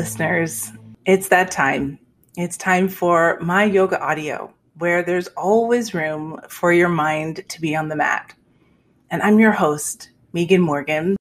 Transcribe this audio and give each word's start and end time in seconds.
listeners. 0.00 0.72
It's 1.04 1.28
that 1.28 1.50
time. 1.50 1.98
It's 2.34 2.56
time 2.56 2.88
for 2.88 3.38
my 3.42 3.64
yoga 3.64 4.00
audio, 4.00 4.50
where 4.78 5.02
there's 5.02 5.28
always 5.36 5.92
room 5.92 6.40
for 6.48 6.72
your 6.72 6.88
mind 6.88 7.46
to 7.50 7.60
be 7.60 7.76
on 7.76 7.90
the 7.90 7.96
mat. 7.96 8.32
And 9.10 9.20
I'm 9.20 9.38
your 9.38 9.52
host, 9.52 10.08
Megan 10.32 10.62
Morgan. 10.62 11.18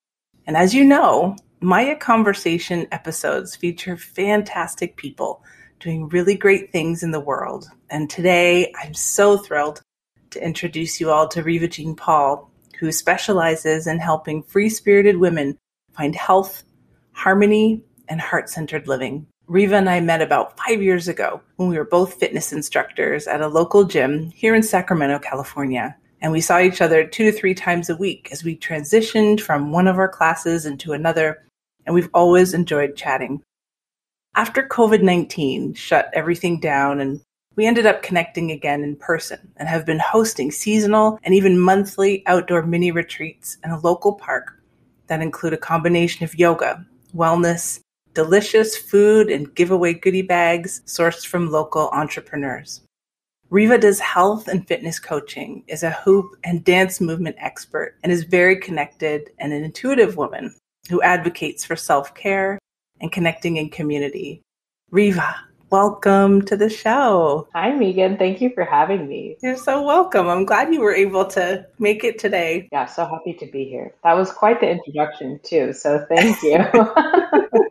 And 0.47 0.55
as 0.55 0.73
you 0.73 0.85
know, 0.85 1.35
Maya 1.59 1.97
Conversation 1.97 2.87
episodes 2.93 3.53
feature 3.53 3.97
fantastic 3.97 4.95
people 4.95 5.43
doing 5.81 6.07
really 6.07 6.37
great 6.37 6.71
things 6.71 7.03
in 7.03 7.11
the 7.11 7.19
world. 7.19 7.65
And 7.89 8.09
today 8.09 8.71
I'm 8.81 8.93
so 8.93 9.35
thrilled 9.35 9.81
to 10.29 10.41
introduce 10.41 11.01
you 11.01 11.11
all 11.11 11.27
to 11.27 11.43
Riva 11.43 11.67
Jean 11.67 11.97
Paul, 11.97 12.49
who 12.79 12.93
specializes 12.93 13.87
in 13.87 13.99
helping 13.99 14.41
free 14.41 14.69
spirited 14.69 15.17
women 15.17 15.57
find 15.91 16.15
health, 16.15 16.63
harmony, 17.11 17.83
and 18.09 18.19
heart 18.19 18.49
centered 18.49 18.87
living. 18.87 19.25
Riva 19.47 19.75
and 19.75 19.89
I 19.89 19.99
met 19.99 20.21
about 20.21 20.57
five 20.59 20.81
years 20.81 21.07
ago 21.07 21.41
when 21.55 21.69
we 21.69 21.77
were 21.77 21.85
both 21.85 22.15
fitness 22.15 22.51
instructors 22.51 23.25
at 23.27 23.41
a 23.41 23.47
local 23.47 23.83
gym 23.83 24.31
here 24.31 24.53
in 24.53 24.61
Sacramento, 24.61 25.19
California. 25.19 25.95
And 26.21 26.31
we 26.31 26.41
saw 26.41 26.59
each 26.59 26.81
other 26.81 27.05
two 27.05 27.31
to 27.31 27.37
three 27.37 27.55
times 27.55 27.89
a 27.89 27.95
week 27.95 28.29
as 28.31 28.43
we 28.43 28.57
transitioned 28.57 29.41
from 29.41 29.71
one 29.71 29.87
of 29.87 29.97
our 29.97 30.09
classes 30.09 30.65
into 30.65 30.93
another. 30.93 31.45
And 31.85 31.95
we've 31.95 32.09
always 32.13 32.53
enjoyed 32.53 32.95
chatting. 32.95 33.41
After 34.35 34.67
COVID 34.67 35.01
19 35.01 35.73
shut 35.73 36.09
everything 36.13 36.59
down 36.59 36.99
and 36.99 37.21
we 37.55 37.65
ended 37.65 37.85
up 37.85 38.03
connecting 38.03 38.51
again 38.51 38.83
in 38.83 38.95
person 38.95 39.39
and 39.57 39.67
have 39.67 39.85
been 39.85 39.99
hosting 39.99 40.51
seasonal 40.51 41.19
and 41.23 41.33
even 41.33 41.59
monthly 41.59 42.23
outdoor 42.27 42.61
mini 42.63 42.91
retreats 42.91 43.57
in 43.63 43.71
a 43.71 43.79
local 43.79 44.13
park 44.13 44.61
that 45.07 45.21
include 45.21 45.53
a 45.53 45.57
combination 45.57 46.23
of 46.23 46.37
yoga, 46.37 46.85
wellness, 47.15 47.79
delicious 48.13 48.77
food, 48.77 49.29
and 49.29 49.53
giveaway 49.55 49.93
goodie 49.93 50.21
bags 50.21 50.81
sourced 50.85 51.25
from 51.25 51.51
local 51.51 51.89
entrepreneurs. 51.89 52.81
Riva 53.49 53.77
does 53.77 53.99
health 53.99 54.47
and 54.47 54.67
fitness 54.67 54.99
coaching, 54.99 55.63
is 55.67 55.83
a 55.83 55.89
hoop 55.91 56.35
and 56.43 56.63
dance 56.63 57.01
movement 57.01 57.35
expert, 57.39 57.95
and 58.03 58.11
is 58.11 58.23
very 58.23 58.55
connected 58.55 59.31
and 59.39 59.53
an 59.53 59.63
intuitive 59.63 60.17
woman 60.17 60.53
who 60.89 61.01
advocates 61.01 61.65
for 61.65 61.75
self 61.75 62.13
care 62.13 62.59
and 63.01 63.11
connecting 63.11 63.57
in 63.57 63.69
community. 63.69 64.41
Riva, 64.91 65.35
welcome 65.69 66.41
to 66.43 66.57
the 66.57 66.69
show. 66.69 67.47
Hi, 67.53 67.71
Megan. 67.71 68.17
Thank 68.17 68.41
you 68.41 68.51
for 68.53 68.65
having 68.65 69.07
me. 69.07 69.37
You're 69.41 69.57
so 69.57 69.81
welcome. 69.81 70.27
I'm 70.27 70.45
glad 70.45 70.73
you 70.73 70.81
were 70.81 70.93
able 70.93 71.25
to 71.27 71.65
make 71.79 72.03
it 72.03 72.19
today. 72.19 72.67
Yeah, 72.71 72.85
so 72.85 73.05
happy 73.05 73.33
to 73.33 73.45
be 73.45 73.65
here. 73.65 73.93
That 74.03 74.13
was 74.13 74.31
quite 74.31 74.59
the 74.59 74.69
introduction, 74.69 75.39
too. 75.43 75.73
So 75.73 76.05
thank 76.09 76.41
you. 76.43 76.57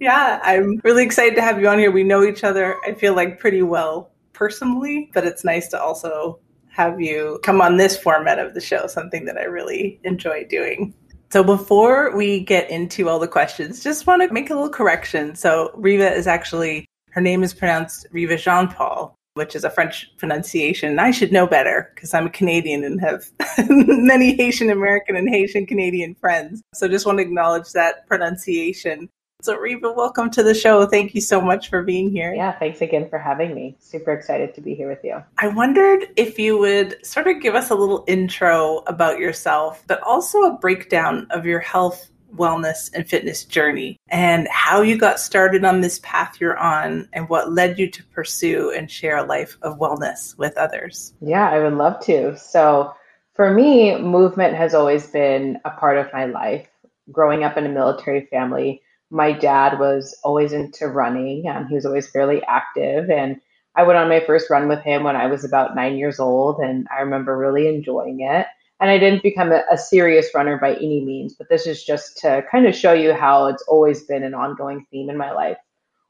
yeah, 0.00 0.40
I'm 0.42 0.80
really 0.82 1.04
excited 1.04 1.36
to 1.36 1.42
have 1.42 1.60
you 1.60 1.68
on 1.68 1.78
here. 1.78 1.90
We 1.90 2.02
know 2.02 2.24
each 2.24 2.42
other, 2.42 2.76
I 2.86 2.94
feel 2.94 3.14
like, 3.14 3.38
pretty 3.38 3.62
well 3.62 4.10
personally, 4.32 5.10
but 5.12 5.26
it's 5.26 5.44
nice 5.44 5.68
to 5.68 5.80
also 5.80 6.40
have 6.70 7.00
you 7.00 7.38
come 7.42 7.60
on 7.60 7.76
this 7.76 7.98
format 7.98 8.38
of 8.38 8.54
the 8.54 8.60
show, 8.60 8.86
something 8.86 9.26
that 9.26 9.36
I 9.36 9.44
really 9.44 10.00
enjoy 10.04 10.46
doing. 10.48 10.94
So 11.30 11.44
before 11.44 12.16
we 12.16 12.40
get 12.40 12.70
into 12.70 13.08
all 13.08 13.18
the 13.18 13.28
questions, 13.28 13.84
just 13.84 14.06
want 14.06 14.22
to 14.22 14.32
make 14.32 14.50
a 14.50 14.54
little 14.54 14.70
correction. 14.70 15.34
So 15.36 15.70
Riva 15.74 16.10
is 16.12 16.26
actually 16.26 16.86
her 17.10 17.20
name 17.20 17.42
is 17.42 17.52
pronounced 17.52 18.06
Riva 18.12 18.36
Jean 18.36 18.68
Paul, 18.68 19.14
which 19.34 19.54
is 19.54 19.64
a 19.64 19.70
French 19.70 20.10
pronunciation. 20.16 20.90
And 20.90 21.00
I 21.00 21.10
should 21.10 21.32
know 21.32 21.46
better 21.46 21.92
because 21.94 22.14
I'm 22.14 22.26
a 22.26 22.30
Canadian 22.30 22.84
and 22.84 23.00
have 23.00 23.26
many 23.68 24.34
Haitian 24.34 24.70
American 24.70 25.16
and 25.16 25.28
Haitian 25.28 25.66
Canadian 25.66 26.14
friends. 26.14 26.62
So 26.72 26.88
just 26.88 27.06
want 27.06 27.18
to 27.18 27.22
acknowledge 27.22 27.72
that 27.72 28.06
pronunciation. 28.06 29.08
So, 29.42 29.56
Riva, 29.56 29.90
welcome 29.90 30.28
to 30.32 30.42
the 30.42 30.54
show. 30.54 30.84
Thank 30.84 31.14
you 31.14 31.22
so 31.22 31.40
much 31.40 31.70
for 31.70 31.82
being 31.82 32.10
here. 32.10 32.34
Yeah, 32.34 32.52
thanks 32.58 32.82
again 32.82 33.08
for 33.08 33.18
having 33.18 33.54
me. 33.54 33.74
Super 33.80 34.12
excited 34.12 34.54
to 34.54 34.60
be 34.60 34.74
here 34.74 34.86
with 34.86 35.02
you. 35.02 35.22
I 35.38 35.48
wondered 35.48 36.08
if 36.16 36.38
you 36.38 36.58
would 36.58 37.04
sort 37.06 37.26
of 37.26 37.40
give 37.40 37.54
us 37.54 37.70
a 37.70 37.74
little 37.74 38.04
intro 38.06 38.82
about 38.86 39.18
yourself, 39.18 39.82
but 39.86 40.02
also 40.02 40.42
a 40.42 40.58
breakdown 40.58 41.26
of 41.30 41.46
your 41.46 41.58
health, 41.58 42.10
wellness, 42.36 42.90
and 42.92 43.08
fitness 43.08 43.44
journey 43.44 43.98
and 44.08 44.46
how 44.48 44.82
you 44.82 44.98
got 44.98 45.18
started 45.18 45.64
on 45.64 45.80
this 45.80 46.00
path 46.00 46.38
you're 46.38 46.58
on 46.58 47.08
and 47.14 47.26
what 47.30 47.50
led 47.50 47.78
you 47.78 47.90
to 47.92 48.04
pursue 48.08 48.70
and 48.76 48.90
share 48.90 49.16
a 49.16 49.24
life 49.24 49.56
of 49.62 49.78
wellness 49.78 50.36
with 50.36 50.54
others. 50.58 51.14
Yeah, 51.22 51.48
I 51.48 51.60
would 51.60 51.78
love 51.78 51.98
to. 52.04 52.36
So, 52.36 52.94
for 53.32 53.54
me, 53.54 53.96
movement 53.96 54.54
has 54.54 54.74
always 54.74 55.06
been 55.06 55.58
a 55.64 55.70
part 55.70 55.96
of 55.96 56.12
my 56.12 56.26
life. 56.26 56.66
Growing 57.10 57.42
up 57.42 57.56
in 57.56 57.64
a 57.64 57.70
military 57.70 58.26
family, 58.26 58.82
my 59.10 59.32
dad 59.32 59.78
was 59.78 60.16
always 60.24 60.52
into 60.52 60.88
running. 60.88 61.46
and 61.46 61.68
he 61.68 61.74
was 61.74 61.86
always 61.86 62.08
fairly 62.08 62.42
active. 62.44 63.10
And 63.10 63.40
I 63.76 63.82
went 63.82 63.98
on 63.98 64.08
my 64.08 64.20
first 64.20 64.50
run 64.50 64.68
with 64.68 64.80
him 64.80 65.04
when 65.04 65.16
I 65.16 65.26
was 65.26 65.44
about 65.44 65.76
nine 65.76 65.96
years 65.96 66.20
old. 66.20 66.58
And 66.58 66.86
I 66.96 67.00
remember 67.00 67.36
really 67.36 67.68
enjoying 67.68 68.20
it. 68.20 68.46
And 68.80 68.90
I 68.90 68.98
didn't 68.98 69.22
become 69.22 69.52
a, 69.52 69.62
a 69.70 69.76
serious 69.76 70.34
runner 70.34 70.58
by 70.58 70.74
any 70.76 71.04
means, 71.04 71.34
but 71.34 71.50
this 71.50 71.66
is 71.66 71.84
just 71.84 72.16
to 72.18 72.42
kind 72.50 72.66
of 72.66 72.74
show 72.74 72.94
you 72.94 73.12
how 73.12 73.46
it's 73.46 73.62
always 73.68 74.04
been 74.04 74.22
an 74.22 74.32
ongoing 74.32 74.86
theme 74.90 75.10
in 75.10 75.18
my 75.18 75.32
life. 75.32 75.58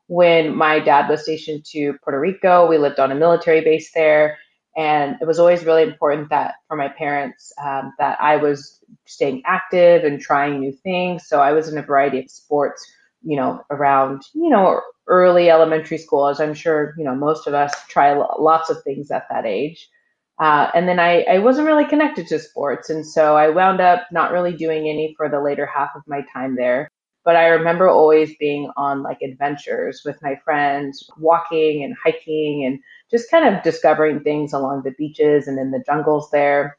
When 0.06 0.54
my 0.54 0.78
dad 0.78 1.08
was 1.08 1.22
stationed 1.22 1.64
to 1.72 1.94
Puerto 2.04 2.20
Rico, 2.20 2.68
we 2.68 2.78
lived 2.78 3.00
on 3.00 3.10
a 3.10 3.16
military 3.16 3.60
base 3.60 3.92
there 3.92 4.38
and 4.76 5.16
it 5.20 5.26
was 5.26 5.38
always 5.38 5.64
really 5.64 5.82
important 5.82 6.30
that 6.30 6.54
for 6.68 6.76
my 6.76 6.88
parents 6.88 7.52
um, 7.64 7.92
that 7.98 8.20
i 8.20 8.36
was 8.36 8.80
staying 9.06 9.42
active 9.46 10.04
and 10.04 10.20
trying 10.20 10.60
new 10.60 10.72
things. 10.72 11.26
So 11.26 11.40
i 11.40 11.52
was 11.52 11.68
in 11.68 11.78
a 11.78 11.82
variety 11.82 12.20
of 12.20 12.30
sports 12.30 12.86
you 13.22 13.36
know 13.36 13.62
around 13.70 14.22
you 14.34 14.48
know 14.48 14.80
early 15.06 15.50
elementary 15.50 15.98
school 15.98 16.28
as 16.28 16.40
i'm 16.40 16.54
sure 16.54 16.94
you 16.96 17.04
know 17.04 17.14
most 17.14 17.46
of 17.46 17.54
us 17.54 17.74
try 17.88 18.14
lots 18.14 18.70
of 18.70 18.82
things 18.82 19.10
at 19.10 19.26
that 19.30 19.46
age. 19.46 19.88
Uh, 20.38 20.70
and 20.74 20.88
then 20.88 20.98
I, 20.98 21.20
I 21.24 21.38
wasn't 21.40 21.66
really 21.66 21.84
connected 21.84 22.26
to 22.28 22.38
sports. 22.38 22.88
And 22.88 23.06
so 23.06 23.36
i 23.36 23.48
wound 23.48 23.80
up 23.80 24.06
not 24.10 24.32
really 24.32 24.56
doing 24.56 24.88
any 24.88 25.14
for 25.16 25.28
the 25.28 25.40
later 25.40 25.66
half 25.66 25.90
of 25.94 26.02
my 26.06 26.22
time 26.32 26.56
there 26.56 26.90
but 27.24 27.36
I 27.36 27.48
remember 27.48 27.88
always 27.88 28.34
being 28.38 28.70
on 28.76 29.02
like 29.02 29.18
adventures 29.22 30.02
with 30.04 30.20
my 30.22 30.36
friends, 30.44 31.08
walking 31.18 31.84
and 31.84 31.94
hiking 32.02 32.64
and 32.64 32.78
just 33.10 33.30
kind 33.30 33.54
of 33.54 33.62
discovering 33.62 34.20
things 34.20 34.52
along 34.52 34.82
the 34.84 34.92
beaches 34.92 35.46
and 35.46 35.58
in 35.58 35.70
the 35.70 35.82
jungles 35.84 36.30
there. 36.30 36.76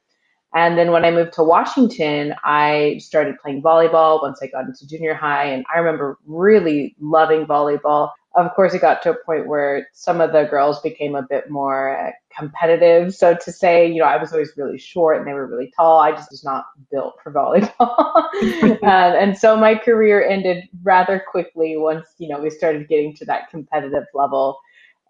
And 0.54 0.78
then 0.78 0.92
when 0.92 1.06
I 1.06 1.12
moved 1.12 1.34
to 1.34 1.44
Washington, 1.44 2.36
I 2.44 2.98
started 3.00 3.36
playing 3.42 3.62
volleyball 3.62 4.22
once 4.22 4.40
I 4.42 4.48
got 4.48 4.66
into 4.66 4.86
junior 4.88 5.14
high. 5.14 5.46
And 5.46 5.64
I 5.74 5.80
remember 5.80 6.18
really 6.26 6.96
loving 7.00 7.46
volleyball. 7.46 8.10
Of 8.36 8.54
course, 8.56 8.74
it 8.74 8.80
got 8.80 9.02
to 9.04 9.12
a 9.12 9.26
point 9.26 9.48
where 9.48 9.90
some 9.94 10.22
of 10.22 10.32
the 10.32 10.46
girls 10.46 10.80
became 10.82 11.16
a 11.16 11.22
bit 11.22 11.50
more 11.50 11.98
uh, 11.98 12.12
competitive. 12.38 13.14
So 13.14 13.36
to 13.36 13.52
say, 13.52 13.92
you 13.92 14.00
know, 14.00 14.06
I 14.06 14.16
was 14.16 14.32
always 14.32 14.54
really 14.56 14.78
short 14.78 15.18
and 15.18 15.28
they 15.28 15.34
were 15.34 15.48
really 15.48 15.74
tall. 15.76 16.00
I 16.00 16.12
just 16.12 16.32
was 16.32 16.44
not 16.44 16.66
built 16.92 17.16
for 17.22 17.34
volleyball. 17.34 18.80
um, 18.84 19.16
and 19.22 19.38
so 19.38 19.58
my 19.58 19.76
career 19.76 20.26
ended 20.26 20.64
rather 20.82 21.22
quickly 21.30 21.76
once, 21.76 22.08
you 22.20 22.30
know, 22.30 22.40
we 22.40 22.50
started 22.50 22.88
getting 22.88 23.14
to 23.16 23.26
that 23.26 23.50
competitive 23.50 24.06
level. 24.14 24.58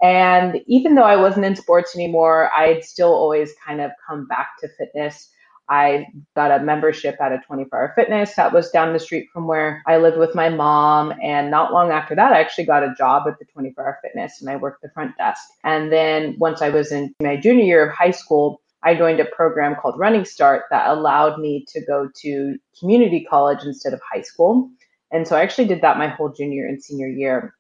And 0.02 0.60
even 0.66 0.96
though 0.96 1.04
I 1.04 1.16
wasn't 1.16 1.46
in 1.46 1.56
sports 1.56 1.96
anymore, 1.96 2.50
I'd 2.56 2.84
still 2.84 3.14
always 3.14 3.54
kind 3.64 3.82
of 3.82 3.92
come 4.08 4.26
back 4.28 4.50
to 4.62 4.70
fitness. 4.80 5.30
I 5.72 6.06
got 6.36 6.52
a 6.52 6.62
membership 6.62 7.16
at 7.22 7.32
a 7.32 7.40
24 7.48 7.80
hour 7.80 7.94
fitness 7.96 8.36
that 8.36 8.52
was 8.52 8.70
down 8.72 8.92
the 8.92 9.00
street 9.00 9.30
from 9.34 9.48
where 9.48 9.82
I 9.88 9.98
lived 9.98 10.18
with 10.18 10.36
my 10.36 10.50
mom. 10.50 11.14
And 11.24 11.50
not 11.50 11.72
long 11.72 11.92
after 11.92 12.14
that, 12.14 12.34
I 12.34 12.42
actually 12.42 12.66
got 12.66 12.84
a 12.84 12.94
job 12.98 13.24
at 13.26 13.40
the 13.40 13.46
24 13.46 13.82
hour 13.82 14.00
fitness 14.04 14.42
and 14.42 14.50
I 14.50 14.58
worked 14.58 14.82
the 14.82 14.92
front 14.94 15.18
desk. 15.18 15.42
And 15.64 15.90
then 15.90 16.36
once 16.38 16.62
I 16.62 16.68
was 16.68 16.92
in 16.92 17.16
my 17.22 17.38
junior 17.38 17.64
year 17.64 17.90
of 17.90 17.96
high 17.96 18.12
school, 18.12 18.62
I 18.84 18.96
joined 18.96 19.22
a 19.22 19.26
program 19.26 19.76
called 19.76 19.98
Running 19.98 20.26
Start 20.26 20.64
that 20.72 20.90
allowed 20.90 21.40
me 21.40 21.66
to 21.70 21.86
go 21.86 22.10
to 22.22 22.58
community 22.78 23.26
college 23.30 23.64
instead 23.64 23.94
of 23.94 24.02
high 24.12 24.24
school. 24.24 24.70
And 25.12 25.26
so 25.26 25.38
I 25.38 25.42
actually 25.42 25.70
did 25.70 25.82
that 25.82 25.98
my 25.98 26.10
whole 26.10 26.34
junior 26.34 26.66
and 26.66 26.84
senior 26.84 27.08
year. 27.08 27.56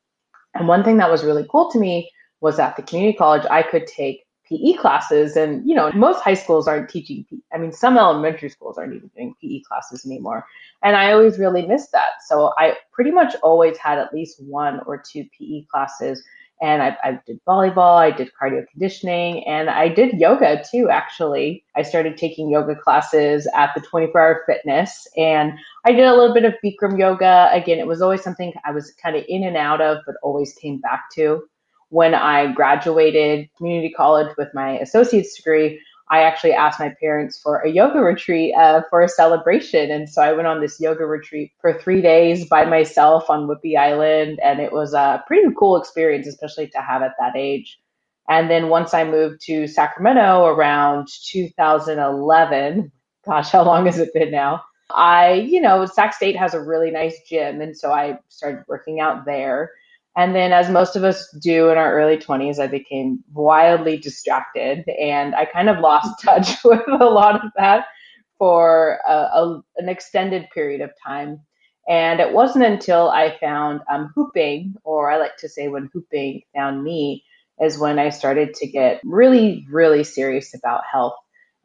And 0.53 0.67
one 0.67 0.83
thing 0.83 0.97
that 0.97 1.09
was 1.09 1.23
really 1.23 1.45
cool 1.49 1.71
to 1.71 1.79
me 1.79 2.11
was 2.41 2.59
at 2.59 2.75
the 2.75 2.81
community 2.81 3.17
college, 3.17 3.45
I 3.49 3.63
could 3.63 3.87
take 3.87 4.25
PE 4.51 4.73
classes. 4.73 5.35
And, 5.37 5.67
you 5.67 5.73
know, 5.73 5.91
most 5.93 6.21
high 6.21 6.33
schools 6.33 6.67
aren't 6.67 6.89
teaching. 6.89 7.25
I 7.53 7.57
mean, 7.57 7.71
some 7.71 7.97
elementary 7.97 8.49
schools 8.49 8.77
aren't 8.77 8.93
even 8.93 9.09
doing 9.15 9.33
PE 9.41 9.61
classes 9.61 10.05
anymore. 10.05 10.45
And 10.83 10.95
I 10.95 11.13
always 11.13 11.39
really 11.39 11.65
missed 11.65 11.91
that. 11.93 12.21
So 12.27 12.53
I 12.57 12.75
pretty 12.91 13.11
much 13.11 13.35
always 13.43 13.77
had 13.77 13.97
at 13.97 14.13
least 14.13 14.43
one 14.43 14.81
or 14.85 15.01
two 15.01 15.25
PE 15.37 15.63
classes. 15.71 16.21
And 16.61 16.83
I, 16.83 16.95
I 17.03 17.19
did 17.25 17.43
volleyball, 17.47 17.97
I 17.97 18.11
did 18.11 18.29
cardio 18.39 18.67
conditioning, 18.69 19.43
and 19.47 19.67
I 19.67 19.87
did 19.87 20.19
yoga 20.19 20.63
too, 20.69 20.89
actually. 20.91 21.63
I 21.75 21.81
started 21.81 22.17
taking 22.17 22.51
yoga 22.51 22.75
classes 22.75 23.47
at 23.55 23.71
the 23.73 23.81
24 23.81 24.21
hour 24.21 24.43
fitness, 24.45 25.07
and 25.17 25.53
I 25.85 25.91
did 25.91 26.05
a 26.05 26.13
little 26.13 26.35
bit 26.35 26.45
of 26.45 26.53
Bikram 26.63 26.99
yoga. 26.99 27.49
Again, 27.51 27.79
it 27.79 27.87
was 27.87 28.03
always 28.03 28.21
something 28.21 28.53
I 28.63 28.71
was 28.71 28.93
kind 29.01 29.15
of 29.15 29.23
in 29.27 29.43
and 29.43 29.57
out 29.57 29.81
of, 29.81 30.03
but 30.05 30.13
always 30.21 30.53
came 30.53 30.79
back 30.79 31.05
to 31.15 31.41
when 31.91 32.15
I 32.15 32.51
graduated 32.53 33.49
community 33.57 33.93
college 33.95 34.33
with 34.37 34.47
my 34.53 34.79
associate's 34.79 35.35
degree, 35.35 35.79
I 36.09 36.23
actually 36.23 36.53
asked 36.53 36.79
my 36.79 36.93
parents 37.01 37.39
for 37.39 37.59
a 37.59 37.69
yoga 37.69 37.99
retreat 37.99 38.53
uh, 38.55 38.81
for 38.89 39.01
a 39.01 39.09
celebration. 39.09 39.91
And 39.91 40.09
so 40.09 40.21
I 40.21 40.31
went 40.31 40.47
on 40.47 40.61
this 40.61 40.79
yoga 40.79 41.05
retreat 41.05 41.51
for 41.59 41.73
three 41.73 42.01
days 42.01 42.47
by 42.47 42.65
myself 42.65 43.29
on 43.29 43.47
Whidbey 43.47 43.77
Island. 43.77 44.39
And 44.41 44.59
it 44.59 44.71
was 44.71 44.93
a 44.93 45.23
pretty 45.27 45.47
cool 45.57 45.75
experience, 45.75 46.27
especially 46.27 46.67
to 46.69 46.81
have 46.81 47.01
at 47.01 47.13
that 47.19 47.35
age. 47.35 47.77
And 48.29 48.49
then 48.49 48.69
once 48.69 48.93
I 48.93 49.03
moved 49.03 49.41
to 49.47 49.67
Sacramento 49.67 50.45
around 50.45 51.07
2011, 51.31 52.91
gosh, 53.25 53.49
how 53.49 53.63
long 53.65 53.85
has 53.85 53.99
it 53.99 54.13
been 54.13 54.31
now? 54.31 54.63
I, 54.89 55.33
you 55.33 55.59
know, 55.59 55.85
Sac 55.85 56.13
State 56.13 56.37
has 56.37 56.53
a 56.53 56.61
really 56.61 56.91
nice 56.91 57.19
gym. 57.27 57.59
And 57.59 57.77
so 57.77 57.91
I 57.91 58.19
started 58.29 58.63
working 58.67 59.01
out 59.01 59.25
there. 59.25 59.71
And 60.17 60.35
then, 60.35 60.51
as 60.51 60.69
most 60.69 60.95
of 60.95 61.03
us 61.03 61.29
do 61.41 61.69
in 61.69 61.77
our 61.77 61.93
early 61.93 62.17
20s, 62.17 62.59
I 62.59 62.67
became 62.67 63.23
wildly 63.33 63.97
distracted 63.97 64.83
and 64.99 65.33
I 65.35 65.45
kind 65.45 65.69
of 65.69 65.79
lost 65.79 66.21
touch 66.23 66.63
with 66.65 66.81
a 66.87 67.05
lot 67.05 67.35
of 67.35 67.51
that 67.57 67.85
for 68.37 68.99
a, 69.07 69.13
a, 69.13 69.61
an 69.77 69.87
extended 69.87 70.47
period 70.53 70.81
of 70.81 70.91
time. 71.05 71.39
And 71.87 72.19
it 72.19 72.33
wasn't 72.33 72.65
until 72.65 73.09
I 73.09 73.37
found 73.39 73.81
um, 73.91 74.11
hooping, 74.15 74.75
or 74.83 75.11
I 75.11 75.17
like 75.17 75.37
to 75.37 75.49
say 75.49 75.67
when 75.67 75.89
hooping 75.93 76.41
found 76.55 76.83
me, 76.83 77.23
is 77.61 77.77
when 77.77 77.99
I 77.99 78.09
started 78.09 78.53
to 78.55 78.67
get 78.67 79.01
really, 79.03 79.65
really 79.69 80.03
serious 80.03 80.53
about 80.55 80.81
health 80.91 81.15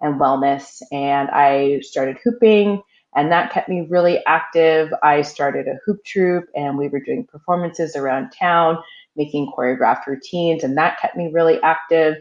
and 0.00 0.20
wellness. 0.20 0.82
And 0.92 1.31
I 1.31 1.81
started 1.81 2.19
hooping 2.22 2.82
and 3.16 3.32
that 3.32 3.50
kept 3.50 3.68
me 3.68 3.86
really 3.88 4.22
active. 4.26 4.92
I 5.02 5.22
started 5.22 5.66
a 5.66 5.78
hoop 5.84 6.04
troupe 6.04 6.48
and 6.54 6.76
we 6.76 6.88
were 6.88 7.00
doing 7.00 7.24
performances 7.26 7.96
around 7.96 8.30
town, 8.30 8.78
making 9.16 9.52
choreographed 9.56 10.06
routines, 10.06 10.62
and 10.62 10.76
that 10.76 11.00
kept 11.00 11.16
me 11.16 11.30
really 11.32 11.60
active. 11.62 12.16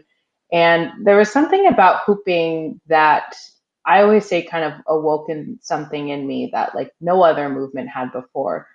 And 0.52 0.90
there 1.04 1.18
was 1.18 1.30
something 1.30 1.66
about 1.66 2.00
hooping 2.06 2.80
that 2.86 3.36
I 3.84 4.02
always 4.02 4.26
say 4.26 4.42
kind 4.42 4.64
of 4.64 4.72
awoken 4.88 5.58
something 5.60 6.08
in 6.08 6.26
me 6.26 6.48
that 6.52 6.74
like 6.74 6.92
no 7.00 7.22
other 7.22 7.48
movement 7.48 7.90
had 7.90 8.10
before. 8.10 8.66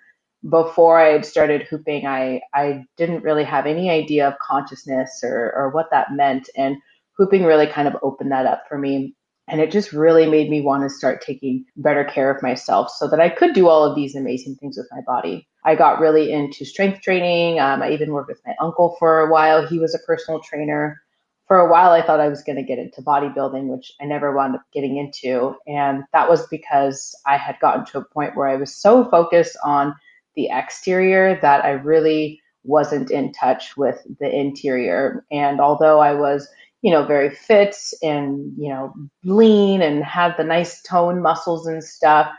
Before 0.48 0.98
I 1.00 1.08
had 1.10 1.24
started 1.24 1.62
hooping, 1.62 2.06
I, 2.06 2.40
I 2.54 2.84
didn't 2.96 3.22
really 3.22 3.44
have 3.44 3.66
any 3.66 3.90
idea 3.90 4.26
of 4.28 4.38
consciousness 4.38 5.20
or, 5.22 5.52
or 5.54 5.70
what 5.70 5.90
that 5.90 6.12
meant. 6.12 6.48
And 6.56 6.76
hooping 7.16 7.44
really 7.44 7.66
kind 7.66 7.86
of 7.86 7.96
opened 8.02 8.32
that 8.32 8.46
up 8.46 8.64
for 8.68 8.78
me. 8.78 9.14
And 9.48 9.60
it 9.60 9.70
just 9.70 9.92
really 9.92 10.26
made 10.26 10.48
me 10.48 10.60
want 10.60 10.82
to 10.84 10.90
start 10.90 11.20
taking 11.20 11.64
better 11.76 12.04
care 12.04 12.30
of 12.30 12.42
myself 12.42 12.90
so 12.90 13.08
that 13.08 13.20
I 13.20 13.28
could 13.28 13.54
do 13.54 13.68
all 13.68 13.84
of 13.84 13.96
these 13.96 14.14
amazing 14.14 14.56
things 14.56 14.76
with 14.76 14.88
my 14.92 15.00
body. 15.06 15.46
I 15.64 15.74
got 15.74 16.00
really 16.00 16.32
into 16.32 16.64
strength 16.64 17.02
training. 17.02 17.60
Um, 17.60 17.82
I 17.82 17.90
even 17.90 18.12
worked 18.12 18.28
with 18.28 18.40
my 18.46 18.54
uncle 18.60 18.96
for 18.98 19.20
a 19.20 19.30
while. 19.30 19.66
He 19.66 19.78
was 19.78 19.94
a 19.94 20.06
personal 20.06 20.40
trainer. 20.40 21.00
For 21.48 21.58
a 21.58 21.70
while, 21.70 21.90
I 21.90 22.02
thought 22.02 22.20
I 22.20 22.28
was 22.28 22.42
going 22.42 22.56
to 22.56 22.62
get 22.62 22.78
into 22.78 23.02
bodybuilding, 23.02 23.66
which 23.66 23.92
I 24.00 24.06
never 24.06 24.34
wound 24.34 24.54
up 24.54 24.62
getting 24.72 24.96
into. 24.96 25.54
And 25.66 26.04
that 26.12 26.28
was 26.28 26.46
because 26.46 27.14
I 27.26 27.36
had 27.36 27.58
gotten 27.60 27.84
to 27.86 27.98
a 27.98 28.04
point 28.04 28.36
where 28.36 28.48
I 28.48 28.56
was 28.56 28.74
so 28.74 29.04
focused 29.10 29.56
on 29.64 29.94
the 30.34 30.48
exterior 30.50 31.38
that 31.42 31.64
I 31.64 31.72
really 31.72 32.40
wasn't 32.64 33.10
in 33.10 33.32
touch 33.32 33.76
with 33.76 34.00
the 34.20 34.30
interior. 34.34 35.24
And 35.30 35.60
although 35.60 35.98
I 35.98 36.14
was 36.14 36.48
you 36.82 36.90
know, 36.90 37.04
very 37.04 37.30
fit 37.30 37.76
and, 38.02 38.52
you 38.58 38.68
know, 38.68 38.92
lean 39.24 39.80
and 39.80 40.04
had 40.04 40.34
the 40.36 40.44
nice 40.44 40.82
toned 40.82 41.22
muscles 41.22 41.66
and 41.66 41.82
stuff. 41.82 42.30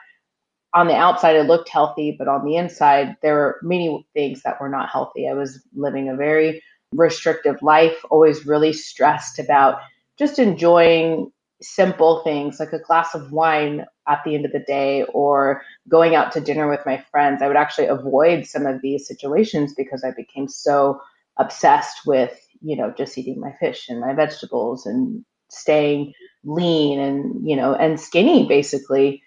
On 0.73 0.87
the 0.87 0.95
outside, 0.95 1.35
it 1.35 1.47
looked 1.47 1.69
healthy, 1.69 2.15
but 2.17 2.27
on 2.27 2.45
the 2.45 2.57
inside, 2.57 3.15
there 3.21 3.35
were 3.35 3.59
many 3.63 4.05
things 4.13 4.41
that 4.43 4.59
were 4.59 4.69
not 4.69 4.89
healthy. 4.89 5.27
I 5.29 5.33
was 5.33 5.63
living 5.73 6.09
a 6.09 6.15
very 6.15 6.61
restrictive 6.93 7.55
life, 7.61 7.95
always 8.09 8.45
really 8.45 8.73
stressed 8.73 9.39
about 9.39 9.79
just 10.19 10.39
enjoying 10.39 11.31
simple 11.61 12.21
things 12.23 12.59
like 12.59 12.73
a 12.73 12.79
glass 12.79 13.15
of 13.15 13.31
wine 13.31 13.85
at 14.07 14.21
the 14.25 14.35
end 14.35 14.45
of 14.45 14.51
the 14.51 14.59
day 14.59 15.03
or 15.13 15.61
going 15.87 16.15
out 16.15 16.31
to 16.33 16.41
dinner 16.41 16.69
with 16.69 16.85
my 16.85 17.01
friends. 17.11 17.41
I 17.41 17.47
would 17.47 17.55
actually 17.55 17.87
avoid 17.87 18.45
some 18.45 18.65
of 18.65 18.81
these 18.81 19.07
situations 19.07 19.73
because 19.73 20.03
I 20.03 20.11
became 20.11 20.49
so 20.49 20.99
obsessed 21.37 22.05
with 22.05 22.37
you 22.63 22.75
know, 22.75 22.93
just 22.97 23.17
eating 23.17 23.39
my 23.39 23.53
fish 23.59 23.89
and 23.89 23.99
my 23.99 24.13
vegetables 24.13 24.85
and 24.85 25.23
staying 25.49 26.13
lean 26.43 26.99
and, 26.99 27.47
you 27.47 27.55
know, 27.55 27.75
and 27.75 27.99
skinny 27.99 28.47
basically. 28.47 29.21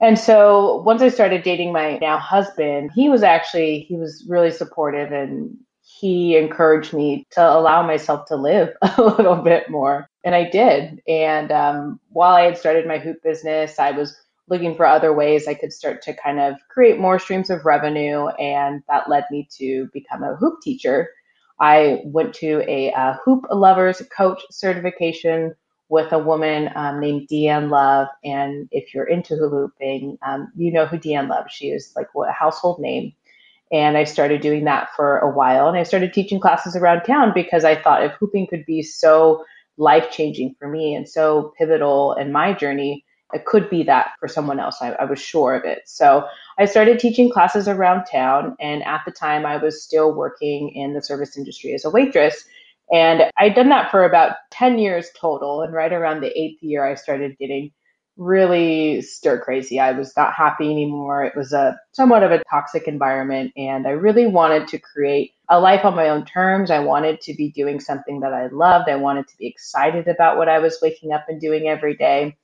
And 0.00 0.18
so 0.18 0.82
once 0.82 1.00
I 1.00 1.08
started 1.08 1.42
dating 1.42 1.72
my 1.72 1.98
now 1.98 2.18
husband, 2.18 2.90
he 2.94 3.08
was 3.08 3.22
actually, 3.22 3.80
he 3.88 3.96
was 3.96 4.26
really 4.28 4.50
supportive 4.50 5.10
and 5.12 5.56
he 5.80 6.36
encouraged 6.36 6.92
me 6.92 7.26
to 7.30 7.40
allow 7.40 7.86
myself 7.86 8.26
to 8.26 8.36
live 8.36 8.74
a 8.82 9.02
little 9.02 9.36
bit 9.36 9.70
more. 9.70 10.08
And 10.24 10.34
I 10.34 10.50
did. 10.50 11.00
And 11.08 11.50
um, 11.52 12.00
while 12.10 12.34
I 12.34 12.42
had 12.42 12.58
started 12.58 12.86
my 12.86 12.98
hoop 12.98 13.22
business, 13.22 13.78
I 13.78 13.92
was 13.92 14.16
looking 14.48 14.76
for 14.76 14.86
other 14.86 15.12
ways 15.12 15.48
I 15.48 15.54
could 15.54 15.72
start 15.72 16.02
to 16.02 16.14
kind 16.14 16.40
of 16.40 16.56
create 16.68 16.98
more 16.98 17.18
streams 17.18 17.50
of 17.50 17.64
revenue. 17.64 18.26
And 18.28 18.82
that 18.88 19.08
led 19.08 19.24
me 19.30 19.48
to 19.58 19.88
become 19.92 20.22
a 20.22 20.36
hoop 20.36 20.60
teacher. 20.62 21.08
I 21.58 22.02
went 22.04 22.34
to 22.36 22.62
a 22.68 22.92
uh, 22.92 23.14
Hoop 23.24 23.46
Lovers 23.50 24.02
Coach 24.16 24.42
certification 24.50 25.54
with 25.88 26.12
a 26.12 26.18
woman 26.18 26.70
um, 26.74 27.00
named 27.00 27.28
Deanne 27.28 27.70
Love. 27.70 28.08
And 28.24 28.68
if 28.72 28.94
you're 28.94 29.08
into 29.08 29.36
hooping, 29.36 30.18
um, 30.26 30.52
you 30.56 30.72
know 30.72 30.86
who 30.86 30.98
Deanne 30.98 31.28
Love. 31.28 31.46
She 31.48 31.68
is 31.68 31.92
like 31.96 32.08
a 32.16 32.32
household 32.32 32.80
name. 32.80 33.12
And 33.72 33.96
I 33.96 34.04
started 34.04 34.42
doing 34.42 34.64
that 34.64 34.90
for 34.94 35.18
a 35.18 35.30
while. 35.30 35.68
And 35.68 35.78
I 35.78 35.82
started 35.82 36.12
teaching 36.12 36.40
classes 36.40 36.76
around 36.76 37.02
town 37.02 37.32
because 37.34 37.64
I 37.64 37.80
thought 37.80 38.04
if 38.04 38.12
hooping 38.12 38.48
could 38.48 38.66
be 38.66 38.82
so 38.82 39.44
life 39.76 40.10
changing 40.10 40.54
for 40.58 40.68
me 40.68 40.94
and 40.94 41.08
so 41.08 41.52
pivotal 41.58 42.14
in 42.14 42.32
my 42.32 42.52
journey, 42.52 43.04
it 43.32 43.44
could 43.44 43.68
be 43.68 43.82
that 43.84 44.10
for 44.20 44.28
someone 44.28 44.60
else. 44.60 44.78
I, 44.80 44.92
I, 44.92 45.04
was 45.04 45.20
sure 45.20 45.54
of 45.54 45.64
it. 45.64 45.82
So 45.86 46.26
I 46.58 46.64
started 46.64 47.00
teaching 47.00 47.30
classes 47.30 47.66
around 47.66 48.04
town. 48.04 48.56
And 48.60 48.84
at 48.84 49.02
the 49.04 49.10
time, 49.10 49.44
I 49.44 49.56
was 49.56 49.82
still 49.82 50.14
working 50.14 50.70
in 50.70 50.94
the 50.94 51.02
service 51.02 51.36
industry 51.36 51.74
as 51.74 51.84
a 51.84 51.90
waitress. 51.90 52.44
And 52.92 53.24
I'd 53.36 53.54
done 53.54 53.68
that 53.70 53.90
for 53.90 54.04
about 54.04 54.36
10 54.52 54.78
years 54.78 55.08
total. 55.18 55.62
And 55.62 55.72
right 55.72 55.92
around 55.92 56.20
the 56.20 56.38
eighth 56.38 56.62
year, 56.62 56.86
I 56.86 56.94
started 56.94 57.36
getting 57.38 57.72
really 58.16 59.02
stir 59.02 59.42
crazy. 59.42 59.78
I 59.78 59.92
was 59.92 60.16
not 60.16 60.32
happy 60.32 60.70
anymore. 60.70 61.24
It 61.24 61.36
was 61.36 61.52
a 61.52 61.78
somewhat 61.92 62.22
of 62.22 62.30
a 62.30 62.42
toxic 62.50 62.86
environment. 62.86 63.52
And 63.56 63.86
I 63.86 63.90
really 63.90 64.26
wanted 64.26 64.68
to 64.68 64.78
create 64.78 65.32
a 65.48 65.60
life 65.60 65.84
on 65.84 65.96
my 65.96 66.08
own 66.08 66.24
terms. 66.24 66.70
I 66.70 66.78
wanted 66.78 67.20
to 67.22 67.34
be 67.34 67.50
doing 67.50 67.80
something 67.80 68.20
that 68.20 68.32
I 68.32 68.46
loved. 68.46 68.88
I 68.88 68.96
wanted 68.96 69.28
to 69.28 69.36
be 69.36 69.48
excited 69.48 70.08
about 70.08 70.38
what 70.38 70.48
I 70.48 70.60
was 70.60 70.78
waking 70.80 71.12
up 71.12 71.26
and 71.28 71.40
doing 71.40 71.68
every 71.68 71.96
day. 71.96 72.36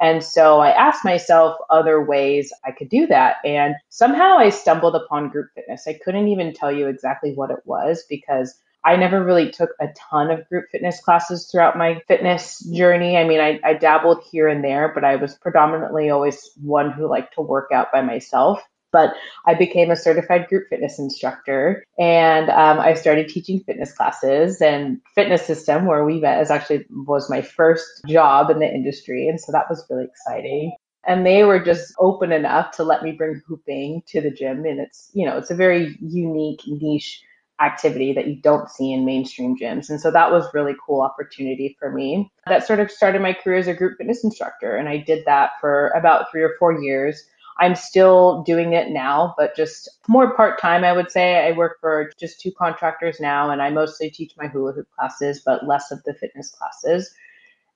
And 0.00 0.22
so 0.22 0.60
I 0.60 0.70
asked 0.70 1.04
myself 1.04 1.56
other 1.70 2.04
ways 2.04 2.52
I 2.64 2.72
could 2.72 2.88
do 2.88 3.06
that. 3.06 3.36
And 3.44 3.74
somehow 3.88 4.38
I 4.38 4.50
stumbled 4.50 4.94
upon 4.94 5.30
group 5.30 5.48
fitness. 5.54 5.86
I 5.86 5.98
couldn't 6.04 6.28
even 6.28 6.52
tell 6.52 6.70
you 6.70 6.88
exactly 6.88 7.32
what 7.32 7.50
it 7.50 7.60
was 7.64 8.04
because 8.08 8.54
I 8.84 8.94
never 8.96 9.24
really 9.24 9.50
took 9.50 9.70
a 9.80 9.88
ton 10.10 10.30
of 10.30 10.48
group 10.48 10.66
fitness 10.70 11.00
classes 11.00 11.48
throughout 11.50 11.76
my 11.76 12.00
fitness 12.06 12.60
journey. 12.60 13.16
I 13.16 13.24
mean, 13.24 13.40
I, 13.40 13.58
I 13.64 13.74
dabbled 13.74 14.22
here 14.30 14.46
and 14.46 14.62
there, 14.62 14.92
but 14.94 15.02
I 15.02 15.16
was 15.16 15.34
predominantly 15.34 16.10
always 16.10 16.50
one 16.62 16.92
who 16.92 17.08
liked 17.08 17.34
to 17.34 17.40
work 17.40 17.72
out 17.72 17.90
by 17.92 18.02
myself 18.02 18.62
but 18.96 19.12
I 19.44 19.52
became 19.52 19.90
a 19.90 19.96
certified 19.96 20.48
group 20.48 20.70
fitness 20.70 20.98
instructor 20.98 21.84
and 21.98 22.48
um, 22.48 22.80
I 22.80 22.94
started 22.94 23.28
teaching 23.28 23.60
fitness 23.60 23.92
classes 23.92 24.62
and 24.62 25.02
fitness 25.14 25.44
system 25.44 25.84
where 25.84 26.02
we 26.06 26.18
met 26.18 26.40
is 26.40 26.50
actually 26.50 26.86
was 26.88 27.28
my 27.28 27.42
first 27.42 27.86
job 28.08 28.48
in 28.48 28.58
the 28.58 28.66
industry. 28.66 29.28
And 29.28 29.38
so 29.38 29.52
that 29.52 29.68
was 29.68 29.84
really 29.90 30.06
exciting. 30.06 30.74
And 31.06 31.26
they 31.26 31.44
were 31.44 31.62
just 31.62 31.92
open 31.98 32.32
enough 32.32 32.74
to 32.76 32.84
let 32.84 33.02
me 33.02 33.12
bring 33.12 33.42
hooping 33.46 34.02
to 34.08 34.22
the 34.22 34.30
gym. 34.30 34.64
And 34.64 34.80
it's, 34.80 35.10
you 35.12 35.26
know, 35.26 35.36
it's 35.36 35.50
a 35.50 35.54
very 35.54 35.98
unique 36.00 36.62
niche 36.66 37.22
activity 37.60 38.14
that 38.14 38.26
you 38.26 38.36
don't 38.36 38.70
see 38.70 38.94
in 38.94 39.04
mainstream 39.04 39.58
gyms. 39.58 39.90
And 39.90 40.00
so 40.00 40.10
that 40.10 40.32
was 40.32 40.54
really 40.54 40.74
cool 40.86 41.02
opportunity 41.02 41.76
for 41.78 41.92
me. 41.92 42.32
That 42.46 42.66
sort 42.66 42.80
of 42.80 42.90
started 42.90 43.20
my 43.20 43.34
career 43.34 43.58
as 43.58 43.66
a 43.66 43.74
group 43.74 43.98
fitness 43.98 44.24
instructor. 44.24 44.74
And 44.74 44.88
I 44.88 44.96
did 44.96 45.26
that 45.26 45.50
for 45.60 45.88
about 45.88 46.30
three 46.30 46.42
or 46.42 46.54
four 46.58 46.80
years 46.82 47.22
I'm 47.58 47.74
still 47.74 48.42
doing 48.42 48.74
it 48.74 48.90
now, 48.90 49.34
but 49.38 49.56
just 49.56 49.88
more 50.08 50.34
part 50.34 50.60
time, 50.60 50.84
I 50.84 50.92
would 50.92 51.10
say. 51.10 51.46
I 51.48 51.52
work 51.52 51.78
for 51.80 52.10
just 52.18 52.40
two 52.40 52.52
contractors 52.52 53.20
now, 53.20 53.50
and 53.50 53.62
I 53.62 53.70
mostly 53.70 54.10
teach 54.10 54.34
my 54.36 54.48
hula 54.48 54.72
hoop 54.72 54.88
classes, 54.98 55.42
but 55.44 55.66
less 55.66 55.90
of 55.90 56.02
the 56.04 56.14
fitness 56.14 56.50
classes. 56.50 57.14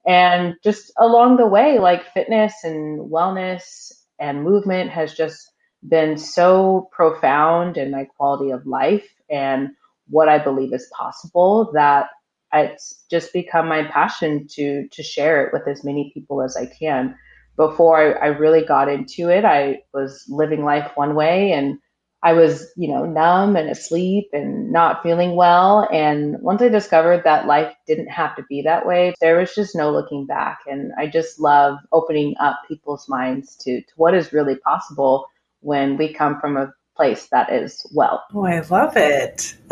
And 0.06 0.56
just 0.64 0.92
along 0.98 1.36
the 1.36 1.46
way, 1.46 1.78
like 1.78 2.12
fitness 2.12 2.54
and 2.64 3.10
wellness 3.10 3.92
and 4.18 4.44
movement 4.44 4.90
has 4.90 5.14
just 5.14 5.52
been 5.88 6.18
so 6.18 6.88
profound 6.92 7.76
in 7.76 7.90
my 7.90 8.04
quality 8.04 8.50
of 8.50 8.66
life 8.66 9.08
and 9.30 9.70
what 10.08 10.28
I 10.28 10.38
believe 10.38 10.72
is 10.74 10.90
possible 10.96 11.70
that 11.74 12.08
it's 12.52 13.04
just 13.10 13.32
become 13.32 13.68
my 13.68 13.84
passion 13.84 14.46
to 14.52 14.88
to 14.88 15.02
share 15.02 15.46
it 15.46 15.52
with 15.52 15.66
as 15.68 15.84
many 15.84 16.10
people 16.12 16.42
as 16.42 16.56
I 16.56 16.66
can 16.66 17.16
before 17.60 18.18
I, 18.18 18.24
I 18.24 18.26
really 18.28 18.64
got 18.64 18.88
into 18.88 19.28
it, 19.28 19.44
I 19.44 19.82
was 19.92 20.24
living 20.30 20.64
life 20.64 20.90
one 20.94 21.14
way 21.14 21.52
and 21.52 21.78
I 22.22 22.32
was, 22.32 22.66
you 22.74 22.88
know, 22.88 23.04
numb 23.04 23.54
and 23.54 23.68
asleep 23.68 24.30
and 24.32 24.72
not 24.72 25.02
feeling 25.02 25.36
well. 25.36 25.86
And 25.92 26.40
once 26.40 26.62
I 26.62 26.70
discovered 26.70 27.22
that 27.24 27.46
life 27.46 27.74
didn't 27.86 28.08
have 28.08 28.34
to 28.36 28.44
be 28.48 28.62
that 28.62 28.86
way, 28.86 29.12
there 29.20 29.36
was 29.38 29.54
just 29.54 29.76
no 29.76 29.92
looking 29.92 30.24
back. 30.24 30.60
And 30.66 30.92
I 30.96 31.06
just 31.06 31.38
love 31.38 31.76
opening 31.92 32.34
up 32.40 32.62
people's 32.66 33.06
minds 33.10 33.56
to, 33.56 33.82
to 33.82 33.92
what 33.96 34.14
is 34.14 34.32
really 34.32 34.56
possible 34.56 35.26
when 35.60 35.98
we 35.98 36.14
come 36.14 36.40
from 36.40 36.56
a 36.56 36.72
place 36.96 37.28
that 37.30 37.52
is 37.52 37.84
well. 37.94 38.24
Oh, 38.34 38.46
I 38.46 38.60
love 38.60 38.96
it. 38.96 39.54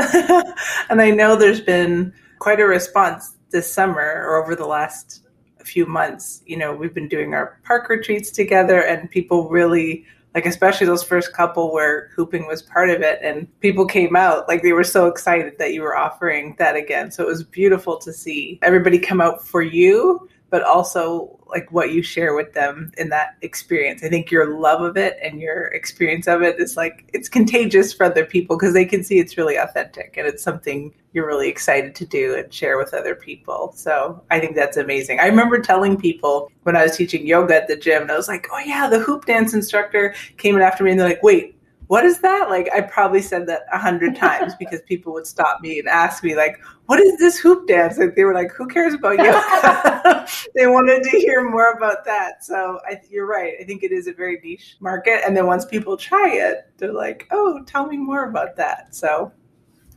and 0.91 1.01
I 1.01 1.11
know 1.11 1.37
there's 1.37 1.63
been 1.63 2.13
quite 2.39 2.61
a 2.61 2.67
response 2.67 3.35
this 3.51 3.73
summer 3.73 4.27
or 4.27 4.43
over 4.43 4.55
the 4.55 4.67
last 4.67 5.23
few 5.65 5.87
months. 5.87 6.43
You 6.47 6.57
know, 6.57 6.75
we've 6.75 6.95
been 6.95 7.09
doing 7.09 7.35
our 7.35 7.59
park 7.65 7.89
retreats 7.89 8.31
together, 8.31 8.81
and 8.81 9.11
people 9.11 9.49
really 9.49 10.07
like 10.35 10.47
especially 10.47 10.87
those 10.87 11.03
first 11.03 11.33
couple 11.33 11.73
where 11.73 12.11
hooping 12.15 12.47
was 12.47 12.63
part 12.63 12.91
of 12.91 13.01
it 13.01 13.19
and 13.23 13.49
people 13.61 13.87
came 13.87 14.15
out 14.15 14.47
like 14.47 14.63
they 14.63 14.73
were 14.73 14.85
so 14.85 15.07
excited 15.07 15.57
that 15.59 15.73
you 15.73 15.83
were 15.83 15.97
offering 15.97 16.55
that 16.59 16.77
again 16.77 17.11
so 17.11 17.23
it 17.25 17.27
was 17.27 17.43
beautiful 17.43 17.99
to 17.99 18.13
see 18.13 18.59
everybody 18.63 18.99
come 18.99 19.21
out 19.21 19.45
for 19.45 19.63
you 19.63 20.29
but 20.51 20.63
also 20.63 21.39
like 21.47 21.71
what 21.73 21.93
you 21.93 22.03
share 22.03 22.35
with 22.35 22.53
them 22.53 22.93
in 22.99 23.09
that 23.09 23.37
experience. 23.43 24.03
I 24.03 24.09
think 24.09 24.31
your 24.31 24.59
love 24.59 24.83
of 24.83 24.97
it 24.97 25.19
and 25.23 25.41
your 25.41 25.67
experience 25.69 26.27
of 26.27 26.43
it 26.43 26.61
is 26.61 26.77
like 26.77 27.09
it's 27.13 27.29
contagious 27.29 27.93
for 27.93 28.05
other 28.05 28.25
people 28.25 28.57
because 28.57 28.75
they 28.75 28.85
can 28.85 29.03
see 29.03 29.19
it's 29.19 29.37
really 29.37 29.57
authentic 29.57 30.15
and 30.17 30.27
it's 30.27 30.43
something 30.43 30.93
you're 31.13 31.27
really 31.27 31.49
excited 31.49 31.95
to 31.95 32.07
do 32.07 32.35
and 32.37 32.53
share 32.53 32.77
with 32.77 32.95
other 32.95 33.15
people. 33.15 33.73
So 33.75 34.23
I 34.31 34.41
think 34.41 34.55
that's 34.55 34.77
amazing. 34.77 35.21
I 35.21 35.27
remember 35.27 35.59
telling 35.59 35.97
people 35.99 36.53
when 36.63 36.77
I 36.77 36.83
was 36.83 36.97
teaching 36.97 37.27
yoga 37.27 37.57
at 37.57 37.69
the 37.69 37.77
gym, 37.77 38.03
and 38.03 38.11
I 38.11 38.17
was 38.17 38.29
like, 38.29 38.47
oh 38.53 38.59
yeah, 38.59 38.89
the 38.89 38.99
hoop 38.99 39.27
dance 39.27 39.55
instructor 39.55 40.15
came 40.37 40.57
in 40.57 40.63
after 40.63 40.85
me 40.85 40.91
and 40.91 41.01
they're 41.01 41.09
like, 41.09 41.23
wait, 41.23 41.58
what 41.89 42.05
is 42.05 42.21
that? 42.21 42.49
Like, 42.51 42.71
I 42.75 42.83
probably 42.83 43.23
said 43.23 43.47
that 43.49 43.63
a 43.73 43.79
hundred 43.79 44.15
times 44.15 44.55
because 44.55 44.81
people 44.83 45.13
would 45.15 45.27
stop 45.27 45.61
me 45.61 45.79
and 45.79 45.89
ask 45.89 46.23
me, 46.23 46.37
like, 46.37 46.61
what 46.87 47.01
is 47.01 47.19
this 47.19 47.39
hoop 47.39 47.67
dance? 47.67 47.99
Like, 47.99 48.15
they 48.15 48.25
were 48.25 48.35
like, 48.35 48.53
who 48.53 48.67
cares 48.69 48.95
about 48.95 49.19
yoga? 49.19 50.27
they 50.55 50.67
wanted 50.67 51.03
to 51.03 51.11
hear 51.11 51.49
more 51.49 51.73
about 51.73 52.05
that. 52.05 52.45
So 52.45 52.79
I, 52.87 53.01
you're 53.11 53.27
right. 53.27 53.55
I 53.61 53.65
think 53.65 53.83
it 53.83 53.91
is 53.91 54.07
a 54.07 54.13
very 54.13 54.39
niche 54.45 54.77
market. 54.81 55.23
And 55.27 55.37
then 55.37 55.47
once 55.47 55.65
people 55.65 55.97
try 55.97 56.31
it, 56.31 56.71
they're 56.77 56.93
like, 56.93 57.27
oh, 57.31 57.63
tell 57.65 57.87
me 57.87 57.97
more 57.97 58.29
about 58.29 58.55
that. 58.57 58.95
So 58.95 59.33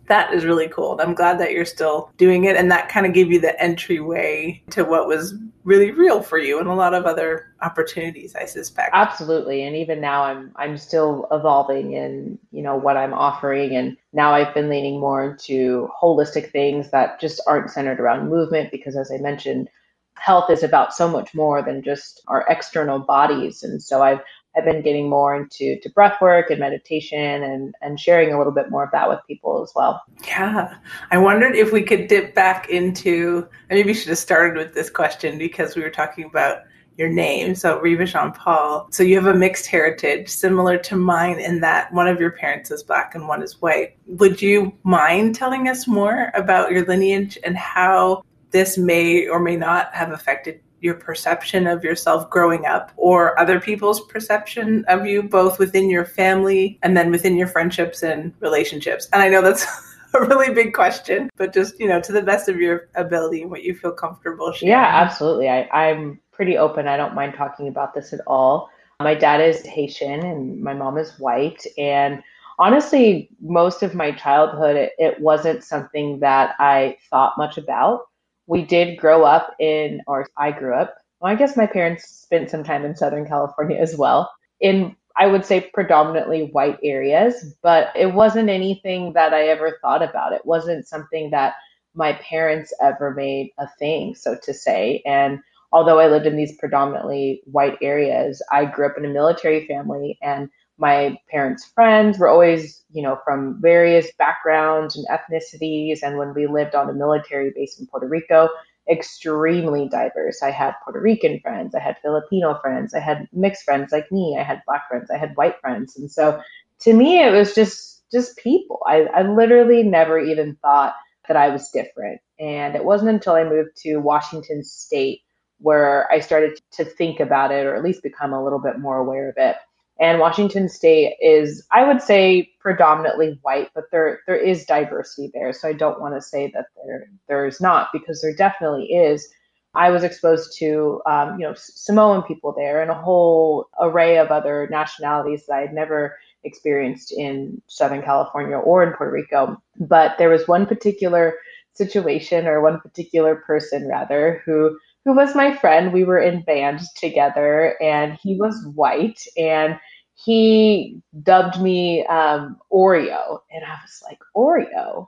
that 0.07 0.33
is 0.33 0.45
really 0.45 0.67
cool. 0.67 0.99
I'm 1.01 1.13
glad 1.13 1.39
that 1.39 1.51
you're 1.51 1.65
still 1.65 2.11
doing 2.17 2.43
it. 2.45 2.55
And 2.55 2.69
that 2.71 2.89
kind 2.89 3.05
of 3.05 3.13
gave 3.13 3.31
you 3.31 3.39
the 3.39 3.59
entryway 3.61 4.61
to 4.71 4.83
what 4.83 5.07
was 5.07 5.33
really 5.63 5.91
real 5.91 6.21
for 6.21 6.37
you 6.37 6.59
and 6.59 6.67
a 6.67 6.73
lot 6.73 6.93
of 6.93 7.05
other 7.05 7.53
opportunities, 7.61 8.35
I 8.35 8.45
suspect. 8.45 8.89
Absolutely. 8.93 9.63
And 9.63 9.75
even 9.75 10.01
now 10.01 10.23
I'm 10.23 10.51
I'm 10.55 10.77
still 10.77 11.27
evolving 11.31 11.93
in, 11.93 12.39
you 12.51 12.63
know, 12.63 12.75
what 12.75 12.97
I'm 12.97 13.13
offering. 13.13 13.75
And 13.75 13.95
now 14.13 14.33
I've 14.33 14.53
been 14.53 14.69
leaning 14.69 14.99
more 14.99 15.23
into 15.31 15.89
holistic 16.01 16.51
things 16.51 16.89
that 16.91 17.19
just 17.19 17.41
aren't 17.47 17.69
centered 17.69 17.99
around 17.99 18.29
movement 18.29 18.71
because 18.71 18.97
as 18.97 19.11
I 19.11 19.17
mentioned, 19.17 19.69
health 20.15 20.49
is 20.49 20.63
about 20.63 20.93
so 20.93 21.07
much 21.07 21.33
more 21.33 21.61
than 21.61 21.83
just 21.83 22.21
our 22.27 22.45
external 22.49 22.99
bodies. 22.99 23.63
And 23.63 23.81
so 23.81 24.01
I've 24.01 24.21
I've 24.55 24.65
been 24.65 24.81
getting 24.81 25.09
more 25.09 25.35
into 25.35 25.79
to 25.79 25.89
breath 25.89 26.19
work 26.21 26.49
and 26.49 26.59
meditation 26.59 27.43
and, 27.43 27.73
and 27.81 27.99
sharing 27.99 28.33
a 28.33 28.37
little 28.37 28.53
bit 28.53 28.69
more 28.69 28.83
of 28.83 28.91
that 28.91 29.07
with 29.07 29.19
people 29.27 29.63
as 29.63 29.71
well. 29.75 30.01
Yeah. 30.27 30.75
I 31.09 31.17
wondered 31.17 31.55
if 31.55 31.71
we 31.71 31.83
could 31.83 32.07
dip 32.07 32.35
back 32.35 32.69
into, 32.69 33.47
and 33.69 33.77
maybe 33.77 33.93
should 33.93 34.09
have 34.09 34.17
started 34.17 34.57
with 34.57 34.73
this 34.73 34.89
question 34.89 35.37
because 35.37 35.75
we 35.75 35.81
were 35.81 35.89
talking 35.89 36.25
about 36.25 36.63
your 36.97 37.07
name. 37.09 37.55
So 37.55 37.79
Riva 37.79 38.05
Jean 38.05 38.33
Paul. 38.33 38.87
So 38.91 39.03
you 39.03 39.15
have 39.15 39.33
a 39.33 39.33
mixed 39.33 39.67
heritage 39.67 40.27
similar 40.27 40.77
to 40.79 40.95
mine 40.95 41.39
in 41.39 41.61
that 41.61 41.91
one 41.93 42.07
of 42.07 42.19
your 42.19 42.31
parents 42.31 42.69
is 42.71 42.83
black 42.83 43.15
and 43.15 43.27
one 43.27 43.41
is 43.41 43.61
white. 43.61 43.95
Would 44.07 44.41
you 44.41 44.73
mind 44.83 45.35
telling 45.35 45.69
us 45.69 45.87
more 45.87 46.31
about 46.33 46.71
your 46.71 46.85
lineage 46.85 47.37
and 47.43 47.55
how 47.55 48.23
this 48.51 48.77
may 48.77 49.27
or 49.27 49.39
may 49.39 49.55
not 49.55 49.93
have 49.95 50.11
affected 50.11 50.61
your 50.81 50.95
perception 50.95 51.67
of 51.67 51.83
yourself 51.83 52.29
growing 52.29 52.65
up 52.65 52.91
or 52.97 53.39
other 53.39 53.59
people's 53.59 54.05
perception 54.07 54.83
of 54.87 55.05
you, 55.05 55.23
both 55.23 55.59
within 55.59 55.89
your 55.89 56.05
family 56.05 56.77
and 56.81 56.97
then 56.97 57.11
within 57.11 57.37
your 57.37 57.47
friendships 57.47 58.03
and 58.03 58.33
relationships? 58.39 59.07
And 59.13 59.21
I 59.21 59.29
know 59.29 59.41
that's 59.41 59.65
a 60.13 60.21
really 60.21 60.53
big 60.53 60.73
question, 60.73 61.29
but 61.37 61.53
just, 61.53 61.79
you 61.79 61.87
know, 61.87 62.01
to 62.01 62.11
the 62.11 62.21
best 62.21 62.49
of 62.49 62.57
your 62.57 62.89
ability 62.95 63.43
and 63.43 63.51
what 63.51 63.63
you 63.63 63.75
feel 63.75 63.91
comfortable 63.91 64.51
sharing. 64.51 64.71
Yeah, 64.71 64.89
absolutely. 64.91 65.47
I, 65.47 65.69
I'm 65.71 66.19
pretty 66.31 66.57
open. 66.57 66.87
I 66.87 66.97
don't 66.97 67.15
mind 67.15 67.35
talking 67.35 67.67
about 67.67 67.93
this 67.93 68.11
at 68.11 68.21
all. 68.27 68.69
My 68.99 69.15
dad 69.15 69.41
is 69.41 69.65
Haitian 69.65 70.25
and 70.25 70.61
my 70.61 70.73
mom 70.73 70.97
is 70.97 71.17
white. 71.19 71.63
And 71.77 72.21
honestly, 72.59 73.29
most 73.41 73.83
of 73.83 73.95
my 73.95 74.11
childhood, 74.11 74.75
it, 74.75 74.91
it 74.97 75.19
wasn't 75.19 75.63
something 75.63 76.19
that 76.19 76.55
I 76.59 76.97
thought 77.09 77.37
much 77.37 77.57
about 77.57 78.07
we 78.47 78.63
did 78.63 78.97
grow 78.97 79.23
up 79.23 79.55
in, 79.59 80.01
or 80.07 80.27
I 80.37 80.51
grew 80.51 80.73
up, 80.73 80.95
well, 81.19 81.31
I 81.31 81.35
guess 81.35 81.55
my 81.55 81.67
parents 81.67 82.09
spent 82.09 82.49
some 82.49 82.63
time 82.63 82.83
in 82.83 82.95
Southern 82.95 83.27
California 83.27 83.77
as 83.77 83.95
well, 83.95 84.31
in, 84.59 84.95
I 85.15 85.27
would 85.27 85.45
say, 85.45 85.69
predominantly 85.73 86.49
white 86.51 86.79
areas, 86.83 87.55
but 87.61 87.89
it 87.95 88.13
wasn't 88.13 88.49
anything 88.49 89.13
that 89.13 89.33
I 89.33 89.47
ever 89.47 89.77
thought 89.81 90.01
about. 90.01 90.33
It 90.33 90.45
wasn't 90.45 90.87
something 90.87 91.31
that 91.31 91.53
my 91.93 92.13
parents 92.13 92.73
ever 92.81 93.13
made 93.13 93.51
a 93.57 93.67
thing, 93.77 94.15
so 94.15 94.37
to 94.43 94.53
say. 94.53 95.03
And 95.05 95.39
although 95.71 95.99
I 95.99 96.07
lived 96.07 96.25
in 96.25 96.37
these 96.37 96.57
predominantly 96.57 97.41
white 97.45 97.77
areas, 97.81 98.41
I 98.51 98.65
grew 98.65 98.87
up 98.87 98.97
in 98.97 99.05
a 99.05 99.09
military 99.09 99.67
family 99.67 100.17
and 100.21 100.49
my 100.81 101.15
parents' 101.29 101.63
friends 101.75 102.17
were 102.17 102.27
always, 102.27 102.83
you 102.91 103.03
know, 103.03 103.19
from 103.23 103.61
various 103.61 104.11
backgrounds 104.17 104.97
and 104.97 105.05
ethnicities. 105.07 105.99
And 106.01 106.17
when 106.17 106.33
we 106.33 106.47
lived 106.47 106.73
on 106.73 106.89
a 106.89 106.93
military 106.93 107.51
base 107.55 107.79
in 107.79 107.85
Puerto 107.85 108.07
Rico, 108.07 108.49
extremely 108.89 109.87
diverse. 109.87 110.41
I 110.41 110.49
had 110.49 110.73
Puerto 110.83 110.99
Rican 110.99 111.39
friends, 111.39 111.75
I 111.75 111.79
had 111.79 111.97
Filipino 112.01 112.57
friends, 112.59 112.95
I 112.95 112.99
had 112.99 113.27
mixed 113.31 113.63
friends 113.63 113.91
like 113.91 114.11
me, 114.11 114.35
I 114.39 114.43
had 114.43 114.63
black 114.65 114.89
friends, 114.89 115.11
I 115.11 115.17
had 115.17 115.37
white 115.37 115.61
friends. 115.61 115.95
And 115.97 116.11
so 116.11 116.41
to 116.79 116.93
me, 116.93 117.23
it 117.23 117.31
was 117.31 117.53
just 117.53 118.01
just 118.11 118.35
people. 118.37 118.79
I, 118.87 119.03
I 119.15 119.21
literally 119.21 119.83
never 119.83 120.19
even 120.19 120.57
thought 120.63 120.95
that 121.27 121.37
I 121.37 121.49
was 121.49 121.69
different. 121.69 122.19
And 122.39 122.75
it 122.75 122.83
wasn't 122.83 123.11
until 123.11 123.33
I 123.33 123.43
moved 123.43 123.77
to 123.83 123.97
Washington 123.97 124.63
State 124.63 125.21
where 125.59 126.11
I 126.11 126.19
started 126.19 126.59
to 126.71 126.83
think 126.83 127.19
about 127.19 127.51
it 127.51 127.67
or 127.67 127.75
at 127.75 127.83
least 127.83 128.01
become 128.01 128.33
a 128.33 128.43
little 128.43 128.59
bit 128.59 128.79
more 128.79 128.97
aware 128.97 129.29
of 129.29 129.35
it. 129.37 129.57
And 130.01 130.19
Washington 130.19 130.67
State 130.67 131.15
is, 131.21 131.65
I 131.71 131.87
would 131.87 132.01
say, 132.01 132.51
predominantly 132.59 133.39
white, 133.43 133.69
but 133.75 133.85
there 133.91 134.21
there 134.25 134.35
is 134.35 134.65
diversity 134.65 135.29
there. 135.33 135.53
So 135.53 135.69
I 135.69 135.73
don't 135.73 136.01
want 136.01 136.15
to 136.15 136.21
say 136.21 136.51
that 136.55 136.65
there 136.87 137.07
there's 137.29 137.61
not 137.61 137.89
because 137.93 138.19
there 138.21 138.33
definitely 138.35 138.85
is. 138.85 139.29
I 139.75 139.91
was 139.91 140.03
exposed 140.03 140.57
to, 140.57 141.01
um, 141.05 141.39
you 141.39 141.47
know, 141.47 141.53
Samoan 141.55 142.23
people 142.23 142.53
there 142.57 142.81
and 142.81 142.91
a 142.91 142.95
whole 142.95 143.67
array 143.79 144.17
of 144.17 144.29
other 144.29 144.67
nationalities 144.71 145.45
that 145.47 145.55
I 145.55 145.61
had 145.61 145.73
never 145.73 146.17
experienced 146.43 147.13
in 147.13 147.61
Southern 147.67 148.01
California 148.01 148.57
or 148.57 148.83
in 148.83 148.93
Puerto 148.93 149.13
Rico. 149.13 149.61
But 149.79 150.17
there 150.17 150.29
was 150.29 150.47
one 150.47 150.65
particular 150.65 151.35
situation 151.73 152.47
or 152.47 152.61
one 152.61 152.79
particular 152.81 153.35
person 153.35 153.87
rather 153.87 154.41
who 154.45 154.77
who 155.05 155.15
was 155.15 155.35
my 155.35 155.55
friend. 155.55 155.93
We 155.93 156.03
were 156.03 156.19
in 156.19 156.41
band 156.41 156.81
together 156.95 157.75
and 157.81 158.17
he 158.21 158.35
was 158.35 158.55
white 158.75 159.21
and 159.37 159.79
he 160.23 161.01
dubbed 161.23 161.59
me 161.59 162.05
um, 162.05 162.57
Oreo. 162.71 163.39
And 163.51 163.63
I 163.65 163.77
was 163.81 164.01
like, 164.03 164.19
Oreo? 164.35 165.07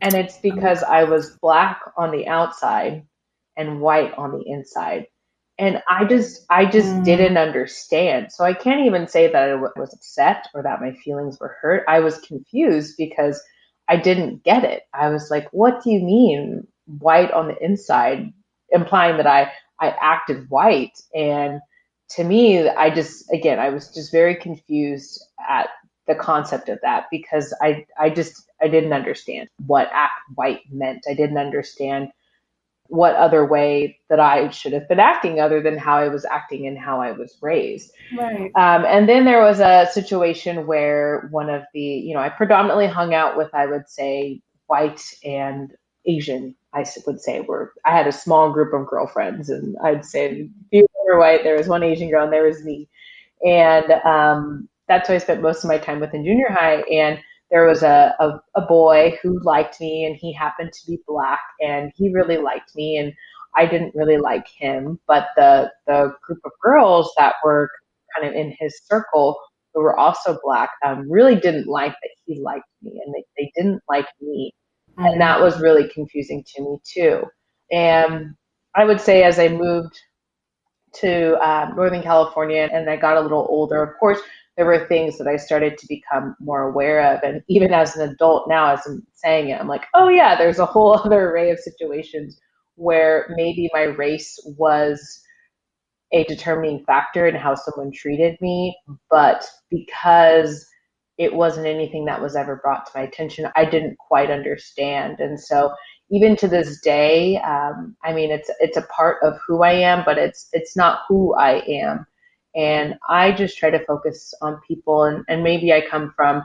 And 0.00 0.14
it's 0.14 0.38
because 0.38 0.82
I 0.82 1.04
was 1.04 1.36
black 1.42 1.80
on 1.96 2.10
the 2.10 2.26
outside 2.26 3.06
and 3.56 3.80
white 3.80 4.14
on 4.14 4.32
the 4.32 4.42
inside. 4.46 5.06
And 5.58 5.82
I 5.90 6.04
just, 6.06 6.46
I 6.48 6.64
just 6.64 6.88
mm. 6.88 7.04
didn't 7.04 7.36
understand. 7.36 8.32
So 8.32 8.44
I 8.44 8.54
can't 8.54 8.86
even 8.86 9.06
say 9.06 9.30
that 9.30 9.50
I 9.50 9.54
was 9.54 9.92
upset 9.92 10.46
or 10.54 10.62
that 10.62 10.80
my 10.80 10.92
feelings 10.92 11.38
were 11.38 11.56
hurt. 11.60 11.84
I 11.86 12.00
was 12.00 12.18
confused 12.20 12.94
because 12.96 13.42
I 13.88 13.96
didn't 13.96 14.42
get 14.42 14.64
it. 14.64 14.84
I 14.94 15.10
was 15.10 15.30
like, 15.30 15.48
what 15.52 15.82
do 15.82 15.90
you 15.90 16.00
mean 16.00 16.66
white 16.86 17.30
on 17.32 17.48
the 17.48 17.62
inside? 17.62 18.32
Implying 18.70 19.18
that 19.18 19.26
I, 19.26 19.52
I 19.80 19.90
acted 20.00 20.48
white. 20.48 20.98
And 21.14 21.60
to 22.10 22.24
me, 22.24 22.68
I 22.68 22.90
just 22.90 23.30
again, 23.32 23.58
I 23.58 23.70
was 23.70 23.88
just 23.88 24.12
very 24.12 24.34
confused 24.34 25.24
at 25.48 25.68
the 26.06 26.14
concept 26.14 26.68
of 26.68 26.78
that 26.82 27.06
because 27.10 27.54
I 27.62 27.86
I 27.98 28.10
just 28.10 28.50
I 28.60 28.68
didn't 28.68 28.92
understand 28.92 29.48
what 29.66 29.88
act 29.92 30.20
white 30.34 30.60
meant. 30.70 31.04
I 31.08 31.14
didn't 31.14 31.38
understand 31.38 32.10
what 32.90 33.14
other 33.14 33.46
way 33.46 33.96
that 34.08 34.18
I 34.18 34.50
should 34.50 34.72
have 34.72 34.88
been 34.88 34.98
acting 34.98 35.38
other 35.38 35.62
than 35.62 35.78
how 35.78 35.96
I 35.96 36.08
was 36.08 36.24
acting 36.24 36.66
and 36.66 36.76
how 36.76 37.00
I 37.00 37.12
was 37.12 37.38
raised. 37.40 37.92
Right. 38.18 38.50
Um, 38.56 38.84
and 38.84 39.08
then 39.08 39.24
there 39.24 39.42
was 39.42 39.60
a 39.60 39.88
situation 39.92 40.66
where 40.66 41.28
one 41.30 41.48
of 41.48 41.62
the, 41.72 41.80
you 41.80 42.14
know, 42.14 42.20
I 42.20 42.28
predominantly 42.28 42.88
hung 42.88 43.14
out 43.14 43.36
with, 43.36 43.54
I 43.54 43.66
would 43.66 43.88
say, 43.88 44.40
white 44.66 45.00
and 45.24 45.72
Asian 46.04 46.56
I 46.74 46.84
would 47.06 47.20
say 47.20 47.40
were 47.40 47.72
I 47.84 47.96
had 47.96 48.06
a 48.06 48.12
small 48.12 48.52
group 48.52 48.72
of 48.72 48.86
girlfriends, 48.86 49.50
and 49.50 49.76
I'd 49.82 50.04
say 50.04 50.48
few 50.70 50.86
were 51.06 51.18
white. 51.18 51.42
There 51.42 51.56
was 51.56 51.68
one 51.68 51.82
Asian 51.82 52.10
girl, 52.10 52.24
and 52.24 52.32
there 52.32 52.46
was 52.46 52.64
me. 52.64 52.88
And 53.44 53.90
um, 54.04 54.68
that's 54.88 55.08
who 55.08 55.14
I 55.14 55.18
spent 55.18 55.42
most 55.42 55.64
of 55.64 55.68
my 55.68 55.78
time 55.78 56.00
with 56.00 56.14
in 56.14 56.24
junior 56.24 56.50
high. 56.50 56.82
And 56.82 57.20
there 57.50 57.66
was 57.66 57.82
a, 57.82 58.14
a, 58.20 58.40
a 58.54 58.62
boy 58.66 59.18
who 59.22 59.40
liked 59.42 59.80
me 59.80 60.04
and 60.04 60.16
he 60.16 60.32
happened 60.32 60.72
to 60.72 60.86
be 60.86 60.98
black 61.06 61.40
and 61.60 61.90
he 61.96 62.12
really 62.12 62.36
liked 62.36 62.76
me 62.76 62.96
and 62.96 63.12
I 63.56 63.66
didn't 63.66 63.94
really 63.94 64.18
like 64.18 64.46
him. 64.48 65.00
But 65.08 65.28
the 65.36 65.72
the 65.86 66.12
group 66.22 66.40
of 66.44 66.52
girls 66.62 67.12
that 67.18 67.34
were 67.44 67.68
kind 68.16 68.28
of 68.28 68.34
in 68.38 68.54
his 68.60 68.80
circle 68.84 69.38
who 69.74 69.82
were 69.82 69.98
also 69.98 70.38
black 70.44 70.70
um, 70.84 71.10
really 71.10 71.34
didn't 71.36 71.66
like 71.66 71.92
that 71.92 72.10
he 72.26 72.40
liked 72.40 72.66
me 72.82 73.00
and 73.04 73.14
they, 73.14 73.24
they 73.36 73.52
didn't 73.56 73.82
like 73.88 74.06
me. 74.20 74.52
And 74.98 75.20
that 75.20 75.40
was 75.40 75.60
really 75.60 75.88
confusing 75.88 76.44
to 76.54 76.62
me 76.62 76.78
too. 76.84 77.22
And 77.70 78.34
I 78.74 78.84
would 78.84 79.00
say 79.00 79.22
as 79.22 79.38
I 79.38 79.48
moved 79.48 79.98
to 80.94 81.38
um, 81.46 81.74
Northern 81.76 82.02
California 82.02 82.68
and 82.72 82.88
I 82.90 82.96
got 82.96 83.16
a 83.16 83.20
little 83.20 83.46
older, 83.48 83.82
of 83.82 83.98
course, 83.98 84.20
there 84.56 84.66
were 84.66 84.86
things 84.88 85.16
that 85.18 85.26
I 85.26 85.36
started 85.36 85.78
to 85.78 85.86
become 85.88 86.36
more 86.40 86.68
aware 86.68 87.14
of. 87.14 87.22
And 87.22 87.42
even 87.48 87.72
as 87.72 87.96
an 87.96 88.10
adult 88.10 88.48
now, 88.48 88.74
as 88.74 88.80
I'm 88.86 89.06
saying 89.14 89.48
it, 89.48 89.60
I'm 89.60 89.68
like, 89.68 89.86
oh 89.94 90.08
yeah, 90.08 90.36
there's 90.36 90.58
a 90.58 90.66
whole 90.66 90.94
other 91.04 91.30
array 91.30 91.50
of 91.50 91.58
situations 91.58 92.38
where 92.74 93.32
maybe 93.36 93.70
my 93.72 93.84
race 93.84 94.38
was 94.58 95.22
a 96.12 96.24
determining 96.24 96.84
factor 96.84 97.26
in 97.26 97.34
how 97.34 97.54
someone 97.54 97.92
treated 97.92 98.36
me. 98.40 98.76
But 99.10 99.46
because 99.70 100.66
it 101.20 101.34
wasn't 101.34 101.66
anything 101.66 102.06
that 102.06 102.22
was 102.22 102.34
ever 102.34 102.56
brought 102.56 102.86
to 102.86 102.92
my 102.94 103.02
attention, 103.02 103.46
I 103.54 103.66
didn't 103.66 103.98
quite 103.98 104.30
understand. 104.30 105.20
And 105.20 105.38
so 105.38 105.74
even 106.10 106.34
to 106.36 106.48
this 106.48 106.80
day, 106.80 107.36
um, 107.42 107.94
I 108.02 108.14
mean, 108.14 108.30
it's 108.30 108.50
it's 108.58 108.78
a 108.78 108.88
part 108.96 109.18
of 109.22 109.38
who 109.46 109.62
I 109.62 109.72
am, 109.72 110.02
but 110.06 110.16
it's 110.16 110.48
it's 110.54 110.76
not 110.78 111.00
who 111.06 111.34
I 111.34 111.62
am. 111.68 112.06
And 112.56 112.94
I 113.06 113.32
just 113.32 113.58
try 113.58 113.68
to 113.68 113.84
focus 113.84 114.32
on 114.40 114.62
people, 114.66 115.04
and, 115.04 115.22
and 115.28 115.44
maybe 115.44 115.74
I 115.74 115.86
come 115.86 116.10
from 116.16 116.42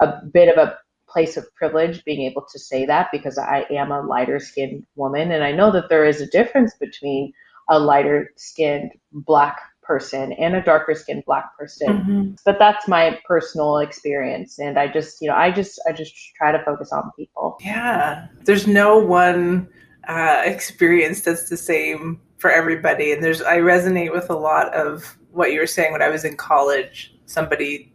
a 0.00 0.20
bit 0.32 0.48
of 0.48 0.58
a 0.58 0.76
place 1.08 1.36
of 1.36 1.54
privilege 1.54 2.04
being 2.04 2.22
able 2.22 2.44
to 2.50 2.58
say 2.58 2.84
that 2.84 3.08
because 3.12 3.38
I 3.38 3.64
am 3.70 3.92
a 3.92 4.02
lighter 4.02 4.40
skinned 4.40 4.84
woman, 4.96 5.30
and 5.30 5.44
I 5.44 5.52
know 5.52 5.70
that 5.70 5.88
there 5.88 6.04
is 6.04 6.20
a 6.20 6.26
difference 6.26 6.74
between 6.80 7.32
a 7.70 7.78
lighter 7.78 8.32
skinned 8.36 8.90
black 9.12 9.60
person 9.86 10.32
and 10.34 10.54
a 10.54 10.62
darker 10.62 10.94
skinned 10.94 11.24
black 11.26 11.56
person 11.58 11.88
mm-hmm. 11.88 12.30
but 12.44 12.58
that's 12.58 12.86
my 12.88 13.18
personal 13.26 13.78
experience 13.78 14.58
and 14.58 14.78
i 14.78 14.86
just 14.86 15.20
you 15.20 15.28
know 15.28 15.34
i 15.34 15.50
just 15.50 15.80
i 15.88 15.92
just 15.92 16.14
try 16.36 16.52
to 16.52 16.62
focus 16.64 16.92
on 16.92 17.10
people 17.16 17.56
yeah 17.60 18.26
there's 18.44 18.66
no 18.66 18.98
one 18.98 19.68
uh, 20.08 20.42
experience 20.44 21.22
that's 21.22 21.48
the 21.50 21.56
same 21.56 22.20
for 22.38 22.50
everybody 22.50 23.12
and 23.12 23.24
there's 23.24 23.42
i 23.42 23.58
resonate 23.58 24.12
with 24.12 24.30
a 24.30 24.36
lot 24.36 24.72
of 24.74 25.18
what 25.32 25.52
you 25.52 25.58
were 25.58 25.66
saying 25.66 25.92
when 25.92 26.02
i 26.02 26.08
was 26.08 26.24
in 26.24 26.36
college 26.36 27.14
somebody 27.26 27.92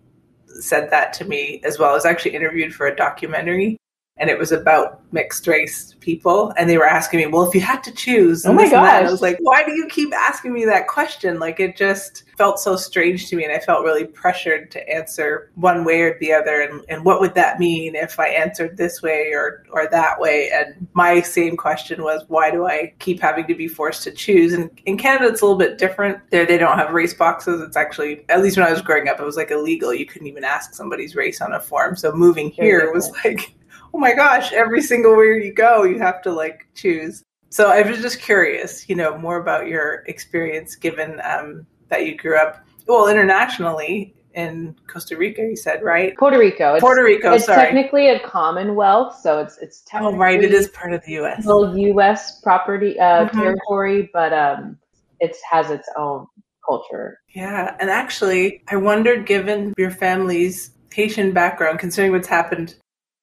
said 0.59 0.89
that 0.91 1.13
to 1.13 1.25
me 1.25 1.61
as 1.63 1.79
well. 1.79 1.91
I 1.91 1.93
was 1.93 2.05
actually 2.05 2.35
interviewed 2.35 2.73
for 2.73 2.87
a 2.87 2.95
documentary 2.95 3.77
and 4.21 4.29
it 4.29 4.37
was 4.37 4.51
about 4.51 5.01
mixed 5.11 5.47
race 5.47 5.95
people 5.99 6.53
and 6.55 6.69
they 6.69 6.77
were 6.77 6.87
asking 6.87 7.19
me 7.19 7.25
well 7.25 7.43
if 7.43 7.53
you 7.53 7.59
had 7.59 7.83
to 7.83 7.91
choose 7.91 8.45
oh 8.45 8.53
my 8.53 8.69
god 8.69 9.03
i 9.03 9.11
was 9.11 9.21
like 9.21 9.37
why 9.41 9.63
do 9.65 9.73
you 9.73 9.87
keep 9.87 10.13
asking 10.13 10.53
me 10.53 10.63
that 10.65 10.87
question? 10.87 11.39
Like 11.39 11.59
it 11.59 11.75
just 11.75 12.23
felt 12.37 12.59
so 12.59 12.75
strange 12.75 13.27
to 13.29 13.35
me 13.35 13.43
and 13.43 13.53
i 13.53 13.59
felt 13.59 13.83
really 13.83 14.05
pressured 14.05 14.71
to 14.71 14.89
answer 14.89 15.51
one 15.55 15.83
way 15.83 16.01
or 16.01 16.17
the 16.19 16.31
other 16.31 16.61
and, 16.61 16.83
and 16.89 17.05
what 17.05 17.19
would 17.19 17.35
that 17.35 17.59
mean 17.59 17.95
if 17.95 18.19
i 18.19 18.27
answered 18.27 18.77
this 18.77 19.01
way 19.01 19.31
or 19.33 19.63
or 19.71 19.87
that 19.89 20.19
way? 20.19 20.49
And 20.53 20.87
my 20.93 21.21
same 21.21 21.57
question 21.57 22.03
was 22.03 22.23
why 22.27 22.51
do 22.51 22.67
i 22.67 22.93
keep 22.99 23.19
having 23.19 23.47
to 23.47 23.55
be 23.55 23.67
forced 23.67 24.03
to 24.03 24.11
choose? 24.11 24.53
And 24.53 24.69
in 24.85 24.97
canada 24.97 25.27
it's 25.27 25.41
a 25.41 25.45
little 25.45 25.57
bit 25.57 25.77
different. 25.77 26.19
There 26.29 26.45
they 26.45 26.57
don't 26.57 26.77
have 26.77 26.93
race 26.93 27.13
boxes. 27.13 27.61
It's 27.61 27.77
actually 27.77 28.25
at 28.29 28.41
least 28.41 28.57
when 28.57 28.65
i 28.65 28.71
was 28.71 28.81
growing 28.81 29.07
up 29.07 29.19
it 29.19 29.25
was 29.25 29.37
like 29.37 29.51
illegal. 29.51 29.93
You 29.93 30.05
couldn't 30.05 30.27
even 30.27 30.43
ask 30.43 30.73
somebody's 30.73 31.15
race 31.15 31.41
on 31.41 31.53
a 31.53 31.59
form. 31.59 31.95
So 31.95 32.11
moving 32.11 32.49
here 32.49 32.91
was 32.91 33.11
like 33.23 33.53
oh 33.93 33.97
my 33.97 34.13
gosh, 34.13 34.51
every 34.53 34.81
single 34.81 35.15
where 35.15 35.37
you 35.37 35.53
go, 35.53 35.83
you 35.83 35.99
have 35.99 36.21
to 36.23 36.31
like 36.31 36.67
choose. 36.75 37.23
So 37.49 37.69
I 37.69 37.81
was 37.81 38.01
just 38.01 38.21
curious, 38.21 38.87
you 38.87 38.95
know, 38.95 39.17
more 39.17 39.37
about 39.37 39.67
your 39.67 40.03
experience 40.07 40.75
given 40.75 41.19
um, 41.23 41.65
that 41.89 42.05
you 42.05 42.15
grew 42.15 42.37
up, 42.37 42.65
well, 42.87 43.07
internationally 43.09 44.15
in 44.33 44.75
Costa 44.87 45.17
Rica, 45.17 45.41
you 45.41 45.57
said, 45.57 45.83
right? 45.83 46.17
Puerto 46.17 46.39
Rico. 46.39 46.75
It's, 46.75 46.81
Puerto 46.81 47.03
Rico, 47.03 47.33
it's 47.33 47.45
sorry. 47.45 47.61
technically 47.61 48.09
a 48.09 48.19
commonwealth, 48.19 49.19
so 49.19 49.39
it's 49.39 49.57
it's 49.57 49.81
technically 49.81 50.15
oh 50.15 50.19
right, 50.19 50.43
it 50.43 50.53
is 50.53 50.69
part 50.69 50.93
of 50.93 51.03
the 51.05 51.13
U.S. 51.13 51.45
Well, 51.45 51.77
U.S. 51.77 52.39
property 52.41 52.97
uh, 52.99 53.25
mm-hmm. 53.25 53.37
territory, 53.37 54.09
but 54.13 54.31
um, 54.31 54.77
it 55.19 55.35
has 55.49 55.69
its 55.69 55.89
own 55.97 56.27
culture. 56.65 57.19
Yeah, 57.35 57.75
and 57.79 57.89
actually, 57.89 58.63
I 58.69 58.77
wondered, 58.77 59.25
given 59.25 59.73
your 59.77 59.91
family's 59.91 60.71
Haitian 60.93 61.33
background, 61.33 61.79
considering 61.79 62.13
what's 62.13 62.27
happened 62.27 62.75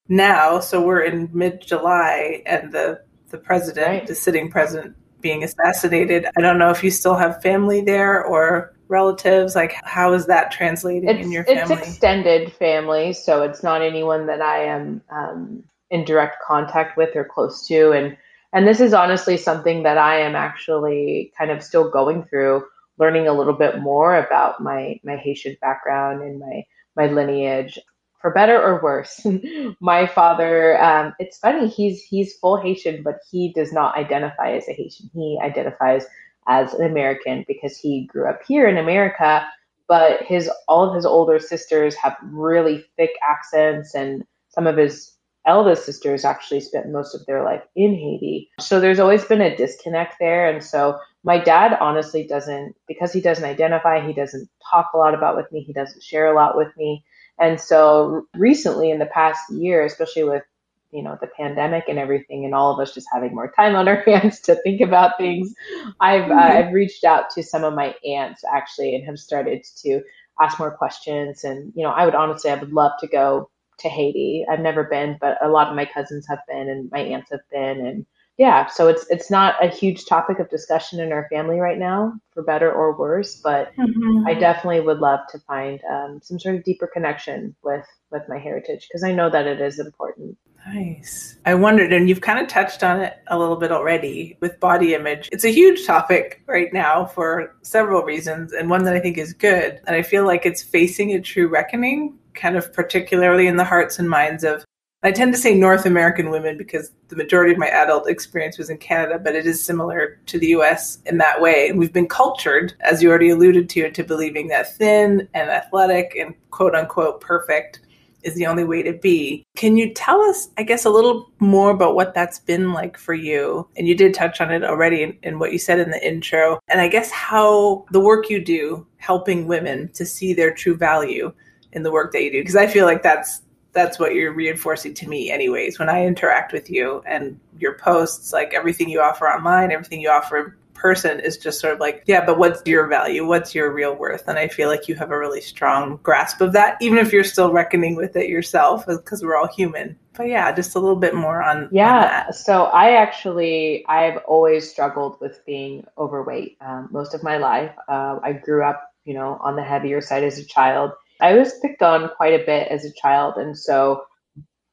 now. 0.09 0.61
So 0.61 0.81
we're 0.81 1.03
in 1.03 1.31
mid 1.33 1.61
July, 1.61 2.42
and 2.47 2.73
the 2.73 3.01
the 3.31 3.38
president, 3.38 3.87
right. 3.87 4.07
the 4.07 4.14
sitting 4.14 4.51
president, 4.51 4.97
being 5.21 5.44
assassinated. 5.44 6.27
I 6.37 6.40
don't 6.40 6.59
know 6.59 6.71
if 6.71 6.83
you 6.83 6.90
still 6.90 7.16
have 7.16 7.42
family 7.42 7.83
there 7.83 8.25
or 8.25 8.75
relatives. 8.88 9.55
Like, 9.55 9.75
how 9.85 10.12
is 10.14 10.27
that 10.27 10.51
translating 10.51 11.09
it's, 11.09 11.25
in 11.25 11.31
your 11.31 11.44
family? 11.44 11.75
It's 11.75 11.88
extended 11.88 12.53
family, 12.55 13.12
so 13.12 13.42
it's 13.42 13.62
not 13.62 13.83
anyone 13.83 14.27
that 14.27 14.40
I 14.40 14.64
am 14.64 15.03
um, 15.11 15.64
in 15.90 16.05
direct 16.05 16.42
contact 16.42 16.97
with 16.97 17.14
or 17.14 17.25
close 17.25 17.66
to, 17.68 17.92
and 17.92 18.16
and 18.53 18.66
this 18.66 18.81
is 18.81 18.94
honestly 18.94 19.37
something 19.37 19.83
that 19.83 19.99
I 19.99 20.21
am 20.21 20.35
actually 20.35 21.33
kind 21.37 21.51
of 21.51 21.62
still 21.62 21.90
going 21.90 22.25
through, 22.25 22.64
learning 22.99 23.29
a 23.29 23.35
little 23.35 23.53
bit 23.53 23.81
more 23.81 24.16
about 24.16 24.62
my 24.62 24.99
my 25.05 25.16
Haitian 25.16 25.57
background 25.61 26.23
and 26.23 26.38
my 26.38 26.64
my 26.97 27.07
lineage 27.07 27.79
for 28.20 28.33
better 28.33 28.61
or 28.61 28.83
worse. 28.83 29.24
my 29.81 30.07
father, 30.07 30.83
um, 30.83 31.14
it's 31.18 31.38
funny, 31.38 31.68
he's 31.68 32.02
he's 32.02 32.37
full 32.37 32.61
Haitian, 32.61 33.02
but 33.02 33.20
he 33.31 33.52
does 33.52 33.72
not 33.72 33.96
identify 33.96 34.52
as 34.52 34.68
a 34.68 34.72
Haitian. 34.72 35.11
He 35.14 35.38
identifies 35.42 36.07
as 36.46 36.74
an 36.74 36.85
American 36.85 37.44
because 37.46 37.76
he 37.76 38.07
grew 38.07 38.28
up 38.28 38.40
here 38.46 38.66
in 38.68 38.78
America. 38.78 39.46
But 39.88 40.22
his 40.22 40.50
all 40.66 40.88
of 40.88 40.94
his 40.94 41.07
older 41.07 41.38
sisters 41.38 41.94
have 41.96 42.16
really 42.22 42.85
thick 42.96 43.12
accents, 43.26 43.94
and 43.94 44.24
some 44.50 44.66
of 44.66 44.76
his 44.76 45.18
eldest 45.48 45.87
sisters 45.87 46.24
actually 46.24 46.61
spent 46.61 46.92
most 46.92 47.14
of 47.14 47.24
their 47.26 47.42
life 47.42 47.62
in 47.74 47.94
Haiti. 47.94 48.50
So 48.61 48.81
there's 48.81 48.98
always 49.00 49.24
been 49.24 49.40
a 49.40 49.57
disconnect 49.57 50.16
there. 50.20 50.48
And 50.48 50.62
so 50.62 50.98
my 51.24 51.38
dad 51.38 51.76
honestly 51.81 52.26
doesn't, 52.26 52.76
because 52.87 53.12
he 53.12 53.20
doesn't 53.20 53.44
identify, 53.44 54.07
he 54.07 54.12
doesn't 54.12 54.48
talk 54.70 54.90
a 54.92 54.98
lot 54.98 55.14
about 55.14 55.37
with 55.37 55.50
me, 55.50 55.61
he 55.61 55.72
doesn't 55.72 56.02
share 56.02 56.31
a 56.31 56.35
lot 56.35 56.57
with 56.57 56.68
me. 56.76 57.02
And 57.40 57.61
so 57.61 58.27
recently 58.35 58.90
in 58.90 58.98
the 58.98 59.07
past 59.07 59.40
year, 59.51 59.85
especially 59.85 60.24
with 60.24 60.42
you 60.90 61.03
know 61.03 61.18
the 61.20 61.27
pandemic 61.27 61.85
and 61.88 61.98
everything 61.98 62.46
and 62.46 62.55
all 62.55 62.72
of 62.72 62.81
us 62.81 62.94
just 62.94 63.07
having 63.12 63.35
more 63.35 63.53
time 63.55 63.77
on 63.77 63.87
our 63.88 64.03
hands 64.07 64.40
to 64.40 64.55
think 64.62 64.81
about 64.81 65.18
things 65.18 65.53
i've 66.01 66.22
mm-hmm. 66.22 66.33
uh, 66.33 66.42
i've 66.42 66.72
reached 66.72 67.05
out 67.05 67.29
to 67.29 67.42
some 67.42 67.62
of 67.62 67.74
my 67.74 67.94
aunts 68.07 68.42
actually 68.51 68.94
and 68.94 69.05
have 69.05 69.18
started 69.18 69.62
to 69.77 70.01
ask 70.40 70.59
more 70.59 70.70
questions. 70.70 71.44
And 71.44 71.72
you 71.77 71.83
know 71.83 71.90
i 71.90 72.07
would 72.07 72.14
honestly 72.14 72.51
i 72.51 72.55
would 72.55 72.72
love 72.72 72.92
to 73.01 73.07
go 73.07 73.51
to 73.79 73.88
haiti. 73.88 74.44
I've 74.51 74.61
never 74.61 74.85
been 74.85 75.16
but 75.20 75.38
a 75.42 75.48
lot 75.48 75.68
of 75.68 75.77
my 75.77 75.85
cousins 75.85 76.27
have 76.29 76.40
been 76.48 76.68
and 76.68 76.90
my 76.90 77.01
aunts 77.01 77.31
have 77.31 77.40
been. 77.51 77.87
And 77.87 78.07
yeah, 78.38 78.66
so 78.66 78.87
it's 78.87 79.05
it's 79.11 79.33
not 79.33 79.62
a 79.62 79.68
huge 79.68 80.07
topic 80.07 80.38
of 80.38 80.48
discussion 80.48 81.01
in 81.01 81.12
our 81.12 81.27
family 81.29 81.59
right 81.59 81.79
now, 81.79 82.12
for 82.31 82.44
better 82.44 82.72
or 82.72 82.96
worse. 82.96 83.35
But 83.35 83.74
mm-hmm. 83.77 84.29
I 84.29 84.35
definitely 84.35 84.81
would 84.81 84.98
love 84.98 85.20
to 85.31 85.40
find 85.40 85.81
um, 85.90 86.20
some 86.22 86.38
sort 86.38 86.55
of 86.55 86.62
deeper 86.62 86.87
connection 86.87 87.57
with 87.64 87.85
with 88.12 88.22
my 88.29 88.38
heritage 88.38 88.87
because 88.88 89.03
I 89.03 89.12
know 89.12 89.29
that 89.29 89.48
it 89.48 89.61
is 89.61 89.81
important. 89.81 90.38
Nice. 90.72 91.37
I 91.46 91.55
wondered, 91.55 91.92
and 91.92 92.09
you've 92.09 92.20
kind 92.20 92.38
of 92.38 92.46
touched 92.46 92.85
on 92.85 93.01
it 93.01 93.16
a 93.27 93.38
little 93.38 93.57
bit 93.57 93.72
already 93.72 94.37
with 94.40 94.61
body 94.61 94.94
image. 94.94 95.29
It's 95.33 95.44
a 95.44 95.53
huge 95.53 95.85
topic 95.85 96.42
right 96.46 96.72
now 96.72 97.07
for 97.07 97.57
several 97.62 98.03
reasons, 98.03 98.53
and 98.53 98.70
one 98.70 98.85
that 98.85 98.94
I 98.94 99.01
think 99.01 99.18
is 99.18 99.33
good. 99.33 99.81
And 99.88 99.96
I 99.96 100.03
feel 100.03 100.24
like 100.24 100.46
it's 100.46 100.62
facing 100.62 101.12
a 101.12 101.20
true 101.20 101.48
reckoning, 101.48 102.16
kind 102.35 102.57
of 102.57 102.72
particularly 102.72 103.48
in 103.48 103.57
the 103.57 103.64
hearts 103.64 103.98
and 103.98 104.09
minds 104.09 104.44
of 104.44 104.64
I 105.04 105.12
tend 105.12 105.32
to 105.32 105.38
say 105.38 105.54
North 105.54 105.87
American 105.87 106.30
women 106.30 106.58
because 106.58 106.90
the 107.06 107.14
majority 107.14 107.52
of 107.52 107.58
my 107.58 107.68
adult 107.68 108.08
experience 108.08 108.58
was 108.58 108.68
in 108.68 108.78
Canada, 108.78 109.20
but 109.22 109.37
it 109.37 109.46
is 109.46 109.64
similar 109.64 110.18
to 110.26 110.40
the 110.40 110.48
US 110.48 110.98
in 111.06 111.18
that 111.18 111.40
way. 111.40 111.68
And 111.68 111.78
we've 111.78 111.92
been 111.92 112.08
cultured, 112.08 112.74
as 112.80 113.00
you 113.00 113.08
already 113.08 113.30
alluded 113.30 113.68
to, 113.70 113.87
into 113.87 114.02
believing 114.02 114.48
that 114.48 114.74
thin 114.76 115.28
and 115.34 115.50
athletic 115.50 116.16
and 116.16 116.34
quote 116.50 116.74
unquote 116.74 117.20
perfect 117.20 117.80
is 118.24 118.34
the 118.34 118.46
only 118.46 118.64
way 118.64 118.82
to 118.82 118.92
be. 118.92 119.46
Can 119.54 119.76
you 119.76 119.94
tell 119.94 120.20
us, 120.20 120.48
I 120.58 120.64
guess, 120.64 120.84
a 120.84 120.90
little 120.90 121.30
more 121.38 121.70
about 121.70 121.94
what 121.94 122.12
that's 122.12 122.40
been 122.40 122.72
like 122.72 122.98
for 122.98 123.14
you? 123.14 123.68
And 123.76 123.87
you 123.87 123.94
did 123.94 124.14
touch 124.14 124.40
on 124.40 124.50
it 124.50 124.64
already 124.64 125.04
in, 125.04 125.16
in 125.22 125.38
what 125.38 125.52
you 125.52 125.61
said 125.61 125.78
in 125.78 125.92
the 125.92 126.04
intro. 126.04 126.58
And 126.66 126.80
I 126.80 126.88
guess 126.88 127.12
how 127.12 127.87
the 127.92 128.00
work 128.00 128.28
you 128.28 128.44
do 128.44 128.84
helping 128.96 129.46
women 129.46 129.90
to 129.92 130.04
see 130.04 130.34
their 130.34 130.52
true 130.52 130.76
value 130.76 131.32
in 131.72 131.84
the 131.84 131.92
work 131.92 132.12
that 132.12 132.24
you 132.24 132.32
do. 132.32 132.40
Because 132.40 132.56
I 132.56 132.66
feel 132.66 132.84
like 132.84 133.04
that's 133.04 133.42
that's 133.78 133.98
what 133.98 134.14
you're 134.14 134.32
reinforcing 134.32 134.92
to 134.92 135.08
me 135.08 135.30
anyways 135.30 135.78
when 135.78 135.88
i 135.88 136.04
interact 136.04 136.52
with 136.52 136.68
you 136.68 137.02
and 137.06 137.38
your 137.58 137.78
posts 137.78 138.32
like 138.32 138.52
everything 138.52 138.88
you 138.88 139.00
offer 139.00 139.26
online 139.26 139.70
everything 139.70 140.00
you 140.00 140.10
offer 140.10 140.36
in 140.36 140.52
person 140.78 141.20
is 141.20 141.36
just 141.36 141.60
sort 141.60 141.74
of 141.74 141.80
like, 141.80 142.02
yeah, 142.06 142.24
but 142.24 142.38
what's 142.38 142.62
your 142.64 142.86
value? 142.86 143.26
What's 143.26 143.54
your 143.54 143.72
real 143.72 143.94
worth? 143.94 144.26
And 144.28 144.38
I 144.38 144.48
feel 144.48 144.68
like 144.68 144.88
you 144.88 144.94
have 144.94 145.10
a 145.10 145.18
really 145.18 145.40
strong 145.40 145.98
grasp 146.02 146.40
of 146.40 146.52
that, 146.52 146.78
even 146.80 146.98
if 146.98 147.12
you're 147.12 147.24
still 147.24 147.52
reckoning 147.52 147.96
with 147.96 148.16
it 148.16 148.28
yourself, 148.28 148.86
because 148.86 149.22
we're 149.22 149.36
all 149.36 149.48
human. 149.48 149.98
But 150.16 150.28
yeah, 150.28 150.50
just 150.52 150.74
a 150.74 150.80
little 150.80 150.96
bit 150.96 151.14
more 151.14 151.42
on 151.42 151.68
yeah. 151.70 152.24
On 152.26 152.32
so 152.32 152.64
I 152.64 152.92
actually 152.92 153.84
I've 153.86 154.18
always 154.26 154.68
struggled 154.68 155.20
with 155.20 155.44
being 155.46 155.86
overweight 155.96 156.56
um, 156.60 156.88
most 156.90 157.14
of 157.14 157.22
my 157.22 157.36
life. 157.36 157.72
Uh, 157.88 158.18
I 158.22 158.32
grew 158.32 158.64
up, 158.64 158.92
you 159.04 159.14
know, 159.14 159.38
on 159.40 159.54
the 159.54 159.62
heavier 159.62 160.00
side 160.00 160.24
as 160.24 160.38
a 160.38 160.44
child. 160.44 160.92
I 161.20 161.35
was 161.35 161.59
picked 161.61 161.83
on 161.83 162.11
quite 162.16 162.40
a 162.40 162.44
bit 162.44 162.68
as 162.68 162.85
a 162.85 162.92
child, 162.92 163.37
and 163.37 163.59
so 163.59 164.02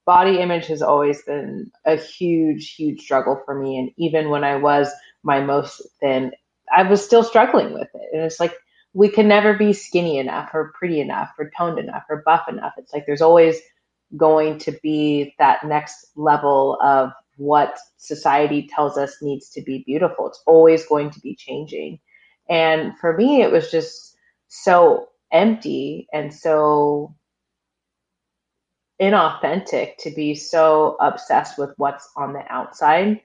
body 0.05 0.39
image 0.39 0.67
has 0.67 0.81
always 0.81 1.21
been 1.23 1.71
a 1.85 1.95
huge, 1.95 2.75
huge 2.75 3.01
struggle 3.01 3.41
for 3.45 3.59
me. 3.59 3.77
And 3.79 3.91
even 3.97 4.29
when 4.29 4.43
I 4.43 4.55
was 4.55 4.91
my 5.23 5.41
most 5.41 5.81
thin, 5.99 6.31
I 6.75 6.83
was 6.83 7.03
still 7.03 7.23
struggling 7.23 7.73
with 7.73 7.89
it. 7.93 8.09
And 8.13 8.21
it's 8.21 8.39
like 8.39 8.55
we 8.93 9.09
can 9.09 9.27
never 9.27 9.55
be 9.55 9.73
skinny 9.73 10.19
enough 10.19 10.51
or 10.53 10.73
pretty 10.77 11.01
enough 11.01 11.31
or 11.37 11.51
toned 11.57 11.79
enough 11.79 12.03
or 12.09 12.23
buff 12.25 12.47
enough. 12.47 12.73
It's 12.77 12.93
like 12.93 13.05
there's 13.05 13.21
always 13.21 13.59
going 14.15 14.59
to 14.59 14.71
be 14.83 15.33
that 15.39 15.65
next 15.65 16.11
level 16.15 16.77
of 16.81 17.11
what 17.37 17.77
society 17.97 18.69
tells 18.73 18.97
us 18.97 19.17
needs 19.21 19.49
to 19.49 19.61
be 19.61 19.83
beautiful. 19.85 20.27
It's 20.27 20.41
always 20.45 20.85
going 20.85 21.09
to 21.11 21.19
be 21.19 21.35
changing. 21.35 21.99
And 22.47 22.97
for 22.99 23.17
me, 23.17 23.41
it 23.41 23.51
was 23.51 23.71
just 23.71 24.15
so 24.47 25.07
empty 25.31 26.07
and 26.13 26.33
so 26.33 27.15
inauthentic 29.01 29.97
to 29.97 30.11
be 30.11 30.35
so 30.35 30.95
obsessed 30.99 31.57
with 31.57 31.71
what's 31.77 32.09
on 32.15 32.33
the 32.33 32.43
outside. 32.49 33.19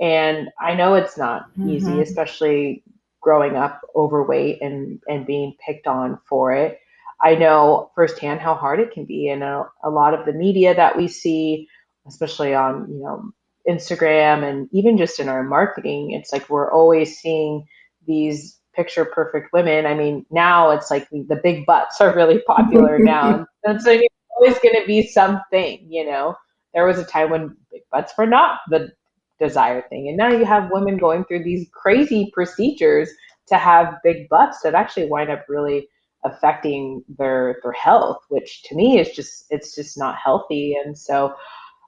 And 0.00 0.48
I 0.60 0.74
know 0.74 0.94
it's 0.94 1.16
not 1.16 1.50
mm-hmm. 1.52 1.70
easy, 1.70 2.00
especially 2.00 2.82
growing 3.20 3.56
up 3.56 3.80
overweight 3.94 4.60
and, 4.62 5.00
and 5.08 5.26
being 5.26 5.54
picked 5.64 5.86
on 5.86 6.18
for 6.28 6.52
it. 6.52 6.80
I 7.20 7.36
know 7.36 7.92
firsthand 7.94 8.40
how 8.40 8.54
hard 8.54 8.80
it 8.80 8.90
can 8.90 9.04
be. 9.04 9.28
And 9.28 9.44
a, 9.44 9.66
a 9.84 9.90
lot 9.90 10.14
of 10.14 10.26
the 10.26 10.32
media 10.32 10.74
that 10.74 10.96
we 10.96 11.06
see, 11.06 11.68
especially 12.08 12.52
on, 12.52 12.88
you 12.90 12.98
know, 12.98 13.30
Instagram 13.68 14.42
and 14.42 14.68
even 14.72 14.98
just 14.98 15.20
in 15.20 15.28
our 15.28 15.44
marketing, 15.44 16.10
it's 16.10 16.32
like 16.32 16.50
we're 16.50 16.72
always 16.72 17.16
seeing 17.16 17.64
these 18.08 18.58
picture 18.74 19.04
perfect 19.04 19.52
women. 19.52 19.86
I 19.86 19.94
mean, 19.94 20.26
now 20.30 20.70
it's 20.70 20.90
like 20.90 21.08
the 21.10 21.40
big 21.42 21.66
butts 21.66 22.00
are 22.00 22.14
really 22.14 22.40
popular 22.46 22.98
now. 23.00 23.46
And 23.64 23.80
so 23.80 24.00
always 24.36 24.58
going 24.58 24.80
to 24.80 24.86
be 24.86 25.06
something, 25.06 25.86
you 25.88 26.04
know. 26.04 26.34
There 26.74 26.86
was 26.86 26.98
a 26.98 27.04
time 27.04 27.30
when 27.30 27.56
big 27.70 27.82
butts 27.90 28.12
were 28.16 28.26
not 28.26 28.60
the 28.70 28.90
desired 29.38 29.88
thing. 29.88 30.08
And 30.08 30.16
now 30.16 30.30
you 30.30 30.44
have 30.44 30.70
women 30.70 30.96
going 30.96 31.24
through 31.24 31.44
these 31.44 31.68
crazy 31.72 32.30
procedures 32.32 33.10
to 33.48 33.58
have 33.58 33.96
big 34.02 34.28
butts 34.28 34.60
that 34.62 34.74
actually 34.74 35.06
wind 35.06 35.30
up 35.30 35.44
really 35.48 35.88
affecting 36.24 37.02
their 37.18 37.58
their 37.62 37.72
health, 37.72 38.18
which 38.28 38.62
to 38.64 38.74
me 38.74 38.98
is 38.98 39.10
just 39.10 39.44
it's 39.50 39.74
just 39.74 39.98
not 39.98 40.16
healthy. 40.16 40.76
And 40.82 40.96
so 40.96 41.34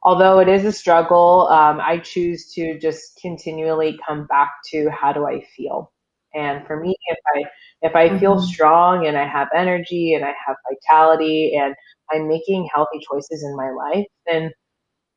although 0.03 0.38
it 0.38 0.49
is 0.49 0.64
a 0.64 0.73
struggle, 0.73 1.49
um, 1.49 1.81
I 1.81 1.99
choose 1.99 2.53
to 2.55 2.79
just 2.79 3.18
continually 3.23 3.99
come 4.07 4.27
back 4.27 4.51
to 4.70 4.90
how 4.90 5.12
do 5.12 5.27
I 5.27 5.42
feel. 5.57 5.92
And 6.35 6.66
for 6.66 6.81
me, 6.81 6.94
if 7.07 7.18
I 7.37 7.42
if 7.83 7.94
I 7.97 8.18
feel 8.18 8.37
mm-hmm. 8.37 8.47
strong 8.47 9.07
and 9.07 9.16
I 9.16 9.27
have 9.27 9.49
energy 9.55 10.14
and 10.14 10.25
I 10.25 10.35
have 10.47 10.57
vitality 10.68 11.57
and 11.57 11.75
I'm 12.12 12.29
making 12.29 12.68
healthy 12.75 13.01
choices 13.11 13.42
in 13.42 13.57
my 13.57 13.70
life, 13.70 14.07
then 14.27 14.51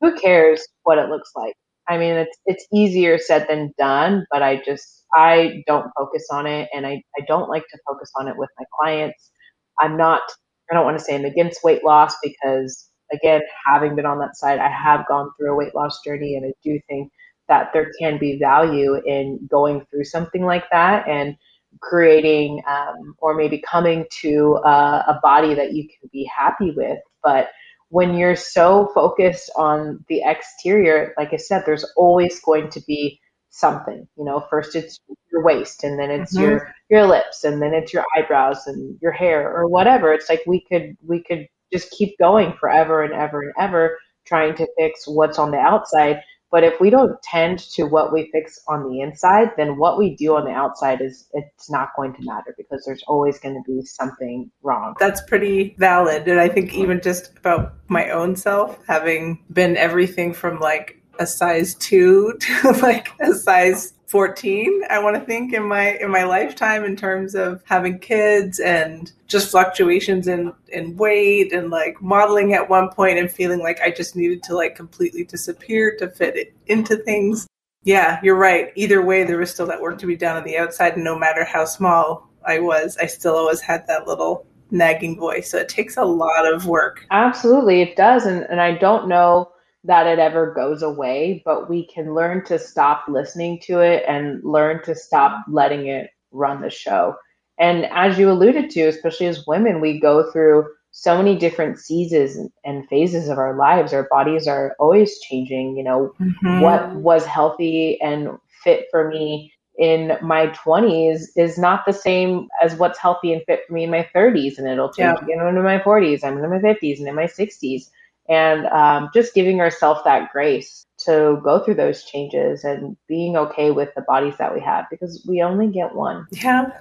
who 0.01 0.15
cares 0.15 0.65
what 0.83 0.97
it 0.97 1.09
looks 1.09 1.31
like? 1.35 1.53
I 1.89 1.97
mean, 1.97 2.15
it's 2.15 2.37
it's 2.45 2.65
easier 2.73 3.17
said 3.17 3.47
than 3.49 3.73
done, 3.77 4.25
but 4.31 4.43
I 4.43 4.61
just 4.63 5.05
I 5.15 5.63
don't 5.67 5.89
focus 5.97 6.27
on 6.31 6.45
it, 6.45 6.69
and 6.73 6.85
I 6.85 7.01
I 7.17 7.21
don't 7.27 7.49
like 7.49 7.63
to 7.71 7.79
focus 7.87 8.11
on 8.19 8.27
it 8.27 8.37
with 8.37 8.49
my 8.59 8.65
clients. 8.79 9.31
I'm 9.79 9.97
not. 9.97 10.21
I 10.69 10.73
don't 10.75 10.85
want 10.85 10.97
to 10.99 11.03
say 11.03 11.15
I'm 11.15 11.25
against 11.25 11.63
weight 11.63 11.83
loss 11.83 12.13
because 12.21 12.89
again, 13.13 13.41
having 13.65 13.95
been 13.95 14.05
on 14.05 14.19
that 14.19 14.35
side, 14.35 14.59
I 14.59 14.69
have 14.69 15.07
gone 15.07 15.31
through 15.37 15.53
a 15.53 15.55
weight 15.55 15.73
loss 15.75 16.01
journey, 16.03 16.35
and 16.35 16.45
I 16.45 16.53
do 16.63 16.79
think 16.89 17.11
that 17.47 17.71
there 17.73 17.91
can 17.99 18.17
be 18.17 18.37
value 18.37 18.95
in 19.05 19.39
going 19.49 19.85
through 19.89 20.03
something 20.03 20.43
like 20.43 20.65
that 20.71 21.07
and 21.07 21.35
creating 21.81 22.61
um, 22.67 23.15
or 23.19 23.35
maybe 23.35 23.61
coming 23.69 24.05
to 24.21 24.55
uh, 24.65 25.03
a 25.07 25.19
body 25.21 25.53
that 25.53 25.73
you 25.73 25.87
can 25.87 26.09
be 26.11 26.25
happy 26.25 26.71
with. 26.71 26.99
But 27.23 27.49
when 27.89 28.15
you're 28.15 28.35
so 28.35 28.89
focused 28.93 29.49
on 29.55 30.03
the 30.09 30.21
exterior, 30.25 31.13
like 31.17 31.33
I 31.33 31.37
said, 31.37 31.63
there's 31.65 31.85
always 31.95 32.39
going 32.41 32.69
to 32.71 32.81
be 32.81 33.19
something. 33.49 34.07
You 34.17 34.25
know, 34.25 34.45
first 34.49 34.75
it's 34.75 34.99
your 35.31 35.43
waist, 35.43 35.83
and 35.83 35.99
then 35.99 36.11
it's 36.11 36.35
mm-hmm. 36.35 36.43
your 36.43 36.73
your 36.89 37.07
lips, 37.07 37.43
and 37.43 37.61
then 37.61 37.73
it's 37.73 37.93
your 37.93 38.03
eyebrows 38.15 38.67
and 38.67 38.97
your 39.01 39.11
hair 39.11 39.51
or 39.51 39.67
whatever. 39.67 40.13
It's 40.13 40.29
like 40.29 40.43
we 40.45 40.65
could 40.69 40.97
we 41.05 41.23
could 41.23 41.47
just 41.71 41.91
keep 41.91 42.17
going 42.17 42.53
forever 42.53 43.03
and 43.03 43.13
ever 43.13 43.41
and 43.41 43.53
ever 43.57 43.97
trying 44.25 44.55
to 44.55 44.67
fix 44.77 45.07
what's 45.07 45.39
on 45.39 45.51
the 45.51 45.57
outside 45.57 46.21
but 46.51 46.63
if 46.63 46.79
we 46.79 46.89
don't 46.89 47.21
tend 47.23 47.59
to 47.59 47.83
what 47.83 48.13
we 48.13 48.29
fix 48.31 48.59
on 48.67 48.89
the 48.89 49.01
inside, 49.01 49.51
then 49.57 49.77
what 49.77 49.97
we 49.97 50.15
do 50.15 50.35
on 50.35 50.45
the 50.45 50.51
outside 50.51 51.01
is 51.01 51.27
it's 51.33 51.69
not 51.69 51.89
going 51.95 52.13
to 52.13 52.19
matter 52.23 52.55
because 52.57 52.83
there's 52.85 53.03
always 53.07 53.39
going 53.39 53.55
to 53.55 53.63
be 53.65 53.85
something 53.85 54.49
wrong. 54.63 54.95
That's 54.99 55.21
pretty 55.21 55.75
valid. 55.77 56.27
And 56.27 56.39
I 56.39 56.47
think 56.47 56.73
even 56.73 57.01
just 57.01 57.37
about 57.37 57.73
my 57.87 58.09
own 58.09 58.35
self, 58.35 58.77
having 58.87 59.43
been 59.51 59.75
everything 59.77 60.33
from 60.33 60.59
like 60.59 61.01
a 61.19 61.27
size 61.27 61.75
two 61.75 62.37
to 62.39 62.71
like 62.81 63.09
a 63.19 63.33
size 63.33 63.93
14 64.07 64.83
i 64.89 64.97
want 64.97 65.17
to 65.17 65.21
think 65.21 65.53
in 65.53 65.63
my 65.63 65.97
in 65.97 66.09
my 66.09 66.23
lifetime 66.23 66.85
in 66.85 66.95
terms 66.95 67.35
of 67.35 67.61
having 67.65 67.99
kids 67.99 68.57
and 68.59 69.11
just 69.27 69.51
fluctuations 69.51 70.27
in 70.29 70.53
in 70.69 70.95
weight 70.95 71.51
and 71.51 71.69
like 71.69 72.01
modeling 72.01 72.53
at 72.53 72.69
one 72.69 72.89
point 72.89 73.19
and 73.19 73.29
feeling 73.29 73.59
like 73.59 73.81
i 73.81 73.91
just 73.91 74.15
needed 74.15 74.41
to 74.41 74.55
like 74.55 74.75
completely 74.75 75.25
disappear 75.25 75.95
to 75.97 76.07
fit 76.09 76.37
it 76.37 76.53
into 76.67 76.95
things. 76.95 77.47
Yeah 77.83 78.19
you're 78.23 78.35
right. 78.37 78.71
Either 78.75 79.01
way 79.01 79.25
there 79.25 79.37
was 79.37 79.51
still 79.51 79.67
that 79.67 79.81
work 79.81 79.99
to 79.99 80.07
be 80.07 80.15
done 80.15 80.37
on 80.37 80.45
the 80.45 80.57
outside 80.57 80.93
and 80.93 81.03
no 81.03 81.17
matter 81.17 81.43
how 81.43 81.65
small 81.65 82.29
i 82.45 82.59
was 82.59 82.97
i 82.97 83.05
still 83.05 83.35
always 83.35 83.59
had 83.59 83.85
that 83.87 84.07
little 84.07 84.45
nagging 84.71 85.17
voice. 85.17 85.51
So 85.51 85.57
it 85.57 85.69
takes 85.69 85.97
a 85.97 86.03
lot 86.03 86.51
of 86.51 86.65
work. 86.65 87.05
Absolutely 87.11 87.81
it 87.81 87.97
does 87.97 88.25
and, 88.25 88.43
and 88.49 88.61
i 88.61 88.71
don't 88.71 89.09
know 89.09 89.51
that 89.87 90.05
it 90.05 90.19
ever 90.19 90.53
goes 90.53 90.83
away, 90.83 91.41
but 91.45 91.69
we 91.69 91.87
can 91.87 92.13
learn 92.13 92.43
to 92.45 92.59
stop 92.59 93.05
listening 93.07 93.59
to 93.61 93.79
it 93.79 94.03
and 94.07 94.43
learn 94.43 94.83
to 94.83 94.93
stop 94.93 95.45
letting 95.49 95.87
it 95.87 96.09
run 96.31 96.61
the 96.61 96.69
show. 96.69 97.15
And 97.57 97.85
as 97.85 98.19
you 98.19 98.29
alluded 98.29 98.69
to, 98.71 98.81
especially 98.83 99.27
as 99.27 99.47
women, 99.47 99.79
we 99.79 99.99
go 99.99 100.29
through 100.31 100.67
so 100.91 101.17
many 101.17 101.37
different 101.37 101.79
seasons 101.79 102.51
and 102.65 102.87
phases 102.89 103.29
of 103.29 103.37
our 103.37 103.55
lives. 103.55 103.93
Our 103.93 104.07
bodies 104.09 104.45
are 104.45 104.75
always 104.77 105.19
changing. 105.21 105.77
You 105.77 105.83
know, 105.83 106.13
mm-hmm. 106.19 106.59
what 106.59 106.93
was 106.95 107.25
healthy 107.25 107.99
and 108.01 108.29
fit 108.63 108.87
for 108.91 109.07
me 109.07 109.53
in 109.77 110.17
my 110.21 110.47
20s 110.47 111.27
is 111.35 111.57
not 111.57 111.85
the 111.85 111.93
same 111.93 112.47
as 112.61 112.75
what's 112.75 112.99
healthy 112.99 113.31
and 113.31 113.43
fit 113.45 113.61
for 113.67 113.73
me 113.73 113.85
in 113.85 113.91
my 113.91 114.09
30s. 114.13 114.57
And 114.57 114.67
it'll 114.67 114.91
change 114.91 115.17
yeah. 115.19 115.23
again 115.23 115.47
into 115.47 115.61
my 115.61 115.79
40s. 115.79 116.23
I'm 116.23 116.37
in 116.43 116.49
my 116.49 116.57
50s 116.57 116.99
and 116.99 117.07
in 117.07 117.15
my 117.15 117.25
60s 117.25 117.89
and 118.29 118.65
um, 118.67 119.09
just 119.13 119.33
giving 119.33 119.61
ourselves 119.61 120.01
that 120.03 120.31
grace 120.31 120.85
to 120.99 121.39
go 121.43 121.63
through 121.63 121.75
those 121.75 122.03
changes 122.03 122.63
and 122.63 122.97
being 123.07 123.37
okay 123.37 123.71
with 123.71 123.93
the 123.95 124.01
bodies 124.01 124.35
that 124.37 124.53
we 124.53 124.59
have 124.61 124.85
because 124.89 125.23
we 125.27 125.41
only 125.41 125.67
get 125.67 125.93
one. 125.93 126.25
Yeah. 126.31 126.71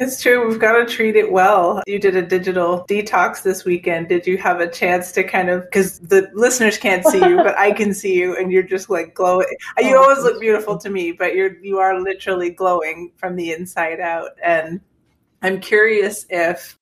It's 0.00 0.22
true. 0.22 0.46
We've 0.46 0.60
got 0.60 0.72
to 0.74 0.86
treat 0.86 1.16
it 1.16 1.32
well. 1.32 1.82
You 1.88 1.98
did 1.98 2.14
a 2.14 2.22
digital 2.22 2.86
detox 2.88 3.42
this 3.42 3.64
weekend. 3.64 4.08
Did 4.08 4.28
you 4.28 4.38
have 4.38 4.60
a 4.60 4.70
chance 4.70 5.10
to 5.12 5.24
kind 5.24 5.50
of, 5.50 5.64
because 5.64 5.98
the 5.98 6.30
listeners 6.34 6.78
can't 6.78 7.04
see 7.04 7.18
you, 7.18 7.36
but 7.38 7.58
I 7.58 7.72
can 7.72 7.92
see 7.92 8.14
you 8.14 8.36
and 8.36 8.52
you're 8.52 8.62
just 8.62 8.90
like 8.90 9.14
glowing. 9.14 9.46
You 9.80 9.96
oh, 9.96 10.02
always 10.02 10.22
look 10.22 10.40
beautiful 10.40 10.78
to 10.78 10.88
me, 10.88 11.12
but 11.12 11.34
you're, 11.34 11.56
you 11.64 11.78
are 11.78 12.00
literally 12.00 12.50
glowing 12.50 13.10
from 13.16 13.34
the 13.34 13.50
inside 13.50 13.98
out. 13.98 14.30
And 14.42 14.80
I'm 15.42 15.60
curious 15.60 16.26
if 16.30 16.77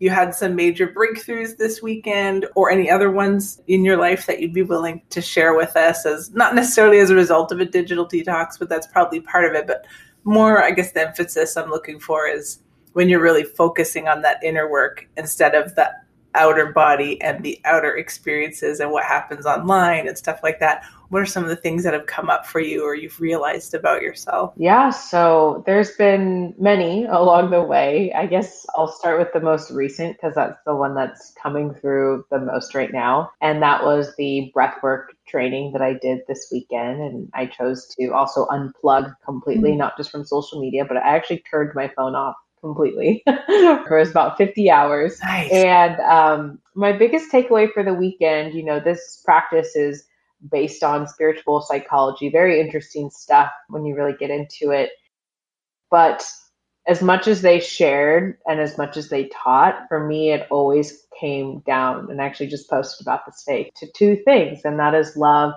you 0.00 0.08
had 0.08 0.34
some 0.34 0.56
major 0.56 0.88
breakthroughs 0.88 1.58
this 1.58 1.82
weekend 1.82 2.46
or 2.56 2.70
any 2.70 2.90
other 2.90 3.10
ones 3.10 3.60
in 3.68 3.84
your 3.84 3.98
life 3.98 4.26
that 4.26 4.40
you'd 4.40 4.54
be 4.54 4.62
willing 4.62 5.02
to 5.10 5.20
share 5.20 5.54
with 5.54 5.76
us 5.76 6.06
as 6.06 6.30
not 6.32 6.54
necessarily 6.54 6.98
as 7.00 7.10
a 7.10 7.14
result 7.14 7.52
of 7.52 7.60
a 7.60 7.66
digital 7.66 8.08
detox, 8.08 8.58
but 8.58 8.70
that's 8.70 8.86
probably 8.86 9.20
part 9.20 9.44
of 9.44 9.52
it. 9.52 9.66
But 9.66 9.84
more, 10.24 10.62
I 10.62 10.70
guess, 10.70 10.92
the 10.92 11.06
emphasis 11.06 11.54
I'm 11.54 11.68
looking 11.68 12.00
for 12.00 12.26
is 12.26 12.60
when 12.94 13.10
you're 13.10 13.20
really 13.20 13.44
focusing 13.44 14.08
on 14.08 14.22
that 14.22 14.42
inner 14.42 14.68
work 14.70 15.06
instead 15.18 15.54
of 15.54 15.74
the 15.74 15.92
outer 16.34 16.72
body 16.72 17.20
and 17.20 17.42
the 17.44 17.60
outer 17.64 17.96
experiences 17.96 18.80
and 18.80 18.90
what 18.90 19.04
happens 19.04 19.46
online 19.46 20.06
and 20.06 20.16
stuff 20.16 20.40
like 20.42 20.60
that 20.60 20.84
what 21.10 21.20
are 21.20 21.26
some 21.26 21.42
of 21.42 21.48
the 21.48 21.56
things 21.56 21.82
that 21.82 21.92
have 21.92 22.06
come 22.06 22.30
up 22.30 22.46
for 22.46 22.60
you 22.60 22.84
or 22.84 22.94
you've 22.94 23.20
realized 23.20 23.74
about 23.74 24.00
yourself? 24.00 24.54
Yeah, 24.56 24.90
so 24.90 25.62
there's 25.66 25.90
been 25.96 26.54
many 26.56 27.04
along 27.04 27.50
the 27.50 27.62
way. 27.62 28.12
I 28.12 28.26
guess 28.26 28.64
I'll 28.76 28.88
start 28.88 29.18
with 29.18 29.32
the 29.32 29.40
most 29.40 29.72
recent 29.72 30.16
because 30.16 30.36
that's 30.36 30.58
the 30.64 30.74
one 30.74 30.94
that's 30.94 31.32
coming 31.42 31.74
through 31.74 32.24
the 32.30 32.38
most 32.38 32.76
right 32.76 32.92
now. 32.92 33.32
And 33.40 33.60
that 33.60 33.84
was 33.84 34.14
the 34.16 34.52
breathwork 34.56 35.06
training 35.26 35.72
that 35.72 35.82
I 35.82 35.94
did 35.94 36.20
this 36.28 36.48
weekend. 36.52 37.00
And 37.00 37.28
I 37.34 37.46
chose 37.46 37.92
to 37.98 38.10
also 38.10 38.46
unplug 38.46 39.12
completely, 39.24 39.70
mm-hmm. 39.70 39.78
not 39.78 39.96
just 39.96 40.12
from 40.12 40.24
social 40.24 40.60
media, 40.60 40.84
but 40.84 40.96
I 40.96 41.16
actually 41.16 41.42
turned 41.50 41.72
my 41.74 41.90
phone 41.96 42.14
off 42.14 42.36
completely 42.60 43.22
for 43.46 43.98
about 43.98 44.36
50 44.36 44.70
hours. 44.70 45.18
Nice. 45.22 45.50
And 45.52 46.00
um, 46.00 46.58
my 46.74 46.92
biggest 46.92 47.30
takeaway 47.32 47.72
for 47.72 47.82
the 47.82 47.94
weekend, 47.94 48.54
you 48.54 48.64
know, 48.64 48.80
this 48.80 49.22
practice 49.24 49.76
is 49.76 50.04
based 50.50 50.82
on 50.82 51.06
spiritual 51.06 51.60
psychology. 51.60 52.30
Very 52.30 52.60
interesting 52.60 53.10
stuff 53.10 53.50
when 53.68 53.84
you 53.84 53.94
really 53.94 54.14
get 54.18 54.30
into 54.30 54.70
it. 54.70 54.90
But 55.90 56.26
as 56.86 57.02
much 57.02 57.28
as 57.28 57.42
they 57.42 57.60
shared 57.60 58.38
and 58.46 58.60
as 58.60 58.78
much 58.78 58.96
as 58.96 59.08
they 59.08 59.28
taught, 59.28 59.86
for 59.88 60.06
me, 60.06 60.32
it 60.32 60.46
always 60.50 61.06
came 61.18 61.60
down, 61.60 62.10
and 62.10 62.20
I 62.20 62.24
actually 62.24 62.48
just 62.48 62.70
posted 62.70 63.06
about 63.06 63.26
this 63.26 63.44
today, 63.44 63.70
to 63.76 63.86
two 63.94 64.16
things, 64.24 64.62
and 64.64 64.78
that 64.78 64.94
is 64.94 65.16
love 65.16 65.52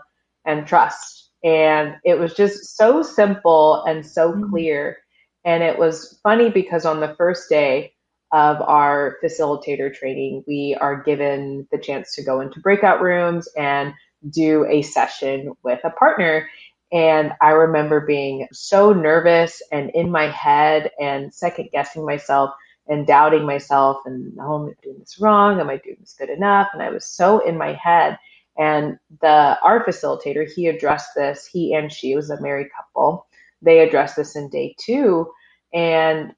and 0.46 0.68
trust. 0.68 1.32
And 1.44 1.96
it 2.04 2.20
was 2.20 2.34
just 2.34 2.78
so 2.78 3.02
simple 3.02 3.84
and 3.84 4.06
so 4.06 4.32
mm-hmm. 4.32 4.50
clear. 4.50 4.98
And 5.46 5.64
it 5.64 5.78
was 5.78 6.20
funny 6.24 6.50
because 6.50 6.86
on 6.86 7.00
the 7.00 7.16
first 7.18 7.50
day 7.50 7.94
of 8.32 8.62
our 8.62 9.18
facilitator 9.24 9.94
training, 9.94 10.44
we 10.48 10.76
are 10.80 11.04
given 11.04 11.68
the 11.72 11.78
chance 11.78 12.16
to 12.16 12.24
go 12.24 12.42
into 12.42 12.60
breakout 12.60 13.02
rooms 13.02 13.48
and 13.58 13.94
do 14.30 14.66
a 14.66 14.82
session 14.82 15.54
with 15.64 15.80
a 15.84 15.92
partner. 15.92 16.50
And 16.92 17.34
I 17.42 17.50
remember 17.50 18.02
being 18.02 18.48
so 18.52 18.94
nervous 18.94 19.62
and 19.72 19.90
in 19.92 20.12
my 20.12 20.28
head 20.28 20.92
and 21.00 21.34
second 21.34 21.70
guessing 21.72 22.06
myself 22.06 22.52
and 22.88 23.08
doubting 23.08 23.46
myself 23.46 23.98
and 24.06 24.36
oh, 24.40 24.64
am 24.64 24.70
I 24.70 24.74
doing 24.84 25.00
this 25.00 25.20
wrong? 25.20 25.60
Am 25.60 25.70
I 25.70 25.78
doing 25.78 25.98
this 26.00 26.16
good 26.18 26.30
enough? 26.30 26.70
And 26.74 26.82
I 26.82 26.90
was 26.90 27.06
so 27.06 27.40
in 27.40 27.58
my 27.58 27.74
head. 27.74 28.18
And 28.58 29.00
the 29.22 29.58
art 29.64 29.88
facilitator, 29.88 30.48
he 30.52 30.68
addressed 30.68 31.16
this, 31.16 31.48
he 31.48 31.74
and 31.74 31.92
she 31.92 32.16
was 32.16 32.30
a 32.30 32.42
married 32.42 32.68
couple. 32.76 33.26
They 33.64 33.80
addressed 33.80 34.16
this 34.16 34.36
in 34.36 34.50
day 34.50 34.76
two. 34.80 35.32
And 35.74 36.34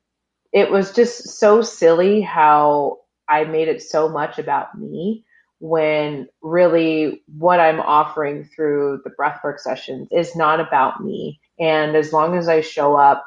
it 0.54 0.72
was 0.72 0.94
just 0.94 1.40
so 1.40 1.62
silly 1.62 2.22
how 2.22 3.00
I 3.28 3.44
made 3.46 3.68
it 3.68 3.82
so 3.82 4.10
much 4.10 4.40
about 4.40 4.78
me 4.78 5.26
when 5.60 6.28
really 6.42 7.24
what 7.38 7.60
I'm 7.60 7.80
offering 7.80 8.46
through 8.46 9.02
the 9.04 9.12
breathwork 9.12 9.60
sessions 9.60 10.08
is 10.12 10.36
not 10.36 10.60
about 10.60 11.04
me. 11.04 11.40
And 11.60 11.96
as 11.96 12.14
long 12.14 12.38
as 12.38 12.48
I 12.48 12.62
show 12.62 12.96
up 12.96 13.26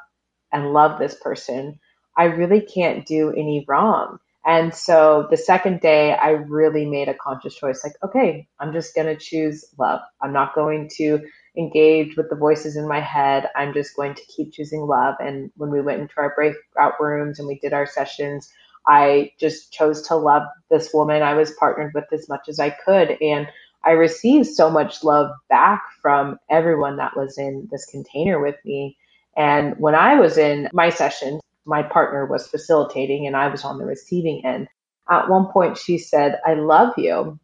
and 0.52 0.72
love 0.72 0.98
this 0.98 1.14
person, 1.14 1.78
I 2.16 2.24
really 2.24 2.60
can't 2.60 3.06
do 3.06 3.30
any 3.32 3.64
wrong. 3.68 4.18
And 4.46 4.74
so 4.74 5.26
the 5.30 5.36
second 5.36 5.80
day, 5.80 6.14
I 6.14 6.30
really 6.30 6.86
made 6.86 7.08
a 7.08 7.14
conscious 7.14 7.54
choice 7.54 7.82
like, 7.84 7.94
okay, 8.02 8.48
I'm 8.60 8.72
just 8.72 8.94
going 8.94 9.06
to 9.06 9.16
choose 9.16 9.64
love. 9.78 10.00
I'm 10.22 10.32
not 10.32 10.54
going 10.54 10.88
to 10.96 11.20
engage 11.58 12.16
with 12.16 12.30
the 12.30 12.36
voices 12.36 12.76
in 12.76 12.88
my 12.88 13.00
head. 13.00 13.48
I'm 13.56 13.74
just 13.74 13.96
going 13.96 14.14
to 14.14 14.22
keep 14.26 14.52
choosing 14.52 14.82
love. 14.82 15.16
And 15.18 15.50
when 15.56 15.70
we 15.70 15.80
went 15.80 16.00
into 16.00 16.14
our 16.18 16.34
breakout 16.34 16.94
rooms 17.00 17.38
and 17.38 17.48
we 17.48 17.58
did 17.58 17.72
our 17.72 17.86
sessions, 17.86 18.50
I 18.86 19.32
just 19.38 19.72
chose 19.72 20.02
to 20.08 20.16
love 20.16 20.42
this 20.70 20.94
woman 20.94 21.22
I 21.22 21.34
was 21.34 21.52
partnered 21.52 21.92
with 21.94 22.04
as 22.12 22.28
much 22.28 22.48
as 22.48 22.60
I 22.60 22.70
could. 22.70 23.18
And 23.20 23.48
I 23.84 23.92
received 23.92 24.46
so 24.46 24.70
much 24.70 25.04
love 25.04 25.30
back 25.48 25.82
from 26.00 26.38
everyone 26.50 26.96
that 26.96 27.16
was 27.16 27.38
in 27.38 27.68
this 27.70 27.86
container 27.86 28.40
with 28.40 28.56
me. 28.64 28.96
And 29.36 29.74
when 29.78 29.94
I 29.94 30.14
was 30.16 30.38
in 30.38 30.68
my 30.72 30.90
session, 30.90 31.40
my 31.66 31.82
partner 31.82 32.26
was 32.26 32.48
facilitating 32.48 33.26
and 33.26 33.36
I 33.36 33.48
was 33.48 33.64
on 33.64 33.78
the 33.78 33.84
receiving 33.84 34.44
end. 34.44 34.68
At 35.10 35.28
one 35.28 35.46
point, 35.52 35.78
she 35.78 35.98
said, 35.98 36.40
I 36.46 36.54
love 36.54 36.94
you. 36.96 37.38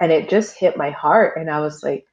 And 0.00 0.12
it 0.12 0.28
just 0.28 0.58
hit 0.58 0.76
my 0.76 0.90
heart. 0.90 1.36
And 1.36 1.50
I 1.50 1.60
was 1.60 1.82
like, 1.82 2.04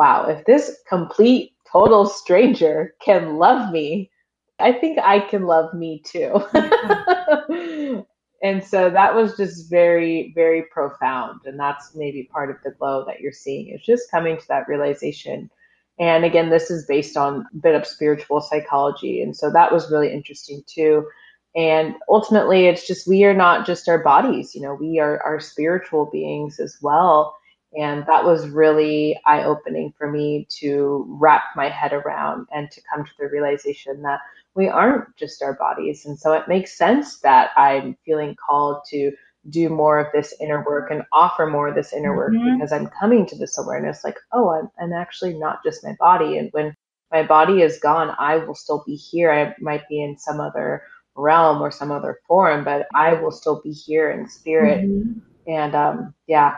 wow, 0.00 0.24
if 0.24 0.42
this 0.46 0.78
complete, 0.88 1.52
total 1.70 2.06
stranger 2.06 2.94
can 3.04 3.36
love 3.36 3.70
me, 3.70 4.10
I 4.58 4.72
think 4.72 4.98
I 4.98 5.20
can 5.20 5.44
love 5.44 5.74
me 5.74 6.00
too. 6.06 6.36
and 8.42 8.64
so 8.64 8.88
that 8.88 9.14
was 9.14 9.36
just 9.36 9.68
very, 9.68 10.32
very 10.34 10.62
profound. 10.72 11.42
And 11.44 11.60
that's 11.60 11.94
maybe 11.94 12.30
part 12.32 12.50
of 12.50 12.56
the 12.64 12.70
glow 12.70 13.04
that 13.04 13.20
you're 13.20 13.30
seeing 13.30 13.68
is 13.68 13.82
just 13.82 14.10
coming 14.10 14.38
to 14.38 14.48
that 14.48 14.68
realization. 14.68 15.50
And 15.98 16.24
again, 16.24 16.48
this 16.48 16.70
is 16.70 16.86
based 16.86 17.18
on 17.18 17.46
a 17.52 17.56
bit 17.58 17.74
of 17.74 17.86
spiritual 17.86 18.40
psychology. 18.40 19.20
And 19.20 19.36
so 19.36 19.50
that 19.50 19.70
was 19.70 19.90
really 19.90 20.10
interesting 20.10 20.62
too. 20.66 21.06
And 21.54 21.96
ultimately, 22.08 22.68
it's 22.68 22.86
just 22.86 23.06
we 23.06 23.24
are 23.24 23.34
not 23.34 23.66
just 23.66 23.86
our 23.86 24.02
bodies, 24.02 24.54
you 24.54 24.62
know, 24.62 24.72
we 24.72 24.98
are 24.98 25.22
our 25.24 25.40
spiritual 25.40 26.06
beings 26.06 26.58
as 26.58 26.78
well. 26.80 27.36
And 27.76 28.04
that 28.06 28.24
was 28.24 28.48
really 28.48 29.18
eye 29.26 29.44
opening 29.44 29.92
for 29.96 30.10
me 30.10 30.46
to 30.58 31.04
wrap 31.08 31.44
my 31.54 31.68
head 31.68 31.92
around 31.92 32.46
and 32.52 32.70
to 32.70 32.80
come 32.92 33.04
to 33.04 33.10
the 33.18 33.28
realization 33.28 34.02
that 34.02 34.20
we 34.54 34.68
aren't 34.68 35.14
just 35.16 35.42
our 35.42 35.54
bodies. 35.54 36.04
And 36.04 36.18
so 36.18 36.32
it 36.32 36.48
makes 36.48 36.76
sense 36.76 37.18
that 37.20 37.50
I'm 37.56 37.96
feeling 38.04 38.34
called 38.34 38.82
to 38.90 39.12
do 39.48 39.68
more 39.68 39.98
of 39.98 40.08
this 40.12 40.34
inner 40.40 40.64
work 40.64 40.90
and 40.90 41.02
offer 41.12 41.46
more 41.46 41.68
of 41.68 41.74
this 41.74 41.92
inner 41.92 42.14
work 42.14 42.32
mm-hmm. 42.32 42.56
because 42.56 42.72
I'm 42.72 42.88
coming 42.88 43.24
to 43.26 43.38
this 43.38 43.56
awareness 43.56 44.04
like, 44.04 44.18
oh, 44.32 44.50
I'm, 44.50 44.68
I'm 44.80 44.92
actually 44.92 45.34
not 45.38 45.62
just 45.64 45.84
my 45.84 45.96
body. 45.98 46.38
And 46.38 46.50
when 46.52 46.74
my 47.10 47.22
body 47.22 47.62
is 47.62 47.78
gone, 47.78 48.14
I 48.18 48.36
will 48.36 48.54
still 48.54 48.82
be 48.86 48.96
here. 48.96 49.32
I 49.32 49.54
might 49.60 49.88
be 49.88 50.02
in 50.02 50.18
some 50.18 50.40
other 50.40 50.82
realm 51.14 51.62
or 51.62 51.70
some 51.70 51.90
other 51.90 52.18
form, 52.26 52.64
but 52.64 52.86
I 52.94 53.14
will 53.14 53.32
still 53.32 53.60
be 53.62 53.72
here 53.72 54.10
in 54.10 54.28
spirit. 54.28 54.82
Mm-hmm. 54.82 55.20
And 55.50 55.74
um, 55.74 56.14
yeah, 56.26 56.56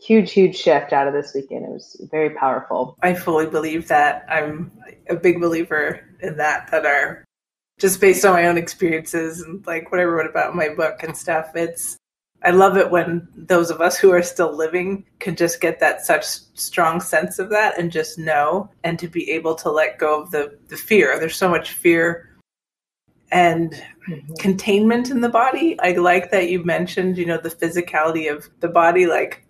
huge, 0.00 0.32
huge 0.32 0.56
shift 0.56 0.92
out 0.92 1.06
of 1.06 1.14
this 1.14 1.34
weekend. 1.34 1.64
It 1.64 1.70
was 1.70 1.96
very 2.10 2.30
powerful. 2.30 2.96
I 3.02 3.14
fully 3.14 3.46
believe 3.46 3.88
that. 3.88 4.24
I'm 4.28 4.72
a 5.08 5.16
big 5.16 5.40
believer 5.40 6.00
in 6.20 6.36
that, 6.38 6.70
that 6.70 6.86
are 6.86 7.24
just 7.78 8.00
based 8.00 8.24
on 8.24 8.34
my 8.34 8.46
own 8.46 8.58
experiences 8.58 9.40
and 9.40 9.66
like 9.66 9.90
what 9.90 10.00
I 10.00 10.04
wrote 10.04 10.28
about 10.28 10.50
in 10.50 10.56
my 10.56 10.68
book 10.68 11.02
and 11.02 11.16
stuff. 11.16 11.54
It's 11.54 11.96
I 12.42 12.50
love 12.50 12.78
it 12.78 12.90
when 12.90 13.28
those 13.36 13.70
of 13.70 13.82
us 13.82 13.98
who 13.98 14.12
are 14.12 14.22
still 14.22 14.56
living 14.56 15.04
can 15.18 15.36
just 15.36 15.60
get 15.60 15.78
that 15.80 16.06
such 16.06 16.24
strong 16.24 17.00
sense 17.02 17.38
of 17.38 17.50
that 17.50 17.78
and 17.78 17.92
just 17.92 18.18
know 18.18 18.70
and 18.82 18.98
to 18.98 19.08
be 19.08 19.30
able 19.30 19.54
to 19.56 19.70
let 19.70 19.98
go 19.98 20.22
of 20.22 20.30
the, 20.30 20.58
the 20.68 20.76
fear. 20.76 21.18
There's 21.18 21.36
so 21.36 21.50
much 21.50 21.72
fear 21.72 22.30
and 23.30 23.72
mm-hmm. 24.08 24.34
containment 24.38 25.10
in 25.10 25.20
the 25.20 25.28
body. 25.28 25.78
I 25.80 25.92
like 25.92 26.30
that 26.30 26.48
you 26.48 26.64
mentioned, 26.64 27.18
you 27.18 27.26
know, 27.26 27.36
the 27.36 27.50
physicality 27.50 28.34
of 28.34 28.48
the 28.60 28.68
body. 28.68 29.06
Like 29.06 29.44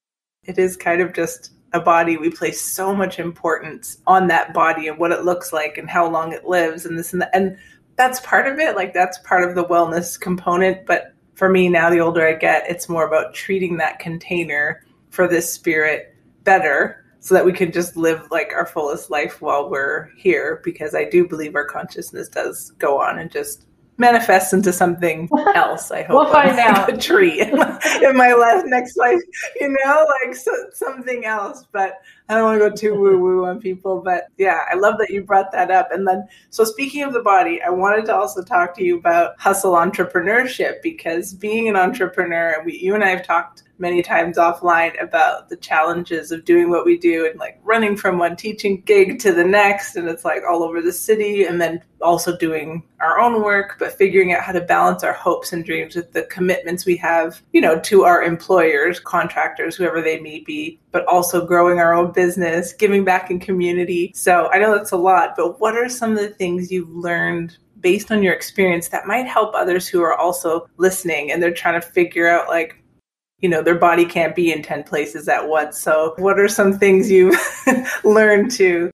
it 0.51 0.59
is 0.59 0.77
kind 0.77 1.01
of 1.01 1.15
just 1.15 1.53
a 1.73 1.81
body. 1.81 2.17
We 2.17 2.31
place 2.31 2.61
so 2.61 2.95
much 2.95 3.19
importance 3.19 3.99
on 4.07 4.27
that 4.27 4.53
body 4.53 4.89
and 4.89 4.99
what 4.99 5.13
it 5.13 5.25
looks 5.25 5.53
like 5.53 5.79
and 5.79 5.89
how 5.89 6.11
long 6.11 6.33
it 6.33 6.45
lives 6.45 6.85
and 6.85 6.99
this 6.99 7.13
and 7.13 7.23
that. 7.23 7.31
And 7.33 7.57
that's 7.97 8.21
part 8.21 8.53
of 8.53 8.59
it. 8.59 8.75
Like 8.75 8.93
that's 8.93 9.19
part 9.19 9.49
of 9.49 9.55
the 9.55 9.65
wellness 9.65 10.21
component. 10.21 10.87
But 10.87 11.15
for 11.35 11.49
me, 11.49 11.69
now 11.69 11.89
the 11.89 12.01
older 12.01 12.27
I 12.27 12.35
get, 12.35 12.69
it's 12.69 12.89
more 12.89 13.07
about 13.07 13.33
treating 13.33 13.77
that 13.77 14.01
container 14.01 14.85
for 15.11 15.29
this 15.29 15.53
spirit 15.53 16.15
better 16.43 17.05
so 17.21 17.35
that 17.35 17.45
we 17.45 17.53
can 17.53 17.71
just 17.71 17.97
live 17.97 18.27
like 18.31 18.53
our 18.55 18.67
fullest 18.67 19.11
life 19.11 19.41
while 19.41 19.71
we're 19.71 20.11
here 20.17 20.61
because 20.65 20.95
I 20.95 21.05
do 21.05 21.29
believe 21.29 21.55
our 21.55 21.67
consciousness 21.67 22.29
does 22.29 22.73
go 22.79 23.01
on 23.01 23.19
and 23.19 23.31
just 23.31 23.67
manifests 24.01 24.53
into 24.53 24.73
something 24.73 25.29
else. 25.55 25.91
I 25.93 26.03
hope 26.03 26.25
we'll 26.25 26.33
find 26.33 26.59
out 26.59 26.93
a 26.93 26.97
tree 26.97 27.41
in 27.41 27.57
my, 27.57 28.01
in 28.03 28.17
my 28.17 28.33
life, 28.33 28.65
next 28.67 28.97
life, 28.97 29.21
you 29.61 29.69
know, 29.69 30.07
like 30.25 30.35
so, 30.35 30.51
something 30.73 31.25
else. 31.27 31.67
But 31.71 32.01
I 32.29 32.35
don't 32.35 32.45
want 32.45 32.61
to 32.61 32.71
go 32.71 32.75
too 32.75 32.99
woo 32.99 33.21
woo 33.21 33.45
on 33.45 33.61
people. 33.61 34.01
But 34.01 34.25
yeah, 34.39 34.63
I 34.71 34.75
love 34.75 34.97
that 34.99 35.11
you 35.11 35.23
brought 35.23 35.53
that 35.53 35.71
up. 35.71 35.93
And 35.93 36.09
then, 36.09 36.27
so 36.49 36.65
speaking 36.65 37.03
of 37.05 37.13
the 37.13 37.23
body, 37.23 37.63
I 37.63 37.69
wanted 37.69 38.07
to 38.07 38.17
also 38.17 38.43
talk 38.43 38.75
to 38.77 38.85
you 38.85 38.99
about 38.99 39.39
hustle 39.39 39.75
entrepreneurship 39.75 40.83
because 40.83 41.35
being 41.35 41.69
an 41.69 41.77
entrepreneur, 41.77 42.63
we, 42.65 42.79
you 42.79 42.95
and 42.95 43.05
I 43.05 43.11
have 43.11 43.25
talked 43.25 43.65
many 43.81 44.03
times 44.03 44.37
offline 44.37 45.03
about 45.03 45.49
the 45.49 45.57
challenges 45.57 46.31
of 46.31 46.45
doing 46.45 46.71
what 46.71 46.85
we 46.85 46.99
do 46.99 47.27
and 47.27 47.39
like 47.39 47.59
running 47.65 47.97
from 47.97 48.19
one 48.19 48.37
teaching 48.37 48.83
gig 48.83 49.19
to 49.19 49.33
the 49.33 49.45
next 49.45 49.97
and 49.97 50.09
it's 50.09 50.25
like 50.25 50.43
all 50.49 50.63
over 50.63 50.81
the 50.83 50.93
city 50.93 51.45
and 51.45 51.61
then 51.61 51.83
also 52.03 52.37
doing 52.37 52.83
our 53.01 53.19
own 53.19 53.43
work 53.43 53.77
but 53.79 53.93
figuring 53.93 54.33
out 54.33 54.43
how 54.43 54.53
to 54.53 54.61
balance 54.61 55.03
our 55.03 55.13
hopes 55.13 55.53
and 55.53 55.65
dreams 55.65 55.97
with 55.97 56.13
the 56.13 56.23
commitments 56.25 56.85
we 56.85 56.97
have 56.97 57.43
you 57.53 57.61
know 57.61 57.79
to 57.81 58.05
our 58.05 58.23
employers 58.23 59.01
contractors 59.01 59.77
whoever 59.77 60.03
they 60.03 60.21
may 60.21 60.41
be 60.41 60.79
but 60.93 61.07
also 61.07 61.45
growing 61.45 61.79
our 61.79 61.95
own 61.95 62.13
business 62.13 62.73
giving 62.73 63.05
back 63.05 63.31
in 63.31 63.41
community. 63.41 64.13
So 64.15 64.49
i 64.53 64.59
know 64.59 64.77
that's 64.77 64.93
a 64.93 64.97
lot 64.97 65.35
but 65.37 65.59
what 65.61 65.77
are 65.77 65.89
some 65.89 66.13
of 66.13 66.19
the 66.19 66.29
things 66.29 66.71
you've 66.71 66.91
learned 66.91 67.57
based 67.81 68.11
on 68.13 68.23
your 68.23 68.35
experience 68.35 68.89
that 68.89 69.07
might 69.07 69.27
help 69.27 69.55
others 69.55 69.89
who 69.89 70.03
are 70.03 70.15
also 70.15 70.69
listening 70.77 71.33
and 71.33 71.43
they're 71.43 71.53
trying 71.53 71.81
to 71.81 71.87
figure 71.87 72.29
out 72.29 72.49
like 72.49 72.80
you 73.41 73.49
know, 73.49 73.63
their 73.63 73.79
body 73.79 74.05
can't 74.05 74.35
be 74.35 74.53
in 74.53 74.63
10 74.63 74.85
places 74.85 75.29
at 75.29 75.49
once. 75.49 75.79
So, 75.79 76.15
what 76.19 76.39
are 76.39 76.49
some 76.49 76.79
things 76.79 77.11
you've 77.11 77.39
learned 78.05 78.51
to? 78.53 78.91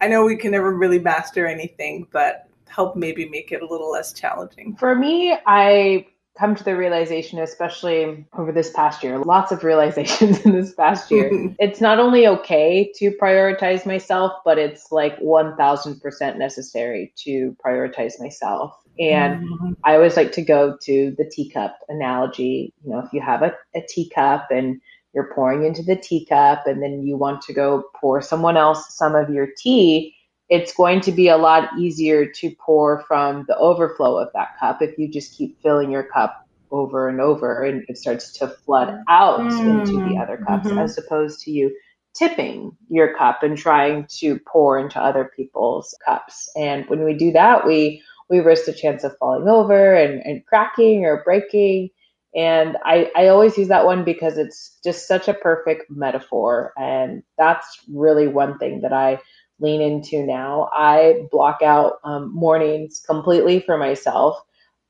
I 0.00 0.08
know 0.08 0.24
we 0.24 0.36
can 0.36 0.50
never 0.50 0.72
really 0.72 0.98
master 0.98 1.46
anything, 1.46 2.06
but 2.12 2.48
help 2.68 2.96
maybe 2.96 3.28
make 3.28 3.52
it 3.52 3.62
a 3.62 3.66
little 3.66 3.90
less 3.90 4.12
challenging. 4.12 4.76
For 4.76 4.94
me, 4.94 5.36
I 5.46 6.06
come 6.38 6.54
to 6.54 6.64
the 6.64 6.76
realization, 6.76 7.38
especially 7.38 8.26
over 8.36 8.52
this 8.52 8.70
past 8.70 9.02
year, 9.02 9.18
lots 9.18 9.52
of 9.52 9.64
realizations 9.64 10.40
in 10.44 10.52
this 10.52 10.74
past 10.74 11.10
year. 11.10 11.30
it's 11.58 11.80
not 11.80 11.98
only 11.98 12.26
okay 12.26 12.92
to 12.96 13.10
prioritize 13.12 13.86
myself, 13.86 14.32
but 14.44 14.58
it's 14.58 14.92
like 14.92 15.18
1000% 15.20 16.36
necessary 16.36 17.12
to 17.16 17.56
prioritize 17.64 18.20
myself. 18.20 18.76
And 18.98 19.48
mm-hmm. 19.48 19.72
I 19.84 19.94
always 19.94 20.16
like 20.16 20.32
to 20.32 20.42
go 20.42 20.76
to 20.82 21.14
the 21.16 21.28
teacup 21.30 21.76
analogy. 21.88 22.72
You 22.84 22.92
know, 22.92 23.00
if 23.00 23.12
you 23.12 23.20
have 23.20 23.42
a, 23.42 23.52
a 23.74 23.82
teacup 23.88 24.46
and 24.50 24.80
you're 25.14 25.32
pouring 25.34 25.64
into 25.64 25.82
the 25.82 25.96
teacup 25.96 26.66
and 26.66 26.82
then 26.82 27.06
you 27.06 27.16
want 27.16 27.42
to 27.42 27.52
go 27.52 27.84
pour 28.00 28.20
someone 28.22 28.56
else 28.56 28.94
some 28.94 29.14
of 29.14 29.30
your 29.30 29.48
tea, 29.56 30.14
it's 30.48 30.72
going 30.74 31.00
to 31.02 31.12
be 31.12 31.28
a 31.28 31.36
lot 31.36 31.70
easier 31.78 32.26
to 32.26 32.54
pour 32.64 33.02
from 33.08 33.44
the 33.48 33.56
overflow 33.56 34.18
of 34.18 34.28
that 34.34 34.58
cup 34.60 34.80
if 34.80 34.96
you 34.98 35.08
just 35.08 35.36
keep 35.36 35.60
filling 35.60 35.90
your 35.90 36.04
cup 36.04 36.46
over 36.70 37.08
and 37.08 37.20
over 37.20 37.64
and 37.64 37.84
it 37.88 37.96
starts 37.96 38.32
to 38.32 38.48
flood 38.48 39.02
out 39.08 39.40
mm. 39.40 39.80
into 39.80 40.08
the 40.08 40.18
other 40.20 40.36
cups 40.36 40.66
mm-hmm. 40.66 40.78
as 40.78 40.98
opposed 40.98 41.40
to 41.40 41.50
you 41.50 41.74
tipping 42.16 42.76
your 42.88 43.16
cup 43.16 43.42
and 43.42 43.58
trying 43.58 44.06
to 44.08 44.38
pour 44.46 44.78
into 44.78 45.00
other 45.00 45.30
people's 45.36 45.94
cups. 46.04 46.48
And 46.56 46.88
when 46.88 47.04
we 47.04 47.14
do 47.14 47.32
that, 47.32 47.66
we 47.66 48.02
we 48.28 48.40
risk 48.40 48.66
the 48.66 48.72
chance 48.72 49.04
of 49.04 49.16
falling 49.18 49.48
over 49.48 49.94
and, 49.94 50.20
and 50.24 50.44
cracking 50.46 51.04
or 51.04 51.22
breaking. 51.24 51.90
And 52.34 52.76
I, 52.84 53.10
I 53.16 53.28
always 53.28 53.56
use 53.56 53.68
that 53.68 53.86
one 53.86 54.04
because 54.04 54.36
it's 54.36 54.78
just 54.84 55.08
such 55.08 55.28
a 55.28 55.34
perfect 55.34 55.90
metaphor. 55.90 56.72
And 56.76 57.22
that's 57.38 57.80
really 57.92 58.28
one 58.28 58.58
thing 58.58 58.82
that 58.82 58.92
I 58.92 59.20
lean 59.58 59.80
into 59.80 60.24
now. 60.26 60.68
I 60.72 61.26
block 61.30 61.62
out 61.62 61.94
um, 62.04 62.34
mornings 62.34 63.02
completely 63.06 63.60
for 63.60 63.78
myself. 63.78 64.38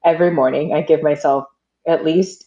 Every 0.05 0.31
morning, 0.31 0.75
I 0.75 0.83
give 0.83 1.03
myself 1.03 1.45
at 1.87 2.05
least, 2.05 2.45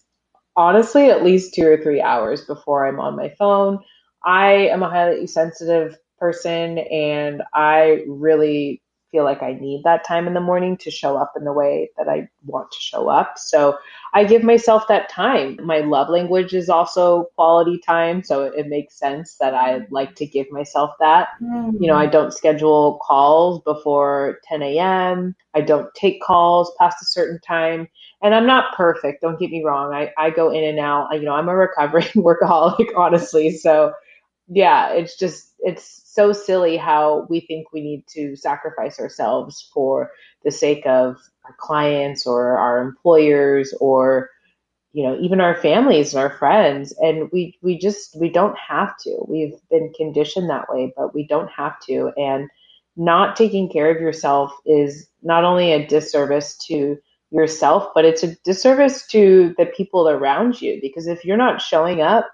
honestly, 0.55 1.09
at 1.09 1.23
least 1.23 1.53
two 1.53 1.67
or 1.67 1.77
three 1.77 2.01
hours 2.01 2.41
before 2.45 2.85
I'm 2.87 2.99
on 2.99 3.15
my 3.15 3.29
phone. 3.37 3.79
I 4.25 4.51
am 4.67 4.83
a 4.83 4.89
highly 4.89 5.27
sensitive 5.27 5.97
person 6.19 6.79
and 6.79 7.41
I 7.53 8.03
really 8.07 8.81
feel 9.11 9.23
like 9.23 9.41
I 9.41 9.53
need 9.53 9.83
that 9.83 10.05
time 10.05 10.27
in 10.27 10.33
the 10.33 10.39
morning 10.39 10.77
to 10.77 10.91
show 10.91 11.17
up 11.17 11.33
in 11.35 11.43
the 11.43 11.53
way 11.53 11.89
that 11.97 12.07
I 12.07 12.29
want 12.45 12.71
to 12.71 12.79
show 12.79 13.09
up. 13.09 13.37
So 13.37 13.77
I 14.13 14.23
give 14.23 14.43
myself 14.43 14.87
that 14.87 15.09
time. 15.09 15.57
My 15.63 15.79
love 15.79 16.09
language 16.09 16.53
is 16.53 16.69
also 16.69 17.25
quality 17.35 17.79
time. 17.85 18.23
So 18.23 18.43
it 18.43 18.67
makes 18.67 18.97
sense 18.97 19.35
that 19.39 19.53
I 19.53 19.81
like 19.89 20.15
to 20.15 20.25
give 20.25 20.51
myself 20.51 20.91
that. 20.99 21.29
Mm-hmm. 21.41 21.81
You 21.81 21.87
know, 21.87 21.95
I 21.95 22.05
don't 22.05 22.33
schedule 22.33 22.99
calls 23.03 23.61
before 23.63 24.39
10 24.45 24.61
a.m., 24.61 25.35
I 25.55 25.61
don't 25.61 25.93
take 25.95 26.21
calls 26.21 26.71
past 26.77 27.01
a 27.01 27.05
certain 27.05 27.39
time. 27.39 27.87
And 28.21 28.35
I'm 28.35 28.45
not 28.45 28.75
perfect. 28.75 29.21
Don't 29.21 29.39
get 29.39 29.49
me 29.49 29.63
wrong. 29.63 29.93
I, 29.93 30.11
I 30.17 30.29
go 30.29 30.51
in 30.51 30.63
and 30.63 30.79
out. 30.79 31.07
I, 31.11 31.15
You 31.15 31.23
know, 31.23 31.33
I'm 31.33 31.49
a 31.49 31.55
recovering 31.55 32.07
workaholic, 32.15 32.89
honestly. 32.95 33.51
So 33.57 33.93
yeah, 34.47 34.89
it's 34.91 35.17
just, 35.17 35.53
it's 35.59 36.08
so 36.11 36.33
silly 36.33 36.75
how 36.75 37.27
we 37.29 37.39
think 37.39 37.71
we 37.71 37.81
need 37.81 38.03
to 38.07 38.35
sacrifice 38.35 38.99
ourselves 38.99 39.69
for 39.73 40.11
the 40.43 40.51
sake 40.51 40.85
of 40.87 41.17
our 41.45 41.55
clients 41.59 42.25
or 42.25 42.57
our 42.57 42.81
employers 42.81 43.73
or 43.79 44.29
you 44.91 45.03
know 45.03 45.19
even 45.19 45.39
our 45.39 45.55
families 45.55 46.13
and 46.13 46.23
our 46.23 46.35
friends. 46.37 46.93
And 46.99 47.29
we 47.31 47.57
we 47.61 47.77
just 47.77 48.19
we 48.19 48.29
don't 48.29 48.57
have 48.57 48.97
to. 49.03 49.23
We've 49.27 49.53
been 49.69 49.93
conditioned 49.95 50.49
that 50.49 50.65
way 50.69 50.93
but 50.97 51.13
we 51.13 51.27
don't 51.27 51.49
have 51.51 51.79
to. 51.81 52.11
And 52.17 52.49
not 52.97 53.35
taking 53.35 53.69
care 53.69 53.91
of 53.91 54.01
yourself 54.01 54.51
is 54.65 55.07
not 55.21 55.43
only 55.43 55.71
a 55.71 55.85
disservice 55.87 56.57
to 56.67 56.97
yourself 57.31 57.89
but 57.93 58.03
it's 58.03 58.23
a 58.23 58.35
disservice 58.43 59.05
to 59.07 59.53
the 59.59 59.67
people 59.67 60.09
around 60.09 60.59
you. 60.59 60.79
Because 60.81 61.05
if 61.05 61.23
you're 61.23 61.37
not 61.37 61.61
showing 61.61 62.01
up 62.01 62.27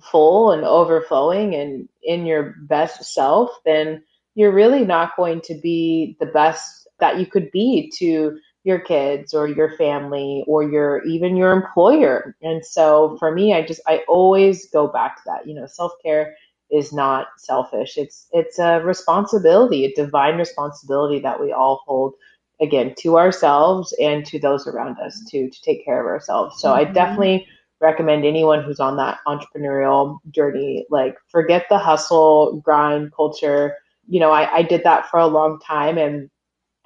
full 0.00 0.52
and 0.52 0.64
overflowing 0.64 1.54
and 1.54 1.88
in 2.02 2.26
your 2.26 2.54
best 2.62 3.04
self, 3.04 3.50
then 3.64 4.02
you're 4.34 4.52
really 4.52 4.84
not 4.84 5.16
going 5.16 5.40
to 5.42 5.54
be 5.60 6.16
the 6.20 6.26
best 6.26 6.88
that 7.00 7.18
you 7.18 7.26
could 7.26 7.50
be 7.50 7.92
to 7.98 8.38
your 8.64 8.78
kids 8.78 9.32
or 9.32 9.48
your 9.48 9.76
family 9.76 10.44
or 10.46 10.62
your 10.62 11.02
even 11.04 11.36
your 11.36 11.52
employer. 11.52 12.36
And 12.42 12.64
so 12.64 13.16
for 13.18 13.32
me, 13.32 13.54
I 13.54 13.66
just 13.66 13.80
I 13.86 14.04
always 14.08 14.68
go 14.70 14.88
back 14.88 15.16
to 15.16 15.22
that. 15.26 15.46
You 15.46 15.54
know, 15.54 15.66
self-care 15.66 16.34
is 16.70 16.92
not 16.92 17.28
selfish. 17.38 17.96
It's 17.96 18.26
it's 18.32 18.58
a 18.58 18.80
responsibility, 18.80 19.84
a 19.84 19.94
divine 19.94 20.36
responsibility 20.36 21.20
that 21.20 21.40
we 21.40 21.52
all 21.52 21.82
hold 21.86 22.14
again 22.60 22.94
to 22.98 23.16
ourselves 23.16 23.94
and 24.00 24.26
to 24.26 24.38
those 24.38 24.66
around 24.66 24.98
us 24.98 25.24
to 25.30 25.48
to 25.48 25.62
take 25.62 25.84
care 25.84 26.00
of 26.00 26.06
ourselves. 26.06 26.60
So 26.60 26.68
mm-hmm. 26.68 26.90
I 26.90 26.92
definitely 26.92 27.46
recommend 27.80 28.24
anyone 28.24 28.62
who's 28.62 28.80
on 28.80 28.96
that 28.96 29.18
entrepreneurial 29.26 30.18
journey 30.30 30.84
like 30.90 31.16
forget 31.28 31.66
the 31.68 31.78
hustle 31.78 32.60
grind 32.64 33.12
culture 33.14 33.76
you 34.06 34.18
know 34.18 34.30
I, 34.30 34.56
I 34.56 34.62
did 34.62 34.82
that 34.84 35.08
for 35.08 35.18
a 35.18 35.26
long 35.26 35.60
time 35.60 35.98
and 35.98 36.28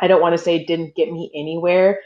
i 0.01 0.07
don't 0.07 0.21
want 0.21 0.37
to 0.37 0.43
say 0.43 0.57
it 0.57 0.67
didn't 0.67 0.95
get 0.95 1.11
me 1.11 1.31
anywhere 1.35 2.01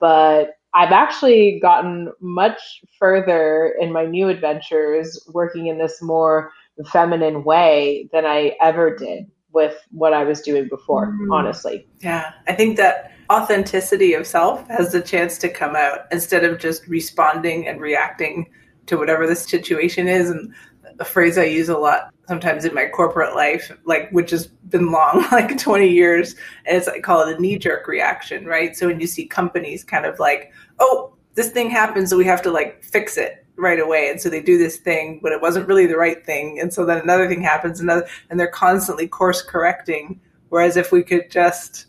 but 0.00 0.54
i've 0.74 0.92
actually 0.92 1.60
gotten 1.60 2.12
much 2.20 2.82
further 2.98 3.76
in 3.80 3.92
my 3.92 4.06
new 4.06 4.28
adventures 4.28 5.22
working 5.32 5.68
in 5.68 5.78
this 5.78 6.02
more 6.02 6.50
feminine 6.90 7.44
way 7.44 8.08
than 8.12 8.26
i 8.26 8.56
ever 8.60 8.96
did 8.96 9.30
with 9.52 9.76
what 9.90 10.12
i 10.12 10.24
was 10.24 10.40
doing 10.40 10.68
before 10.68 11.08
mm-hmm. 11.08 11.32
honestly 11.32 11.86
yeah 12.00 12.32
i 12.48 12.52
think 12.52 12.76
that 12.76 13.11
authenticity 13.30 14.14
of 14.14 14.26
self 14.26 14.66
has 14.68 14.92
the 14.92 15.00
chance 15.00 15.38
to 15.38 15.48
come 15.48 15.76
out 15.76 16.00
instead 16.10 16.44
of 16.44 16.58
just 16.58 16.86
responding 16.86 17.68
and 17.68 17.80
reacting 17.80 18.50
to 18.86 18.96
whatever 18.96 19.26
the 19.26 19.36
situation 19.36 20.08
is. 20.08 20.30
And 20.30 20.54
a 20.98 21.04
phrase 21.04 21.38
I 21.38 21.44
use 21.44 21.68
a 21.68 21.78
lot 21.78 22.12
sometimes 22.28 22.64
in 22.64 22.74
my 22.74 22.86
corporate 22.86 23.34
life, 23.34 23.72
like 23.84 24.10
which 24.10 24.30
has 24.30 24.46
been 24.46 24.90
long, 24.90 25.26
like 25.32 25.58
20 25.58 25.88
years, 25.88 26.34
is 26.66 26.88
I 26.88 27.00
call 27.00 27.26
it 27.26 27.36
a 27.36 27.40
knee 27.40 27.58
jerk 27.58 27.86
reaction, 27.86 28.46
right? 28.46 28.76
So 28.76 28.86
when 28.86 29.00
you 29.00 29.06
see 29.06 29.26
companies 29.26 29.84
kind 29.84 30.06
of 30.06 30.18
like, 30.18 30.52
oh, 30.78 31.14
this 31.34 31.50
thing 31.50 31.70
happens, 31.70 32.10
so 32.10 32.16
we 32.16 32.24
have 32.26 32.42
to 32.42 32.50
like 32.50 32.82
fix 32.82 33.16
it 33.16 33.46
right 33.56 33.80
away. 33.80 34.10
And 34.10 34.20
so 34.20 34.28
they 34.28 34.42
do 34.42 34.58
this 34.58 34.76
thing, 34.76 35.20
but 35.22 35.32
it 35.32 35.40
wasn't 35.40 35.68
really 35.68 35.86
the 35.86 35.96
right 35.96 36.24
thing. 36.24 36.58
And 36.60 36.72
so 36.72 36.84
then 36.84 36.98
another 36.98 37.28
thing 37.28 37.42
happens, 37.42 37.80
another, 37.80 38.06
and 38.28 38.38
they're 38.38 38.48
constantly 38.48 39.06
course 39.06 39.42
correcting. 39.42 40.20
Whereas 40.48 40.76
if 40.76 40.92
we 40.92 41.02
could 41.02 41.30
just 41.30 41.86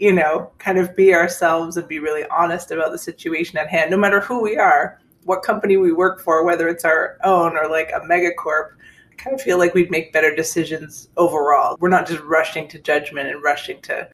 you 0.00 0.12
know, 0.12 0.50
kind 0.58 0.78
of 0.78 0.96
be 0.96 1.14
ourselves 1.14 1.76
and 1.76 1.86
be 1.86 1.98
really 1.98 2.24
honest 2.30 2.70
about 2.70 2.90
the 2.90 2.98
situation 2.98 3.58
at 3.58 3.68
hand, 3.68 3.90
no 3.90 3.98
matter 3.98 4.18
who 4.20 4.42
we 4.42 4.56
are, 4.56 4.98
what 5.24 5.42
company 5.42 5.76
we 5.76 5.92
work 5.92 6.22
for, 6.22 6.42
whether 6.42 6.68
it's 6.68 6.86
our 6.86 7.18
own 7.22 7.54
or 7.56 7.68
like 7.68 7.90
a 7.90 8.00
megacorp. 8.00 8.70
I 9.12 9.14
kind 9.16 9.34
of 9.34 9.42
feel 9.42 9.58
like 9.58 9.74
we'd 9.74 9.90
make 9.90 10.14
better 10.14 10.34
decisions 10.34 11.10
overall. 11.18 11.76
We're 11.78 11.90
not 11.90 12.08
just 12.08 12.22
rushing 12.22 12.66
to 12.68 12.78
judgment 12.78 13.28
and 13.28 13.42
rushing 13.42 13.82
to 13.82 14.08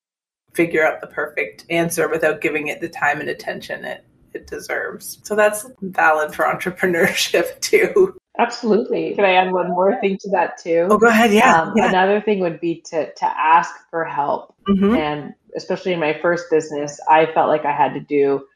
figure 0.54 0.84
out 0.84 1.00
the 1.00 1.06
perfect 1.06 1.64
answer 1.70 2.08
without 2.08 2.40
giving 2.40 2.66
it 2.66 2.80
the 2.80 2.88
time 2.88 3.20
and 3.20 3.28
attention 3.28 3.84
it, 3.84 4.04
it 4.34 4.48
deserves. 4.48 5.20
So 5.22 5.36
that's 5.36 5.70
valid 5.82 6.34
for 6.34 6.44
entrepreneurship 6.52 7.60
too. 7.60 8.16
Absolutely. 8.38 9.14
Can 9.14 9.24
I 9.24 9.34
add 9.34 9.52
one 9.52 9.70
more 9.70 9.98
thing 10.00 10.18
to 10.20 10.30
that 10.30 10.58
too? 10.58 10.88
Oh, 10.90 10.98
go 10.98 11.06
ahead. 11.06 11.32
Yeah. 11.32 11.62
Um, 11.62 11.72
yeah. 11.76 11.88
Another 11.88 12.20
thing 12.20 12.40
would 12.40 12.60
be 12.60 12.82
to 12.86 13.12
to 13.12 13.24
ask 13.24 13.72
for 13.90 14.04
help, 14.04 14.54
mm-hmm. 14.68 14.94
and 14.94 15.34
especially 15.56 15.92
in 15.92 16.00
my 16.00 16.18
first 16.20 16.50
business, 16.50 17.00
I 17.08 17.26
felt 17.26 17.48
like 17.48 17.64
I 17.64 17.72
had 17.72 17.94
to 17.94 18.00
do 18.00 18.46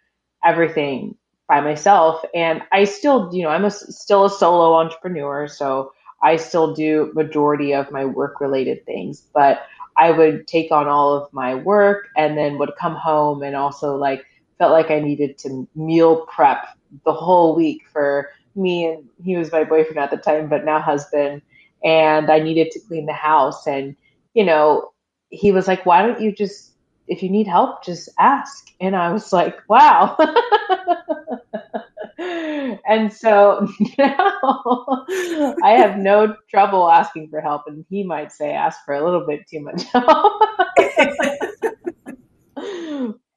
everything 0.45 1.17
by 1.49 1.61
myself. 1.61 2.23
And 2.35 2.63
I 2.73 2.85
still, 2.85 3.31
you 3.33 3.43
know, 3.43 3.49
I'm 3.49 3.65
a, 3.65 3.71
still 3.71 4.27
a 4.27 4.31
solo 4.31 4.75
entrepreneur, 4.75 5.49
so 5.49 5.93
I 6.23 6.37
still 6.37 6.75
do 6.75 7.11
majority 7.15 7.75
of 7.75 7.91
my 7.91 8.05
work 8.05 8.41
related 8.41 8.85
things, 8.85 9.27
but 9.35 9.63
I 9.97 10.11
would 10.11 10.47
take 10.47 10.71
on 10.71 10.87
all 10.87 11.13
of 11.13 11.33
my 11.33 11.55
work 11.55 12.09
and 12.17 12.37
then 12.37 12.59
would 12.59 12.73
come 12.79 12.95
home 12.95 13.43
and 13.43 13.57
also 13.57 13.97
like 13.97 14.25
felt 14.59 14.73
like 14.73 14.91
I 14.91 15.01
needed 15.01 15.39
to 15.39 15.67
meal 15.75 16.27
prep 16.27 16.67
the 17.05 17.13
whole 17.13 17.57
week 17.57 17.83
for 17.93 18.31
me 18.55 18.87
and 18.87 19.09
he 19.23 19.37
was 19.37 19.51
my 19.51 19.65
boyfriend 19.65 19.99
at 19.99 20.11
the 20.11 20.17
time, 20.17 20.49
but 20.49 20.65
now 20.65 20.81
husband. 20.81 21.43
And 21.83 22.31
I 22.31 22.41
needed 22.41 22.71
to 22.73 22.81
clean 22.81 23.07
the 23.07 23.13
house. 23.13 23.67
And, 23.67 23.97
you 24.35 24.45
know, 24.45 24.93
he 25.31 25.51
was 25.51 25.67
like, 25.67 25.87
why 25.87 26.03
don't 26.03 26.21
you 26.21 26.31
just 26.31 26.73
if 27.11 27.23
you 27.25 27.29
need 27.29 27.49
help, 27.49 27.85
just 27.85 28.09
ask. 28.19 28.69
And 28.81 28.95
I 28.95 29.13
was 29.13 29.33
like, 29.33 29.57
wow. 29.69 30.17
and 32.19 33.13
so 33.13 33.67
now 33.99 34.41
I 35.63 35.75
have 35.77 35.99
no 35.99 36.37
trouble 36.49 36.89
asking 36.89 37.29
for 37.29 37.41
help. 37.41 37.63
And 37.67 37.85
he 37.91 38.05
might 38.05 38.31
say, 38.31 38.53
ask 38.53 38.79
for 38.87 38.95
a 38.95 39.05
little 39.05 39.27
bit 39.27 39.49
too 39.49 39.61
much 39.61 39.83
help. 39.83 40.07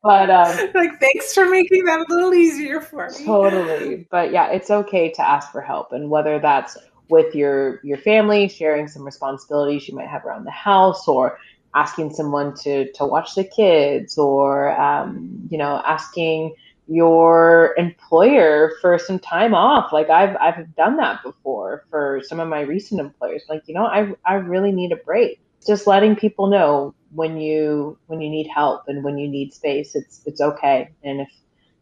but 0.03 0.29
um, 0.29 0.69
like 0.75 0.99
thanks 0.99 1.33
for 1.33 1.49
making 1.49 1.85
that 1.85 1.99
a 1.99 2.05
little 2.09 2.33
easier 2.33 2.81
for 2.81 3.09
me 3.09 3.25
totally 3.25 4.05
but 4.11 4.33
yeah 4.33 4.47
it's 4.47 4.69
okay 4.69 5.09
to 5.09 5.25
ask 5.25 5.49
for 5.51 5.61
help 5.61 5.93
and 5.93 6.09
whether 6.09 6.39
that's 6.39 6.77
with 7.09 7.33
your 7.33 7.79
your 7.83 7.97
family 7.97 8.49
sharing 8.49 8.87
some 8.87 9.03
responsibilities 9.03 9.87
you 9.87 9.95
might 9.95 10.07
have 10.07 10.25
around 10.25 10.43
the 10.43 10.51
house 10.51 11.07
or 11.07 11.39
asking 11.75 12.13
someone 12.13 12.55
to 12.55 12.91
to 12.93 13.05
watch 13.05 13.35
the 13.35 13.43
kids 13.43 14.17
or 14.17 14.79
um, 14.79 15.47
you 15.49 15.57
know 15.57 15.81
asking 15.85 16.53
your 16.87 17.73
employer 17.77 18.73
for 18.81 18.99
some 18.99 19.19
time 19.19 19.53
off. 19.53 19.93
Like 19.93 20.09
i've 20.09 20.35
i've 20.37 20.75
done 20.75 20.97
that 20.97 21.23
before 21.23 21.85
for 21.89 22.21
some 22.25 22.39
of 22.39 22.47
my 22.47 22.61
recent 22.61 22.99
employers. 22.99 23.43
Like 23.49 23.63
you 23.67 23.73
know 23.73 23.85
i 23.85 24.13
i 24.25 24.35
really 24.35 24.71
need 24.71 24.91
a 24.91 24.97
break. 24.97 25.39
Just 25.65 25.87
letting 25.87 26.15
people 26.15 26.47
know 26.47 26.93
when 27.13 27.39
you 27.39 27.97
when 28.07 28.21
you 28.21 28.29
need 28.29 28.47
help 28.47 28.83
and 28.87 29.03
when 29.03 29.17
you 29.17 29.27
need 29.27 29.53
space 29.53 29.95
it's 29.95 30.21
it's 30.25 30.41
okay. 30.41 30.89
And 31.03 31.21
if 31.21 31.29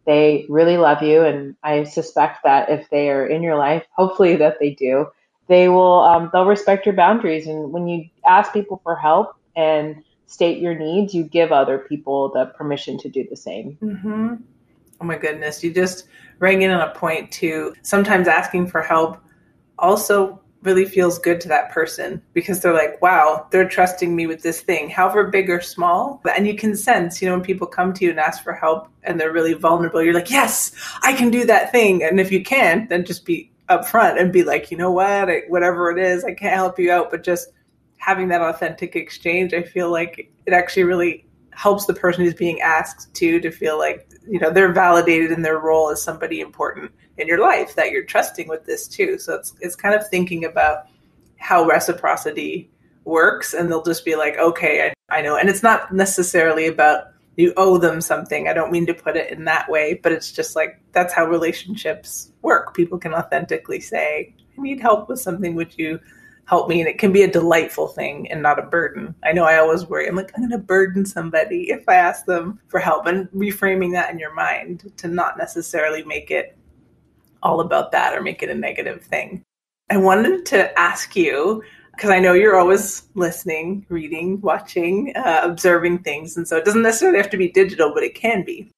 they 0.06 0.46
really 0.50 0.78
love 0.78 1.04
you 1.04 1.22
and 1.22 1.56
i 1.64 1.84
suspect 1.84 2.40
that 2.44 2.70
if 2.72 2.90
they 2.90 3.12
are 3.12 3.28
in 3.28 3.44
your 3.44 3.56
life 3.56 3.86
hopefully 3.96 4.36
that 4.36 4.58
they 4.60 4.72
do 4.72 5.06
they 5.52 5.68
will 5.68 6.00
um, 6.00 6.30
they'll 6.32 6.46
respect 6.46 6.86
your 6.86 6.96
boundaries. 6.96 7.46
And 7.46 7.74
when 7.74 7.88
you 7.88 8.06
ask 8.26 8.54
people 8.54 8.80
for 8.84 8.96
help 8.96 9.36
and 9.56 10.04
state 10.28 10.62
your 10.62 10.74
needs 10.74 11.14
you 11.14 11.24
give 11.24 11.52
other 11.52 11.78
people 11.78 12.30
the 12.30 12.46
permission 12.58 12.98
to 12.98 13.10
do 13.10 13.26
the 13.30 13.36
same 13.36 13.78
mm-hmm. 13.82 14.36
oh 15.00 15.06
my 15.06 15.18
goodness 15.18 15.64
you 15.64 15.74
just 15.74 16.08
rang 16.40 16.62
in 16.62 16.72
on 16.72 16.88
a 16.88 16.94
point 16.94 17.32
too 17.32 17.74
sometimes 17.82 18.28
asking 18.28 18.68
for 18.68 18.82
help 18.82 19.18
also 19.78 20.42
really 20.64 20.86
feels 20.86 21.18
good 21.18 21.42
to 21.42 21.48
that 21.48 21.72
person 21.72 22.22
because 22.34 22.62
they're 22.62 22.74
like, 22.74 23.02
wow, 23.02 23.48
they're 23.52 23.68
trusting 23.68 24.16
me 24.16 24.28
with 24.28 24.44
this 24.44 24.62
thing, 24.62 24.90
however 24.90 25.28
big 25.28 25.50
or 25.50 25.62
small. 25.62 26.22
And 26.36 26.46
you 26.48 26.56
can 26.56 26.76
sense, 26.76 27.22
you 27.22 27.28
know, 27.28 27.36
when 27.36 27.44
people 27.44 27.68
come 27.68 27.94
to 27.94 28.06
you 28.06 28.12
and 28.12 28.20
ask 28.20 28.44
for 28.44 28.54
help 28.54 28.88
and 29.04 29.20
they're 29.20 29.32
really 29.32 29.54
vulnerable, 29.54 30.02
you're 30.02 30.14
like, 30.14 30.30
yes, 30.30 30.72
I 31.02 31.14
can 31.14 31.32
do 31.32 31.46
that 31.46 31.72
thing. 31.72 32.04
And 32.04 32.20
if 32.20 32.32
you 32.32 32.44
can, 32.44 32.88
then 32.90 33.06
just 33.06 33.26
be 33.26 33.52
upfront 33.70 34.20
and 34.20 34.32
be 34.32 34.44
like, 34.44 34.70
you 34.70 34.78
know 34.78 34.92
what, 34.92 35.30
I, 35.30 35.42
whatever 35.48 35.90
it 35.90 35.98
is, 35.98 36.24
I 36.24 36.34
can't 36.34 36.54
help 36.54 36.78
you 36.78 36.92
out. 36.92 37.10
But 37.10 37.24
just 37.24 37.50
having 38.02 38.30
that 38.30 38.42
authentic 38.42 38.96
exchange, 38.96 39.54
I 39.54 39.62
feel 39.62 39.92
like 39.92 40.32
it 40.48 40.54
actually 40.54 40.84
really 40.84 41.24
helps 41.52 41.86
the 41.86 41.94
person 41.94 42.26
who's 42.26 42.34
being 42.34 42.60
asked 42.60 43.14
to 43.14 43.40
to 43.40 43.52
feel 43.52 43.78
like 43.78 44.10
you 44.28 44.40
know 44.40 44.50
they're 44.50 44.74
validated 44.74 45.32
in 45.32 45.44
their 45.44 45.60
role 45.60 45.90
as 45.92 46.02
somebody 46.02 46.40
important 46.40 46.92
in 47.18 47.28
your 47.28 47.40
life 47.40 47.76
that 47.76 47.92
you're 47.92 48.04
trusting 48.04 48.48
with 48.48 48.66
this 48.66 48.88
too. 48.88 49.20
So 49.20 49.36
it's 49.36 49.54
it's 49.62 49.76
kind 49.76 49.94
of 49.94 50.08
thinking 50.10 50.46
about 50.46 50.88
how 51.38 51.66
reciprocity 51.66 52.72
works 53.04 53.54
and 53.54 53.70
they'll 53.70 53.84
just 53.84 54.04
be 54.04 54.16
like 54.16 54.36
okay 54.38 54.92
I, 55.10 55.20
I 55.20 55.22
know. 55.22 55.38
And 55.38 55.48
it's 55.48 55.64
not 55.64 55.94
necessarily 55.94 56.66
about 56.66 57.06
you 57.36 57.54
owe 57.56 57.78
them 57.78 58.02
something. 58.02 58.48
I 58.48 58.54
don't 58.54 58.72
mean 58.72 58.88
to 58.88 58.96
put 58.96 59.16
it 59.16 59.32
in 59.32 59.46
that 59.46 59.70
way 59.70 60.00
but 60.02 60.12
it's 60.12 60.32
just 60.32 60.56
like 60.56 60.82
that's 60.92 61.14
how 61.14 61.26
relationships 61.26 62.32
work. 62.42 62.74
People 62.74 62.98
can 62.98 63.14
authentically 63.14 63.80
say 63.80 64.34
i 64.58 64.62
need 64.62 64.80
help 64.80 65.08
with 65.08 65.20
something. 65.20 65.54
Would 65.54 65.78
you 65.78 66.00
help 66.52 66.68
me 66.68 66.82
and 66.82 66.90
it 66.90 66.98
can 66.98 67.14
be 67.14 67.24
a 67.24 67.32
delightful 67.32 67.88
thing 67.88 68.30
and 68.30 68.42
not 68.42 68.60
a 68.60 68.64
burden. 68.64 69.16
I 69.24 69.32
know 69.32 69.46
I 69.46 69.58
always 69.58 69.86
worry. 69.86 70.06
I'm 70.06 70.18
like, 70.18 70.34
I'm 70.36 70.42
going 70.42 70.52
to 70.52 70.58
burden 70.58 71.06
somebody 71.06 71.64
if 71.72 71.88
I 71.88 71.96
ask 71.96 72.26
them 72.26 72.60
for 72.68 72.80
help 72.80 73.08
and 73.08 73.30
reframing 73.32 73.94
that 73.94 74.12
in 74.12 74.20
your 74.20 74.34
mind 74.34 74.92
to 74.98 75.08
not 75.08 75.38
necessarily 75.38 76.04
make 76.04 76.30
it 76.30 76.58
all 77.42 77.62
about 77.62 77.94
that 77.94 78.14
or 78.14 78.22
make 78.22 78.44
it 78.44 78.50
a 78.50 78.54
negative 78.54 79.02
thing. 79.02 79.42
I 79.90 79.96
wanted 79.96 80.46
to 80.48 80.78
ask 80.78 81.16
you 81.16 81.64
because 81.94 82.10
I 82.10 82.20
know 82.20 82.34
you're 82.34 82.60
always 82.60 83.04
listening, 83.16 83.86
reading, 83.88 84.42
watching, 84.42 85.14
uh, 85.16 85.42
observing 85.44 86.00
things. 86.00 86.36
And 86.36 86.46
so 86.46 86.58
it 86.58 86.66
doesn't 86.66 86.82
necessarily 86.82 87.18
have 87.18 87.30
to 87.30 87.38
be 87.38 87.50
digital, 87.50 87.94
but 87.94 88.04
it 88.04 88.14
can 88.14 88.44
be. 88.44 88.70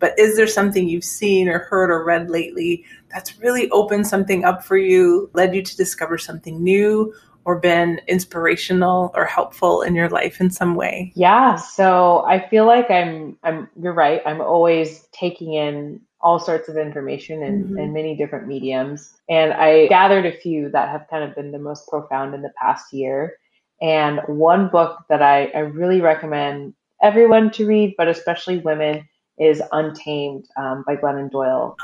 But 0.00 0.18
is 0.18 0.36
there 0.36 0.46
something 0.46 0.86
you've 0.86 1.04
seen 1.04 1.48
or 1.48 1.60
heard 1.60 1.90
or 1.90 2.04
read 2.04 2.28
lately 2.28 2.84
that's 3.12 3.38
really 3.38 3.70
opened 3.70 4.06
something 4.06 4.44
up 4.44 4.64
for 4.64 4.76
you, 4.76 5.30
led 5.34 5.54
you 5.54 5.62
to 5.62 5.76
discover 5.76 6.18
something 6.18 6.62
new, 6.62 7.12
or 7.44 7.58
been 7.58 8.00
inspirational 8.06 9.10
or 9.14 9.24
helpful 9.24 9.82
in 9.82 9.94
your 9.94 10.08
life 10.08 10.40
in 10.40 10.50
some 10.50 10.74
way? 10.74 11.12
Yeah, 11.14 11.56
so 11.56 12.24
I 12.26 12.48
feel 12.48 12.66
like 12.66 12.90
I'm 12.90 13.36
I'm 13.42 13.68
you're 13.80 13.92
right. 13.92 14.22
I'm 14.24 14.40
always 14.40 15.06
taking 15.12 15.54
in 15.54 16.00
all 16.20 16.38
sorts 16.38 16.68
of 16.68 16.76
information 16.76 17.42
in, 17.42 17.64
mm-hmm. 17.64 17.92
many 17.92 18.16
different 18.16 18.46
mediums. 18.46 19.12
And 19.28 19.52
I 19.52 19.88
gathered 19.88 20.24
a 20.24 20.36
few 20.36 20.70
that 20.70 20.88
have 20.88 21.06
kind 21.10 21.24
of 21.24 21.34
been 21.34 21.50
the 21.50 21.58
most 21.58 21.88
profound 21.88 22.34
in 22.34 22.42
the 22.42 22.52
past 22.60 22.92
year. 22.92 23.38
And 23.80 24.20
one 24.28 24.68
book 24.68 25.00
that 25.08 25.20
I, 25.20 25.46
I 25.46 25.60
really 25.60 26.00
recommend 26.00 26.74
everyone 27.02 27.50
to 27.52 27.66
read, 27.66 27.94
but 27.98 28.06
especially 28.06 28.58
women, 28.58 29.08
is 29.38 29.60
Untamed 29.72 30.46
um, 30.56 30.84
by 30.86 30.94
Glennon 30.94 31.30
Doyle. 31.30 31.76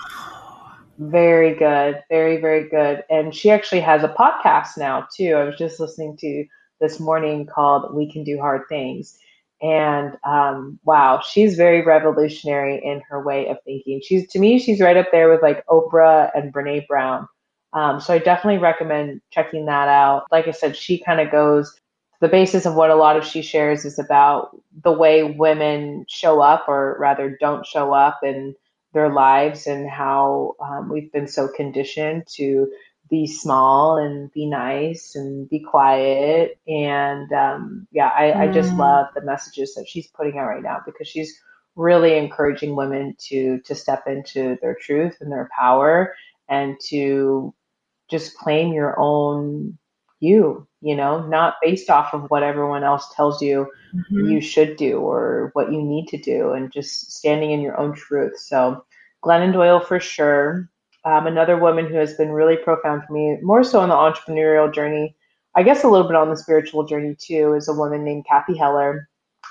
Very 0.98 1.54
good, 1.54 2.02
very 2.10 2.40
very 2.40 2.68
good. 2.68 3.04
And 3.08 3.34
she 3.34 3.50
actually 3.50 3.80
has 3.80 4.02
a 4.02 4.08
podcast 4.08 4.76
now 4.76 5.06
too. 5.16 5.34
I 5.36 5.44
was 5.44 5.56
just 5.56 5.78
listening 5.78 6.16
to 6.18 6.44
this 6.80 6.98
morning 6.98 7.46
called 7.46 7.94
"We 7.94 8.10
Can 8.10 8.24
Do 8.24 8.38
Hard 8.40 8.62
Things," 8.68 9.16
and 9.62 10.16
um, 10.24 10.80
wow, 10.84 11.20
she's 11.20 11.54
very 11.56 11.84
revolutionary 11.84 12.80
in 12.84 13.00
her 13.08 13.22
way 13.24 13.46
of 13.48 13.58
thinking. 13.64 14.00
She's 14.04 14.28
to 14.30 14.40
me, 14.40 14.58
she's 14.58 14.80
right 14.80 14.96
up 14.96 15.06
there 15.12 15.30
with 15.30 15.40
like 15.40 15.64
Oprah 15.66 16.30
and 16.34 16.52
Brene 16.52 16.86
Brown. 16.88 17.28
Um, 17.74 18.00
so 18.00 18.14
I 18.14 18.18
definitely 18.18 18.58
recommend 18.58 19.20
checking 19.30 19.66
that 19.66 19.86
out. 19.88 20.24
Like 20.32 20.48
I 20.48 20.52
said, 20.52 20.76
she 20.76 20.98
kind 20.98 21.20
of 21.20 21.30
goes 21.30 21.78
the 22.20 22.28
basis 22.28 22.66
of 22.66 22.74
what 22.74 22.90
a 22.90 22.96
lot 22.96 23.16
of 23.16 23.24
she 23.24 23.42
shares 23.42 23.84
is 23.84 23.98
about 24.00 24.50
the 24.82 24.92
way 24.92 25.22
women 25.22 26.06
show 26.08 26.40
up 26.40 26.64
or 26.68 26.96
rather 26.98 27.36
don't 27.40 27.64
show 27.64 27.92
up 27.92 28.20
in 28.24 28.56
their 28.98 29.12
lives 29.12 29.66
and 29.66 29.88
how 29.88 30.56
um, 30.60 30.88
we've 30.88 31.12
been 31.12 31.28
so 31.28 31.48
conditioned 31.48 32.26
to 32.26 32.68
be 33.08 33.26
small 33.26 33.96
and 33.96 34.30
be 34.32 34.44
nice 34.44 35.14
and 35.14 35.48
be 35.48 35.60
quiet 35.60 36.58
and 36.66 37.32
um, 37.32 37.86
yeah 37.92 38.10
I, 38.14 38.22
mm. 38.24 38.36
I 38.36 38.52
just 38.52 38.72
mm. 38.72 38.78
love 38.78 39.06
the 39.14 39.24
messages 39.24 39.74
that 39.74 39.86
she's 39.88 40.08
putting 40.08 40.36
out 40.36 40.48
right 40.48 40.62
now 40.62 40.80
because 40.84 41.06
she's 41.06 41.40
really 41.76 42.18
encouraging 42.18 42.74
women 42.74 43.14
to 43.28 43.60
to 43.60 43.74
step 43.74 44.02
into 44.06 44.58
their 44.60 44.74
truth 44.74 45.16
and 45.20 45.30
their 45.30 45.48
power 45.58 46.14
and 46.48 46.76
to 46.88 47.54
just 48.10 48.36
claim 48.36 48.72
your 48.72 48.98
own 48.98 49.78
you, 50.20 50.66
you 50.80 50.96
know, 50.96 51.26
not 51.26 51.54
based 51.62 51.90
off 51.90 52.12
of 52.12 52.24
what 52.28 52.42
everyone 52.42 52.82
else 52.82 53.12
tells 53.14 53.40
you 53.40 53.68
mm-hmm. 53.94 54.30
you 54.30 54.40
should 54.40 54.76
do 54.76 54.98
or 54.98 55.50
what 55.52 55.72
you 55.72 55.82
need 55.82 56.08
to 56.08 56.18
do, 56.18 56.52
and 56.52 56.72
just 56.72 57.12
standing 57.12 57.52
in 57.52 57.60
your 57.60 57.78
own 57.78 57.94
truth. 57.94 58.38
So, 58.38 58.84
Glennon 59.24 59.52
Doyle 59.52 59.80
for 59.80 60.00
sure. 60.00 60.70
Um, 61.04 61.26
another 61.26 61.56
woman 61.56 61.86
who 61.86 61.94
has 61.94 62.14
been 62.14 62.32
really 62.32 62.56
profound 62.56 63.04
for 63.04 63.12
me, 63.12 63.38
more 63.42 63.64
so 63.64 63.80
on 63.80 63.88
the 63.88 63.94
entrepreneurial 63.94 64.72
journey, 64.72 65.16
I 65.54 65.62
guess 65.62 65.84
a 65.84 65.88
little 65.88 66.06
bit 66.06 66.16
on 66.16 66.28
the 66.28 66.36
spiritual 66.36 66.84
journey 66.84 67.16
too, 67.18 67.54
is 67.54 67.68
a 67.68 67.72
woman 67.72 68.04
named 68.04 68.26
Cathy 68.28 68.56
Heller. 68.56 69.08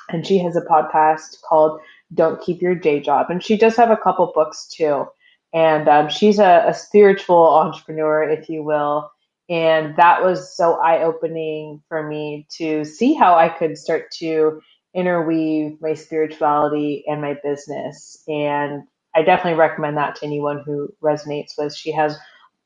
And 0.09 0.25
she 0.25 0.37
has 0.39 0.55
a 0.55 0.61
podcast 0.61 1.41
called 1.47 1.79
Don't 2.13 2.41
Keep 2.41 2.61
Your 2.61 2.75
Day 2.75 2.99
Job. 2.99 3.27
And 3.29 3.43
she 3.43 3.57
does 3.57 3.75
have 3.75 3.91
a 3.91 3.97
couple 3.97 4.31
books 4.33 4.67
too. 4.67 5.05
And 5.53 5.87
um, 5.87 6.09
she's 6.09 6.39
a, 6.39 6.65
a 6.67 6.73
spiritual 6.73 7.55
entrepreneur, 7.55 8.23
if 8.29 8.49
you 8.49 8.63
will 8.63 9.11
and 9.49 9.95
that 9.95 10.23
was 10.23 10.55
so 10.55 10.73
eye 10.75 11.03
opening 11.03 11.81
for 11.87 12.03
me 12.03 12.47
to 12.57 12.83
see 12.83 13.13
how 13.13 13.35
I 13.35 13.49
could 13.49 13.77
start 13.77 14.11
to 14.17 14.61
interweave 14.93 15.79
my 15.81 15.93
spirituality 15.93 17.05
and 17.07 17.21
my 17.21 17.37
business. 17.43 18.23
And 18.27 18.83
I 19.17 19.23
definitely 19.23 19.57
recommend 19.57 19.97
that 19.97 20.15
to 20.17 20.25
anyone 20.25 20.61
who 20.63 20.93
resonates 21.03 21.57
with. 21.57 21.75
She 21.75 21.91
has 21.91 22.15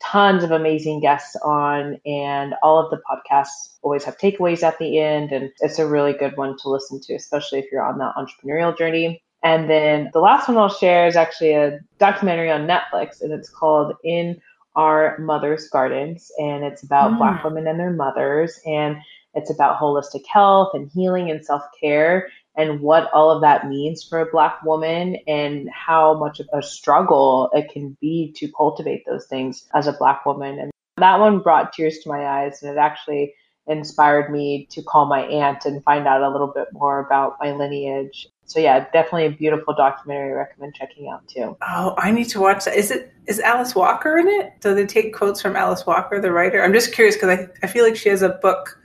tons 0.04 0.44
of 0.44 0.52
amazing 0.52 1.00
guests 1.00 1.34
on, 1.38 1.98
and 2.06 2.56
all 2.62 2.78
of 2.78 2.92
the 2.92 3.02
podcasts 3.10 3.78
always 3.84 4.04
have 4.04 4.18
takeaways 4.18 4.62
at 4.62 4.78
the 4.78 5.00
end. 5.00 5.32
And 5.32 5.50
it's 5.62 5.80
a 5.80 5.88
really 5.88 6.12
good 6.12 6.36
one 6.36 6.58
to 6.58 6.70
listen 6.70 7.00
to, 7.04 7.16
especially 7.16 7.60
if 7.60 7.72
you're 7.72 7.82
on 7.82 8.00
that 8.00 8.16
entrepreneurial 8.18 8.78
journey. 8.78 9.24
And 9.44 9.70
then 9.70 10.10
the 10.12 10.20
last 10.20 10.50
one 10.50 10.58
I'll 10.58 10.68
share 10.68 11.08
is 11.08 11.16
actually 11.16 11.54
a 11.54 11.80
documentary 12.00 12.52
on 12.52 12.68
Netflix, 12.68 13.22
and 13.22 13.32
it's 13.32 13.50
called 13.50 13.96
In 14.04 14.42
our 14.76 15.18
Mothers 15.20 15.70
Gardens, 15.70 16.32
and 16.38 16.66
it's 16.66 16.84
about 16.84 17.14
mm. 17.14 17.18
Black 17.18 17.46
women 17.46 17.66
and 17.66 17.80
their 17.80 17.92
mothers, 17.92 18.60
and 18.66 18.98
it's 19.36 19.50
about 19.50 19.80
holistic 19.80 20.26
health 20.28 20.72
and 20.74 20.92
healing 20.94 21.32
and 21.32 21.46
self 21.46 21.64
care, 21.80 22.30
and 22.56 22.82
what 22.82 23.10
all 23.14 23.32
of 23.32 23.42
that 23.42 23.68
means 23.68 24.04
for 24.04 24.20
a 24.20 24.32
Black 24.32 24.64
woman, 24.64 25.18
and 25.28 25.70
how 25.70 26.14
much 26.18 26.40
of 26.40 26.48
a 26.54 26.62
struggle 26.62 27.50
it 27.54 27.72
can 27.72 27.98
be 28.02 28.34
to 28.38 28.52
cultivate 28.52 29.06
those 29.06 29.26
things 29.28 29.68
as 29.74 29.88
a 29.88 29.94
Black 29.94 30.26
woman. 30.26 30.60
And 30.60 30.72
that 30.98 31.20
one 31.20 31.40
brought 31.40 31.74
tears 31.74 32.00
to 32.00 32.10
my 32.10 32.26
eyes, 32.26 32.62
and 32.62 32.72
it 32.72 32.78
actually 32.78 33.34
inspired 33.68 34.32
me 34.32 34.68
to 34.72 34.82
call 34.82 35.06
my 35.06 35.22
aunt 35.22 35.66
and 35.66 35.84
find 35.84 36.08
out 36.08 36.24
a 36.24 36.30
little 36.30 36.52
bit 36.54 36.68
more 36.74 37.00
about 37.00 37.38
my 37.40 37.52
lineage 37.52 38.28
so 38.52 38.60
yeah, 38.60 38.86
definitely 38.92 39.28
a 39.28 39.32
beautiful 39.32 39.74
documentary. 39.74 40.32
I 40.32 40.34
recommend 40.34 40.76
checking 40.76 41.08
out 41.08 41.26
too. 41.30 41.56
Oh, 41.62 41.96
I 41.98 42.12
need 42.12 42.26
to 42.32 42.42
watch 42.42 42.66
that. 42.66 42.76
Is 42.76 42.92
it 42.92 43.14
is 43.26 43.40
Alice 43.40 43.74
Walker 43.76 44.18
in 44.18 44.28
it? 44.28 44.60
Do 44.60 44.76
they 44.76 44.86
take 44.86 45.16
quotes 45.16 45.42
from 45.42 45.56
Alice 45.56 45.86
Walker, 45.86 46.20
the 46.20 46.34
writer? 46.34 46.62
I'm 46.62 46.74
just 46.74 46.94
curious 46.94 47.16
because 47.16 47.30
I, 47.30 47.48
I 47.64 47.68
feel 47.68 47.86
like 47.86 47.96
she 47.96 48.10
has 48.10 48.22
a 48.22 48.30
book 48.30 48.78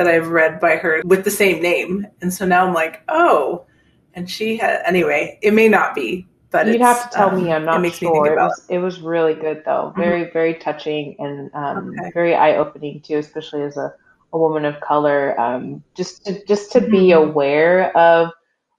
that 0.00 0.08
I've 0.08 0.28
read 0.28 0.60
by 0.60 0.76
her 0.76 1.02
with 1.04 1.24
the 1.24 1.30
same 1.30 1.62
name, 1.62 2.06
and 2.22 2.32
so 2.32 2.46
now 2.46 2.66
I'm 2.66 2.72
like, 2.72 3.02
oh, 3.10 3.66
and 4.14 4.30
she 4.30 4.56
had 4.56 4.80
anyway. 4.86 5.38
It 5.42 5.52
may 5.52 5.68
not 5.68 5.94
be, 5.94 6.26
but 6.50 6.66
you'd 6.66 6.80
have 6.80 7.10
to 7.10 7.14
tell 7.14 7.28
um, 7.28 7.44
me. 7.44 7.52
I'm 7.52 7.66
not 7.66 7.84
it 7.84 7.92
sure. 7.92 8.26
It 8.26 8.36
was, 8.36 8.66
it 8.70 8.78
was 8.78 9.02
really 9.02 9.34
good 9.34 9.62
though. 9.66 9.90
Mm-hmm. 9.90 10.00
Very 10.00 10.22
mm-hmm. 10.22 10.32
very 10.32 10.54
touching 10.54 11.16
and 11.18 11.50
um, 11.52 11.92
okay. 12.00 12.10
very 12.14 12.34
eye 12.34 12.56
opening 12.56 13.02
too, 13.02 13.18
especially 13.18 13.60
as 13.60 13.76
a, 13.76 13.92
a 14.32 14.38
woman 14.38 14.64
of 14.64 14.80
color. 14.80 15.38
Um, 15.38 15.84
just 15.94 16.24
to 16.24 16.42
just 16.46 16.72
to 16.72 16.80
mm-hmm. 16.80 16.92
be 16.92 17.12
aware 17.12 17.94
of 17.94 18.30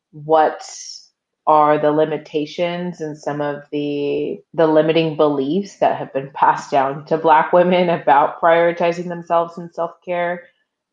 what 0.10 0.68
are 1.46 1.78
the 1.78 1.92
limitations 1.92 3.00
and 3.00 3.16
some 3.16 3.42
of 3.42 3.62
the 3.72 4.40
the 4.56 4.66
limiting 4.66 5.18
beliefs 5.18 5.76
that 5.76 6.00
have 6.00 6.12
been 6.14 6.32
passed 6.34 6.72
down 6.72 7.06
to 7.06 7.16
black 7.16 7.54
women 7.54 7.90
about 7.90 8.42
prioritizing 8.42 9.08
themselves 9.08 9.60
and 9.60 9.72
self-care 9.72 10.46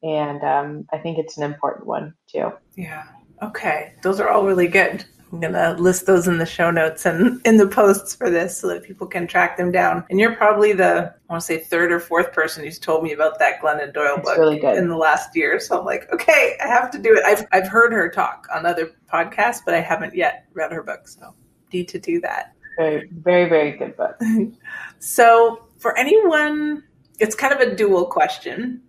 and 0.03 0.43
um, 0.43 0.87
i 0.93 0.99
think 0.99 1.19
it's 1.19 1.37
an 1.37 1.45
important 1.45 1.87
one 1.87 2.15
too 2.27 2.53
yeah 2.77 3.05
okay 3.43 3.93
those 4.03 4.21
are 4.21 4.29
all 4.29 4.45
really 4.45 4.69
good 4.69 5.05
I'm 5.33 5.41
going 5.41 5.53
to 5.53 5.73
list 5.75 6.07
those 6.07 6.27
in 6.27 6.39
the 6.39 6.47
show 6.47 6.71
notes 6.71 7.05
and 7.05 7.41
in 7.45 7.59
the 7.59 7.67
posts 7.67 8.15
for 8.15 8.31
this 8.31 8.57
so 8.57 8.69
that 8.69 8.83
people 8.83 9.07
can 9.07 9.27
track 9.27 9.57
them 9.57 9.71
down. 9.71 10.05
And 10.09 10.19
you're 10.19 10.35
probably 10.35 10.73
the, 10.73 11.15
I 11.29 11.33
want 11.33 11.43
to 11.43 11.47
say, 11.47 11.59
third 11.59 11.93
or 11.93 12.01
fourth 12.01 12.33
person 12.33 12.65
who's 12.65 12.79
told 12.79 13.03
me 13.03 13.13
about 13.13 13.39
that 13.39 13.61
Glennon 13.61 13.93
Doyle 13.93 14.17
it's 14.17 14.25
book 14.29 14.39
really 14.39 14.63
in 14.65 14.89
the 14.89 14.97
last 14.97 15.37
year. 15.37 15.61
So 15.61 15.79
I'm 15.79 15.85
like, 15.85 16.11
okay, 16.13 16.57
I 16.65 16.69
have 16.69 16.91
to 16.93 16.99
do 16.99 17.15
it. 17.15 17.25
I've, 17.25 17.47
I've 17.53 17.69
heard 17.69 17.93
her 17.93 18.09
talk 18.09 18.49
on 18.55 18.65
other 18.65 18.93
podcasts, 19.13 19.61
but 19.65 19.75
I 19.75 19.81
haven't 19.81 20.15
yet 20.15 20.47
read 20.55 20.73
her 20.73 20.83
book. 20.83 21.07
So 21.07 21.35
need 21.73 21.89
to 21.89 21.99
do 21.99 22.21
that. 22.23 22.55
Very, 22.79 23.11
very, 23.13 23.49
very 23.49 23.73
good 23.73 23.97
book. 23.97 24.19
so 24.99 25.67
for 25.79 25.97
anyone, 25.99 26.85
it's 27.19 27.35
kind 27.35 27.53
of 27.53 27.61
a 27.61 27.75
dual 27.75 28.07
question. 28.07 28.81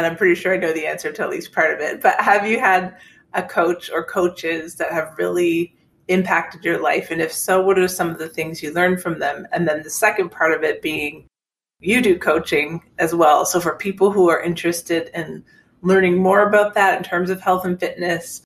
And 0.00 0.06
I'm 0.06 0.16
pretty 0.16 0.34
sure 0.34 0.54
I 0.54 0.56
know 0.56 0.72
the 0.72 0.86
answer 0.86 1.12
to 1.12 1.22
at 1.22 1.28
least 1.28 1.52
part 1.52 1.74
of 1.74 1.80
it. 1.80 2.00
But 2.00 2.18
have 2.18 2.46
you 2.46 2.58
had 2.58 2.96
a 3.34 3.42
coach 3.42 3.90
or 3.90 4.02
coaches 4.02 4.76
that 4.76 4.92
have 4.92 5.14
really 5.18 5.76
impacted 6.08 6.64
your 6.64 6.82
life? 6.82 7.10
And 7.10 7.20
if 7.20 7.30
so, 7.30 7.60
what 7.62 7.78
are 7.78 7.86
some 7.86 8.08
of 8.08 8.18
the 8.18 8.30
things 8.30 8.62
you 8.62 8.72
learned 8.72 9.02
from 9.02 9.18
them? 9.18 9.46
And 9.52 9.68
then 9.68 9.82
the 9.82 9.90
second 9.90 10.30
part 10.30 10.52
of 10.52 10.62
it 10.62 10.80
being 10.80 11.26
you 11.80 12.00
do 12.00 12.18
coaching 12.18 12.82
as 12.98 13.14
well. 13.14 13.44
So 13.44 13.60
for 13.60 13.76
people 13.76 14.10
who 14.10 14.30
are 14.30 14.40
interested 14.40 15.10
in 15.12 15.44
learning 15.82 16.16
more 16.16 16.48
about 16.48 16.72
that 16.76 16.96
in 16.96 17.04
terms 17.04 17.28
of 17.28 17.42
health 17.42 17.66
and 17.66 17.78
fitness, 17.78 18.42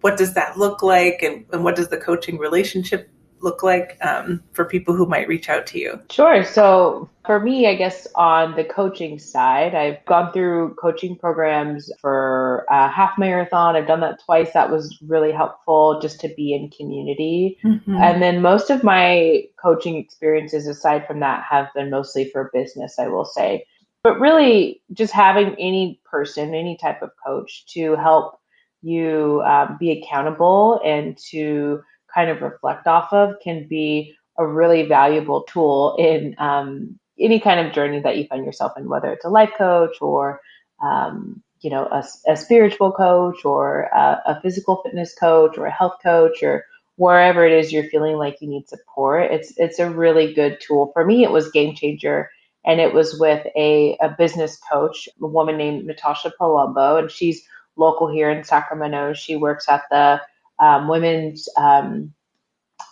what 0.00 0.16
does 0.16 0.32
that 0.32 0.56
look 0.56 0.82
like? 0.82 1.22
And, 1.22 1.44
and 1.52 1.64
what 1.64 1.76
does 1.76 1.88
the 1.88 1.98
coaching 1.98 2.38
relationship 2.38 3.10
look 3.40 3.62
like 3.62 3.98
um, 4.02 4.42
for 4.52 4.64
people 4.64 4.94
who 4.94 5.06
might 5.06 5.28
reach 5.28 5.48
out 5.48 5.66
to 5.68 5.78
you? 5.78 6.00
Sure. 6.10 6.44
So, 6.44 7.08
for 7.24 7.40
me, 7.40 7.66
I 7.66 7.74
guess 7.74 8.06
on 8.14 8.56
the 8.56 8.64
coaching 8.64 9.18
side, 9.18 9.74
I've 9.74 10.04
gone 10.06 10.32
through 10.32 10.74
coaching 10.74 11.16
programs 11.16 11.90
for 12.00 12.64
a 12.70 12.88
half 12.88 13.18
marathon. 13.18 13.76
I've 13.76 13.86
done 13.86 14.00
that 14.00 14.20
twice. 14.24 14.52
That 14.52 14.70
was 14.70 14.98
really 15.06 15.32
helpful 15.32 16.00
just 16.00 16.20
to 16.20 16.28
be 16.28 16.54
in 16.54 16.70
community. 16.70 17.58
Mm-hmm. 17.64 17.96
And 17.96 18.22
then 18.22 18.40
most 18.40 18.70
of 18.70 18.82
my 18.82 19.44
coaching 19.62 19.96
experiences, 19.96 20.66
aside 20.66 21.06
from 21.06 21.20
that, 21.20 21.44
have 21.48 21.68
been 21.74 21.90
mostly 21.90 22.30
for 22.30 22.50
business, 22.54 22.98
I 22.98 23.08
will 23.08 23.26
say. 23.26 23.66
But 24.02 24.20
really, 24.20 24.80
just 24.92 25.12
having 25.12 25.54
any 25.58 26.00
person, 26.04 26.54
any 26.54 26.76
type 26.76 27.02
of 27.02 27.10
coach 27.26 27.66
to 27.74 27.96
help 27.96 28.40
you 28.82 29.42
um, 29.44 29.76
be 29.78 29.90
accountable 29.90 30.80
and 30.84 31.18
to 31.30 31.82
kind 32.12 32.30
of 32.30 32.42
reflect 32.42 32.86
off 32.86 33.12
of 33.12 33.34
can 33.42 33.66
be 33.68 34.14
a 34.38 34.46
really 34.46 34.86
valuable 34.86 35.42
tool 35.42 35.96
in 35.98 36.34
um, 36.38 36.98
any 37.18 37.40
kind 37.40 37.66
of 37.66 37.72
journey 37.72 38.00
that 38.00 38.16
you 38.16 38.26
find 38.26 38.44
yourself 38.44 38.72
in, 38.76 38.88
whether 38.88 39.12
it's 39.12 39.24
a 39.24 39.30
life 39.30 39.52
coach 39.58 39.96
or 40.00 40.40
um, 40.82 41.42
you 41.60 41.70
know 41.70 41.86
a, 41.86 42.04
a, 42.28 42.36
spiritual 42.36 42.92
coach 42.92 43.44
or 43.44 43.82
a, 43.92 44.22
a, 44.26 44.40
physical 44.40 44.80
fitness 44.84 45.14
coach 45.14 45.58
or 45.58 45.66
a 45.66 45.72
health 45.72 45.96
coach 46.02 46.40
or 46.42 46.64
wherever 46.96 47.44
it 47.44 47.52
is 47.52 47.72
you're 47.72 47.90
feeling 47.90 48.16
like 48.16 48.40
you 48.40 48.48
need 48.48 48.68
support. 48.68 49.30
It's 49.32 49.52
it's 49.56 49.78
a 49.80 49.90
really 49.90 50.32
good 50.34 50.60
tool. 50.60 50.90
For 50.92 51.04
me, 51.04 51.24
it 51.24 51.30
was 51.30 51.50
game 51.50 51.74
changer. 51.74 52.30
And 52.64 52.80
it 52.80 52.92
was 52.92 53.18
with 53.18 53.46
a, 53.56 53.96
a 54.00 54.10
business 54.10 54.58
coach, 54.70 55.08
a 55.22 55.26
woman 55.26 55.56
named 55.56 55.86
Natasha 55.86 56.32
Palumbo, 56.38 56.98
and 56.98 57.10
she's 57.10 57.42
local 57.76 58.12
here 58.12 58.28
in 58.28 58.44
Sacramento. 58.44 59.14
She 59.14 59.36
works 59.36 59.68
at 59.68 59.84
the 59.90 60.20
um, 60.60 60.88
women's 60.88 61.48
um, 61.56 62.12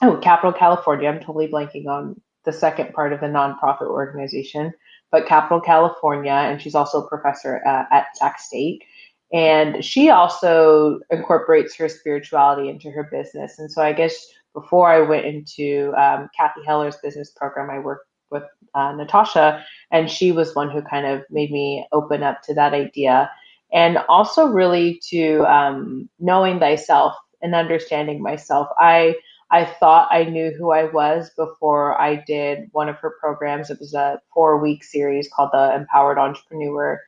oh 0.03 0.17
Capital 0.19 0.53
California. 0.53 1.09
I'm 1.09 1.21
totally 1.21 1.49
blanking 1.49 1.87
on 1.87 2.21
the 2.45 2.53
second 2.53 2.95
part 2.95 3.13
of 3.13 3.21
the 3.21 3.27
nonprofit 3.27 3.89
organization, 3.89 4.73
but 5.11 5.27
Capital 5.27 5.61
California, 5.61 6.33
and 6.33 6.63
she's 6.63 6.75
also 6.75 7.03
a 7.03 7.09
professor 7.09 7.61
uh, 7.67 7.85
at 7.91 8.17
Sac 8.17 8.39
State. 8.39 8.85
And 9.33 9.85
she 9.85 10.11
also 10.11 11.01
incorporates 11.11 11.75
her 11.77 11.89
spirituality 11.89 12.69
into 12.69 12.91
her 12.93 13.09
business. 13.11 13.59
And 13.59 13.71
so 13.71 13.83
I 13.83 13.93
guess 13.93 14.15
before 14.55 14.89
I 14.89 15.01
went 15.01 15.27
into 15.27 15.93
um, 15.97 16.31
Cathy 16.37 16.65
Heller's 16.65 16.97
business 17.03 17.31
program, 17.31 17.69
I 17.69 17.81
worked 17.81 18.07
with 18.31 18.45
uh, 18.75 18.93
Natasha, 18.93 19.65
and 19.91 20.11
she 20.11 20.33
was 20.33 20.55
one 20.55 20.71
who 20.71 20.83
kind 20.83 21.07
of 21.07 21.25
made 21.31 21.51
me 21.51 21.87
open 21.93 22.23
up 22.23 22.43
to 22.43 22.55
that 22.55 22.73
idea. 22.73 23.31
And 23.73 23.99
also, 24.09 24.47
really, 24.47 25.01
to 25.11 25.41
um, 25.53 26.09
knowing 26.21 26.61
thyself 26.61 27.17
and 27.47 27.55
understanding 27.55 28.23
myself. 28.23 28.69
I 28.81 29.17
I 29.51 29.65
thought 29.65 30.09
I 30.11 30.25
knew 30.25 30.53
who 30.59 30.73
I 30.73 30.85
was 30.85 31.31
before 31.37 32.01
I 32.01 32.17
did 32.27 32.69
one 32.73 32.89
of 32.89 32.97
her 32.99 33.15
programs. 33.21 33.71
It 33.71 33.79
was 33.81 33.95
a 33.95 34.21
four 34.35 34.61
week 34.61 34.85
series 34.85 35.31
called 35.35 35.51
the 35.53 35.75
Empowered 35.75 36.19
Entrepreneur. 36.19 37.01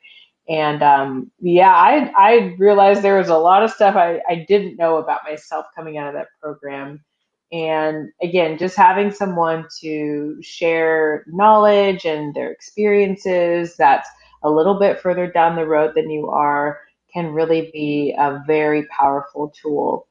And 0.48 0.82
um, 0.82 1.30
yeah, 1.40 1.74
I, 1.74 2.12
I 2.16 2.54
realized 2.58 3.02
there 3.02 3.18
was 3.18 3.28
a 3.28 3.36
lot 3.36 3.64
of 3.64 3.70
stuff 3.72 3.96
I, 3.96 4.22
I 4.30 4.46
didn't 4.48 4.78
know 4.78 4.96
about 4.98 5.24
myself 5.24 5.66
coming 5.76 5.98
out 5.98 6.08
of 6.08 6.14
that 6.14 6.28
program. 6.42 7.04
And 7.52 8.10
again, 8.22 8.58
just 8.58 8.76
having 8.76 9.12
someone 9.12 9.66
to 9.80 10.38
share 10.42 11.24
knowledge 11.28 12.06
and 12.06 12.34
their 12.34 12.50
experiences 12.52 13.76
that's 13.76 14.08
a 14.44 14.50
little 14.50 14.78
bit 14.78 15.00
further 15.00 15.30
down 15.30 15.56
the 15.56 15.66
road 15.66 15.94
than 15.96 16.10
you 16.10 16.28
are 16.30 16.80
can 17.12 17.32
really 17.32 17.70
be 17.72 18.14
a 18.18 18.42
very 18.46 18.86
powerful 18.86 19.52
tool. 19.62 20.07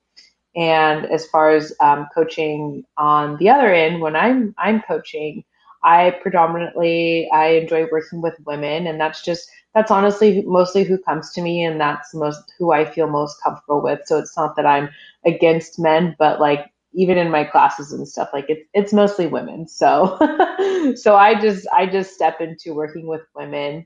And 0.58 1.06
as 1.08 1.28
far 1.28 1.52
as 1.52 1.74
um, 1.82 2.08
coaching 2.14 2.84
on 2.98 3.38
the 3.38 3.50
other 3.50 3.74
end, 3.74 4.02
when 4.02 4.16
I'm 4.16 4.56
I'm 4.58 4.82
coaching, 4.82 5.44
I 5.84 6.18
predominantly 6.22 7.30
I 7.34 7.48
enjoy 7.50 7.88
working 7.92 8.22
with 8.22 8.36
women, 8.46 8.88
and 8.88 9.00
that's 9.00 9.24
just 9.24 9.50
that's 9.76 9.92
honestly 9.92 10.44
mostly 10.48 10.84
who 10.84 10.98
comes 10.98 11.32
to 11.34 11.42
me, 11.42 11.64
and 11.64 11.80
that's 11.80 12.14
most 12.16 12.54
who 12.60 12.72
I 12.74 12.86
feel 12.86 13.08
most 13.08 13.42
comfortable 13.44 13.82
with. 13.84 14.02
So 14.06 14.18
it's 14.18 14.36
not 14.38 14.56
that 14.58 14.66
I'm 14.66 14.90
against 15.26 15.80
men, 15.80 16.16
but 16.20 16.40
like 16.42 16.66
even 16.94 17.18
in 17.20 17.30
my 17.32 17.44
classes 17.44 17.94
and 17.94 18.08
stuff, 18.08 18.30
like 18.34 18.46
it's 18.50 18.68
it's 18.74 18.94
mostly 18.94 19.28
women. 19.28 19.68
So 19.68 20.18
so 20.96 21.16
I 21.16 21.40
just 21.40 21.68
I 21.74 21.86
just 21.86 22.14
step 22.16 22.42
into 22.42 22.74
working 22.74 23.08
with 23.08 23.22
women 23.36 23.86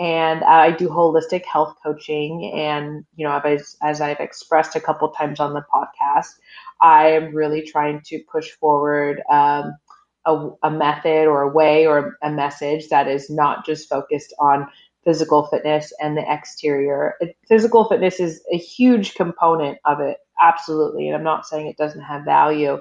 and 0.00 0.42
I 0.44 0.70
do 0.70 0.88
holistic 0.88 1.44
health 1.44 1.76
coaching. 1.84 2.50
And 2.54 3.04
you 3.16 3.26
know, 3.26 3.38
as, 3.38 3.76
as 3.82 4.00
I've 4.00 4.18
expressed 4.18 4.74
a 4.74 4.80
couple 4.80 5.10
times 5.10 5.38
on 5.38 5.52
the 5.52 5.64
podcast, 5.72 6.30
I 6.80 7.08
am 7.08 7.34
really 7.34 7.62
trying 7.62 8.00
to 8.06 8.22
push 8.32 8.50
forward 8.52 9.22
um, 9.30 9.74
a, 10.24 10.48
a 10.62 10.70
method 10.70 11.26
or 11.26 11.42
a 11.42 11.52
way 11.52 11.86
or 11.86 12.16
a 12.22 12.30
message 12.30 12.88
that 12.88 13.08
is 13.08 13.28
not 13.28 13.66
just 13.66 13.90
focused 13.90 14.32
on 14.40 14.66
physical 15.04 15.46
fitness 15.48 15.92
and 16.00 16.16
the 16.16 16.24
exterior. 16.32 17.14
It, 17.20 17.36
physical 17.46 17.84
fitness 17.84 18.20
is 18.20 18.42
a 18.50 18.56
huge 18.56 19.14
component 19.14 19.78
of 19.84 20.00
it, 20.00 20.16
absolutely. 20.40 21.08
And 21.08 21.16
I'm 21.16 21.24
not 21.24 21.46
saying 21.46 21.66
it 21.66 21.76
doesn't 21.76 22.02
have 22.02 22.24
value, 22.24 22.78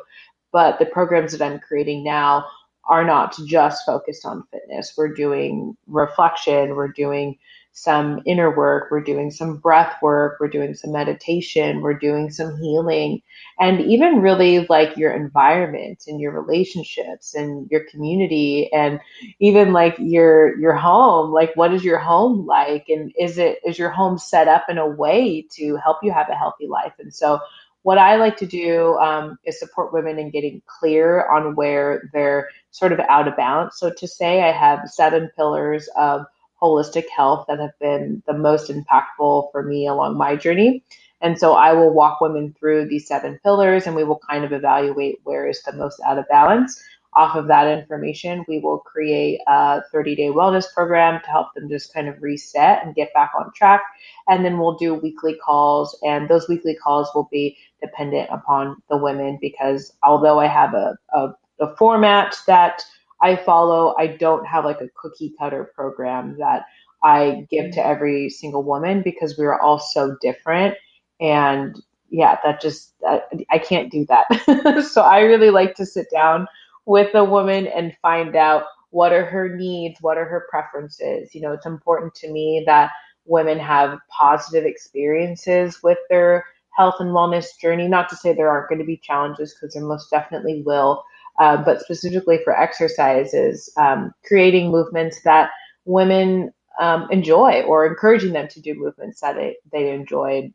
but 0.54 0.80
the 0.80 0.86
programs 0.86 1.34
that 1.34 1.46
I'm 1.46 1.60
creating 1.60 2.06
now 2.06 2.46
are 2.90 3.06
not 3.06 3.36
just 3.46 3.86
focused 3.86 4.26
on 4.26 4.44
fitness. 4.52 4.94
We're 4.98 5.14
doing 5.14 5.78
reflection, 5.88 6.76
we're 6.76 6.92
doing 6.92 7.38
some 7.72 8.20
inner 8.26 8.54
work, 8.56 8.90
we're 8.92 9.04
doing 9.04 9.30
some 9.32 9.58
breath 9.58 9.96
work, 10.02 10.38
we're 10.40 10.50
doing 10.50 10.74
some 10.74 10.92
meditation, 10.92 11.82
we're 11.82 11.98
doing 11.98 12.32
some 12.32 12.58
healing, 12.58 13.22
and 13.60 13.80
even 13.82 14.22
really 14.22 14.66
like 14.70 14.98
your 14.98 15.14
environment 15.14 16.04
and 16.08 16.20
your 16.20 16.32
relationships 16.32 17.36
and 17.36 17.70
your 17.70 17.82
community 17.92 18.70
and 18.74 19.00
even 19.40 19.72
like 19.72 19.96
your 20.00 20.60
your 20.60 20.74
home. 20.76 21.32
Like 21.32 21.56
what 21.56 21.74
is 21.74 21.84
your 21.84 22.00
home 22.00 22.46
like? 22.48 22.90
And 22.90 23.14
is 23.20 23.38
it 23.38 23.60
is 23.64 23.78
your 23.78 23.92
home 23.92 24.18
set 24.18 24.48
up 24.48 24.66
in 24.68 24.80
a 24.80 24.88
way 24.88 25.46
to 25.52 25.76
help 25.78 25.98
you 26.02 26.12
have 26.12 26.30
a 26.30 26.36
healthy 26.36 26.68
life? 26.68 26.94
And 27.00 27.14
so 27.14 27.40
what 27.84 27.98
I 27.98 28.16
like 28.18 28.38
to 28.38 28.46
do 28.46 28.98
um, 28.98 29.38
is 29.46 29.60
support 29.60 29.94
women 29.94 30.20
in 30.20 30.32
getting 30.32 30.62
clear 30.80 31.26
on 31.30 31.56
where 31.56 32.10
they're 32.14 32.50
sort 32.72 32.92
of 32.92 33.00
out 33.02 33.28
of 33.28 33.38
balance. 33.38 33.78
So 33.78 33.92
to 33.92 34.08
say 34.08 34.44
I 34.44 34.52
have 34.52 34.90
seven 34.90 35.30
pillars 35.36 35.88
of 35.98 36.26
holistic 36.62 37.06
health 37.16 37.46
that 37.48 37.60
have 37.60 37.78
been 37.80 38.22
the 38.28 38.34
most 38.34 38.70
impactful 38.70 39.52
for 39.52 39.64
me 39.64 39.88
along 39.88 40.18
my 40.18 40.36
journey. 40.36 40.84
And 41.22 41.38
so 41.38 41.54
I 41.54 41.74
will 41.74 41.94
walk 41.94 42.22
women 42.22 42.56
through 42.58 42.88
these 42.88 43.08
seven 43.08 43.40
pillars 43.44 43.88
and 43.88 43.96
we 43.96 44.04
will 44.04 44.20
kind 44.30 44.44
of 44.44 44.54
evaluate 44.54 45.20
where 45.24 45.48
is 45.48 45.62
the 45.64 45.74
most 45.74 46.00
out 46.06 46.18
of 46.18 46.28
balance. 46.30 46.82
Off 47.20 47.36
of 47.36 47.48
that 47.50 47.68
information, 47.68 48.46
we 48.48 48.60
will 48.60 48.80
create 48.80 49.42
a 49.46 49.82
30 49.92 50.16
day 50.16 50.30
wellness 50.30 50.64
program 50.74 51.20
to 51.22 51.30
help 51.30 51.54
them 51.54 51.68
just 51.68 51.94
kind 51.94 52.08
of 52.08 52.16
reset 52.22 52.82
and 52.82 52.96
get 52.96 53.14
back 53.14 53.32
on 53.38 53.52
track. 53.54 53.82
And 54.30 54.46
then 54.46 54.58
we'll 54.58 54.78
do 54.78 54.94
weekly 54.94 55.36
calls, 55.36 56.00
and 56.04 56.30
those 56.30 56.48
weekly 56.48 56.76
calls 56.76 57.10
will 57.14 57.28
be 57.30 57.58
dependent 57.82 58.30
upon 58.32 58.82
the 58.90 58.96
women 58.96 59.38
because 59.42 59.92
although 60.02 60.40
I 60.40 60.48
have 60.48 60.74
a, 60.74 60.98
a, 61.14 61.34
a 61.60 61.76
format 61.76 62.38
that 62.48 62.84
I 63.22 63.36
follow, 63.36 63.96
I 64.00 64.08
don't 64.08 64.46
have 64.46 64.64
like 64.64 64.80
a 64.80 64.90
cookie 64.96 65.34
cutter 65.38 65.74
program 65.76 66.38
that 66.40 66.68
I 67.04 67.46
give 67.50 67.72
to 67.72 67.80
mm-hmm. 67.82 67.92
every 67.92 68.30
single 68.30 68.64
woman 68.64 69.02
because 69.02 69.38
we 69.38 69.46
are 69.46 69.60
all 69.60 69.80
so 69.80 70.16
different. 70.22 70.76
And 71.20 71.78
yeah, 72.10 72.38
that 72.46 72.62
just, 72.62 72.94
uh, 73.06 73.20
I 73.52 73.60
can't 73.60 73.92
do 73.92 74.06
that. 74.06 74.86
so 74.90 75.02
I 75.02 75.20
really 75.20 75.50
like 75.50 75.76
to 75.76 75.86
sit 75.86 76.08
down 76.10 76.48
with 76.86 77.14
a 77.16 77.24
woman 77.24 77.68
and 77.68 77.96
find 78.02 78.36
out 78.36 78.64
what 78.92 79.14
are 79.14 79.26
her 79.26 79.56
needs, 79.56 80.02
what 80.02 80.18
are 80.18 80.26
her 80.26 80.48
preferences. 80.50 81.36
You 81.36 81.42
know, 81.42 81.54
it's 81.54 81.66
important 81.66 82.16
to 82.16 82.32
me 82.32 82.64
that 82.66 82.92
women 83.26 83.60
have 83.60 84.00
positive 84.10 84.66
experiences 84.66 85.80
with 85.84 86.00
their 86.10 86.46
health 86.76 86.96
and 87.00 87.10
wellness 87.10 87.46
journey. 87.62 87.88
Not 87.88 88.10
to 88.10 88.16
say 88.16 88.34
there 88.34 88.50
aren't 88.50 88.70
going 88.70 88.80
to 88.80 88.86
be 88.86 88.98
challenges, 88.98 89.54
because 89.54 89.74
there 89.74 89.84
most 89.84 90.10
definitely 90.10 90.64
will. 90.66 91.04
Uh, 91.40 91.58
but 91.64 91.80
specifically 91.80 92.40
for 92.44 92.60
exercises, 92.60 93.72
um, 93.78 94.14
creating 94.26 94.72
movements 94.72 95.22
that 95.24 95.52
women 95.86 96.52
um, 96.80 97.08
enjoy 97.12 97.62
or 97.62 97.86
encouraging 97.86 98.34
them 98.34 98.48
to 98.48 98.60
do 98.60 98.74
movements 98.74 99.22
that 99.22 99.36
they, 99.36 99.56
they 99.72 99.94
enjoy. 99.94 100.52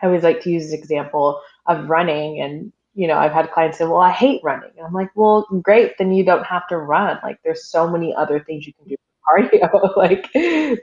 I 0.00 0.06
always 0.06 0.22
like 0.22 0.40
to 0.42 0.50
use 0.50 0.64
this 0.64 0.78
example 0.78 1.40
of 1.66 1.88
running 1.88 2.40
and 2.40 2.72
you 2.94 3.06
know, 3.06 3.16
I've 3.16 3.32
had 3.32 3.50
clients 3.52 3.78
say, 3.78 3.84
well, 3.84 3.96
I 3.96 4.10
hate 4.10 4.40
running. 4.44 4.70
And 4.76 4.86
I'm 4.86 4.92
like, 4.92 5.10
well, 5.14 5.46
great. 5.62 5.96
Then 5.98 6.12
you 6.12 6.24
don't 6.24 6.44
have 6.44 6.66
to 6.68 6.78
run. 6.78 7.18
Like 7.22 7.38
there's 7.44 7.70
so 7.70 7.88
many 7.88 8.14
other 8.14 8.40
things 8.40 8.66
you 8.66 8.74
can 8.74 8.86
do 8.88 8.96
for 9.24 9.40
cardio. 9.40 9.96
like 9.96 10.28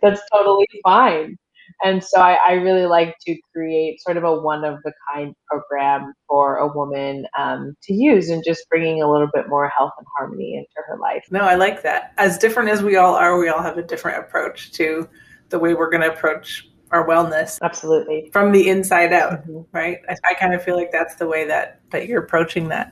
that's 0.02 0.22
totally 0.34 0.68
fine. 0.84 1.38
And 1.84 2.04
so 2.04 2.20
I, 2.20 2.38
I, 2.48 2.54
really 2.54 2.88
like 2.88 3.16
to 3.28 3.38
create 3.54 4.02
sort 4.02 4.18
of 4.18 4.24
a 4.24 4.42
one 4.42 4.66
of 4.66 4.80
the 4.84 4.92
kind 5.14 5.36
program 5.48 6.14
for 6.28 6.58
a 6.58 6.68
woman 6.68 7.28
um, 7.38 7.76
to 7.84 7.94
use 7.94 8.30
and 8.30 8.44
just 8.44 8.68
bringing 8.70 9.02
a 9.04 9.10
little 9.10 9.30
bit 9.34 9.48
more 9.48 9.70
health 9.70 9.92
and 9.98 10.08
harmony 10.18 10.56
into 10.56 10.88
her 10.88 10.98
life. 10.98 11.24
No, 11.30 11.42
I 11.42 11.56
like 11.56 11.84
that. 11.84 12.14
As 12.18 12.40
different 12.40 12.70
as 12.70 12.82
we 12.82 12.96
all 12.96 13.14
are, 13.14 13.38
we 13.38 13.50
all 13.50 13.62
have 13.62 13.78
a 13.78 13.84
different 13.84 14.18
approach 14.18 14.72
to 14.74 15.08
the 15.50 15.60
way 15.60 15.76
we're 15.76 15.92
going 15.92 16.02
to 16.02 16.12
approach 16.12 16.68
our 16.92 17.08
wellness 17.08 17.58
absolutely 17.62 18.30
from 18.32 18.52
the 18.52 18.70
inside 18.70 19.14
out 19.14 19.48
mm-hmm. 19.48 19.62
right 19.72 20.00
I, 20.10 20.16
I, 20.30 20.34
kind 20.34 20.54
of 20.54 20.64
feel 20.64 20.76
like 20.76 20.92
that's 20.92 21.16
the 21.16 21.28
way 21.28 21.46
that 21.48 21.82
that 21.92 22.08
you're 22.08 22.24
approaching 22.24 22.70
that 22.70 22.92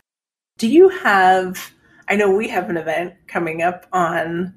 do 0.58 0.68
you 0.68 0.90
have 0.90 1.72
i 2.08 2.16
know 2.16 2.32
we 2.32 2.48
have 2.50 2.70
an 2.70 2.78
event 2.78 3.14
coming 3.28 3.62
up 3.62 3.86
on 3.92 4.54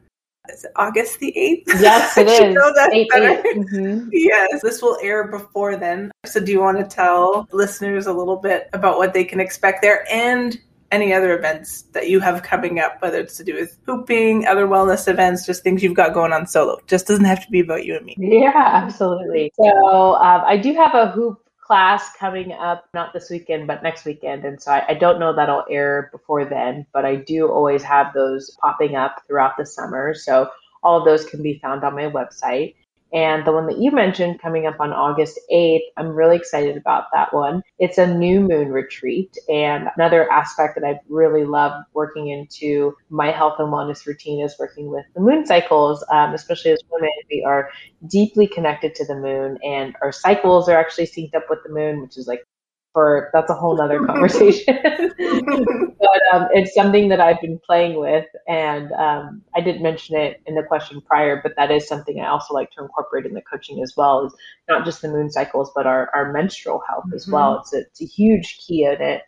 is 0.49 0.65
it 0.65 0.73
August 0.77 1.21
the 1.21 1.33
8th? 1.37 1.81
Yes, 1.81 2.17
it 2.19 2.27
is. 2.27 2.55
Know 2.55 2.73
that 2.75 2.93
8, 2.93 3.09
8. 3.15 3.45
Mm-hmm. 3.57 4.09
Yes, 4.13 4.63
this 4.63 4.83
will 4.83 4.99
air 5.03 5.29
before 5.29 5.77
then. 5.77 6.11
So, 6.25 6.41
do 6.41 6.51
you 6.51 6.61
want 6.61 6.79
to 6.79 6.85
tell 6.85 7.47
listeners 7.53 8.07
a 8.07 8.13
little 8.13 8.37
bit 8.37 8.69
about 8.73 8.99
what 8.99 9.13
they 9.13 9.23
can 9.23 9.39
expect 9.39 9.83
there 9.83 10.05
and 10.11 10.59
any 10.91 11.13
other 11.13 11.37
events 11.37 11.83
that 11.93 12.09
you 12.09 12.21
have 12.21 12.43
coming 12.43 12.81
up, 12.81 13.01
whether 13.01 13.19
it's 13.21 13.37
to 13.37 13.45
do 13.45 13.55
with 13.55 13.79
hooping, 13.87 14.47
other 14.47 14.67
wellness 14.67 15.07
events, 15.09 15.47
just 15.47 15.63
things 15.63 15.83
you've 15.83 15.95
got 15.95 16.13
going 16.13 16.33
on 16.33 16.47
solo. 16.47 16.79
Just 16.87 17.07
doesn't 17.07 17.25
have 17.25 17.45
to 17.45 17.51
be 17.51 17.61
about 17.61 17.85
you 17.85 17.97
and 17.97 18.05
me. 18.05 18.17
Yeah, 18.19 18.53
absolutely. 18.55 19.53
So 19.57 20.15
um, 20.17 20.43
I 20.45 20.57
do 20.57 20.75
have 20.75 20.95
a 20.95 21.11
hoop 21.11 21.41
class 21.71 22.11
coming 22.19 22.53
up, 22.53 22.89
not 22.93 23.13
this 23.13 23.31
weekend, 23.31 23.69
but 23.69 23.81
next 23.83 24.05
weekend. 24.05 24.45
And 24.45 24.61
so 24.61 24.73
I, 24.73 24.85
I 24.89 24.95
don't 24.95 25.21
know 25.21 25.33
that'll 25.33 25.65
air 25.71 26.09
before 26.11 26.45
then, 26.45 26.85
but 26.93 27.05
I 27.05 27.15
do 27.15 27.49
always 27.49 27.85
have 27.85 28.13
those 28.13 28.51
popping 28.61 28.97
up 28.97 29.23
throughout 29.29 29.57
the 29.57 29.65
summer. 29.65 30.13
So 30.15 30.51
all 30.83 30.99
of 30.99 31.05
those 31.05 31.25
can 31.25 31.43
be 31.43 31.61
found 31.63 31.85
on 31.85 31.95
my 31.95 32.11
website. 32.11 32.75
And 33.13 33.45
the 33.45 33.53
one 33.53 33.67
that 33.67 33.79
you 33.79 33.91
mentioned 33.91 34.41
coming 34.41 34.67
up 34.67 34.79
on 34.81 34.93
August 34.93 35.39
8th, 35.53 35.81
I'm 35.97 36.09
really 36.09 36.37
excited 36.37 36.77
about 36.77 37.05
that 37.13 37.33
one. 37.35 37.63
It's 37.79 37.99
a 37.99 38.07
new 38.07 38.41
moon 38.41 38.71
retreat. 38.71 39.37
And 39.49 39.89
another 39.97 40.31
aspect 40.31 40.77
that 40.77 40.85
I've 40.85 41.01
really 41.09 41.45
loved 41.45 41.87
working 41.93 42.29
into 42.29 42.95
my 43.09 43.31
health 43.31 43.55
and 43.59 43.69
wellness 43.69 44.07
routine 44.07 44.45
is 44.45 44.57
working 44.59 44.91
with 44.91 45.05
the 45.15 45.21
moon 45.21 45.47
cycles, 45.47 46.05
um, 46.11 46.35
especially 46.35 46.73
as 46.73 46.83
women. 46.91 47.11
We 47.31 47.45
are 47.47 47.71
deeply 48.07 48.47
connected 48.47 48.95
to 48.97 49.05
the 49.05 49.17
moon, 49.17 49.59
and 49.65 49.97
our 50.03 50.13
cycles 50.13 50.69
are 50.69 50.79
actually 50.79 51.07
synced 51.07 51.35
up 51.35 51.45
with 51.51 51.61
the 51.65 51.73
moon, 51.73 52.01
which 52.01 52.17
is 52.17 52.27
like 52.27 52.47
for 52.93 53.31
that's 53.33 53.51
a 53.51 53.55
whole 53.55 53.77
nother 53.77 54.05
conversation. 54.07 54.79
but 54.83 56.21
um, 56.33 56.49
it's 56.53 56.75
something 56.75 57.09
that 57.09 57.21
I've 57.21 57.41
been 57.41 57.61
playing 57.65 57.99
with, 57.99 58.27
and 58.49 58.93
um, 58.93 59.43
I 59.55 59.61
didn't 59.61 59.83
mention 59.83 60.17
it 60.17 60.41
in 60.47 60.55
the 60.55 60.63
question 60.63 61.01
prior, 61.01 61.41
but 61.43 61.55
that 61.57 61.71
is 61.71 61.87
something 61.87 62.21
I 62.21 62.29
also 62.29 62.55
like 62.55 62.71
to 62.73 62.83
incorporate 62.83 63.27
in 63.27 63.35
the 63.35 63.43
coaching 63.43 63.83
as 63.83 63.95
well. 63.97 64.27
Is 64.27 64.35
not 64.69 64.85
just 64.85 65.03
the 65.03 65.09
moon 65.09 65.31
cycles, 65.31 65.71
but 65.75 65.87
our, 65.87 66.11
our 66.15 66.33
menstrual 66.33 66.83
health 66.89 67.05
mm-hmm. 67.07 67.15
as 67.15 67.29
well. 67.29 67.61
It's 67.61 67.73
a, 67.73 67.81
it's 67.81 68.03
a 68.03 68.07
huge 68.07 68.59
key 68.67 68.85
in 68.85 69.01
it. 69.01 69.23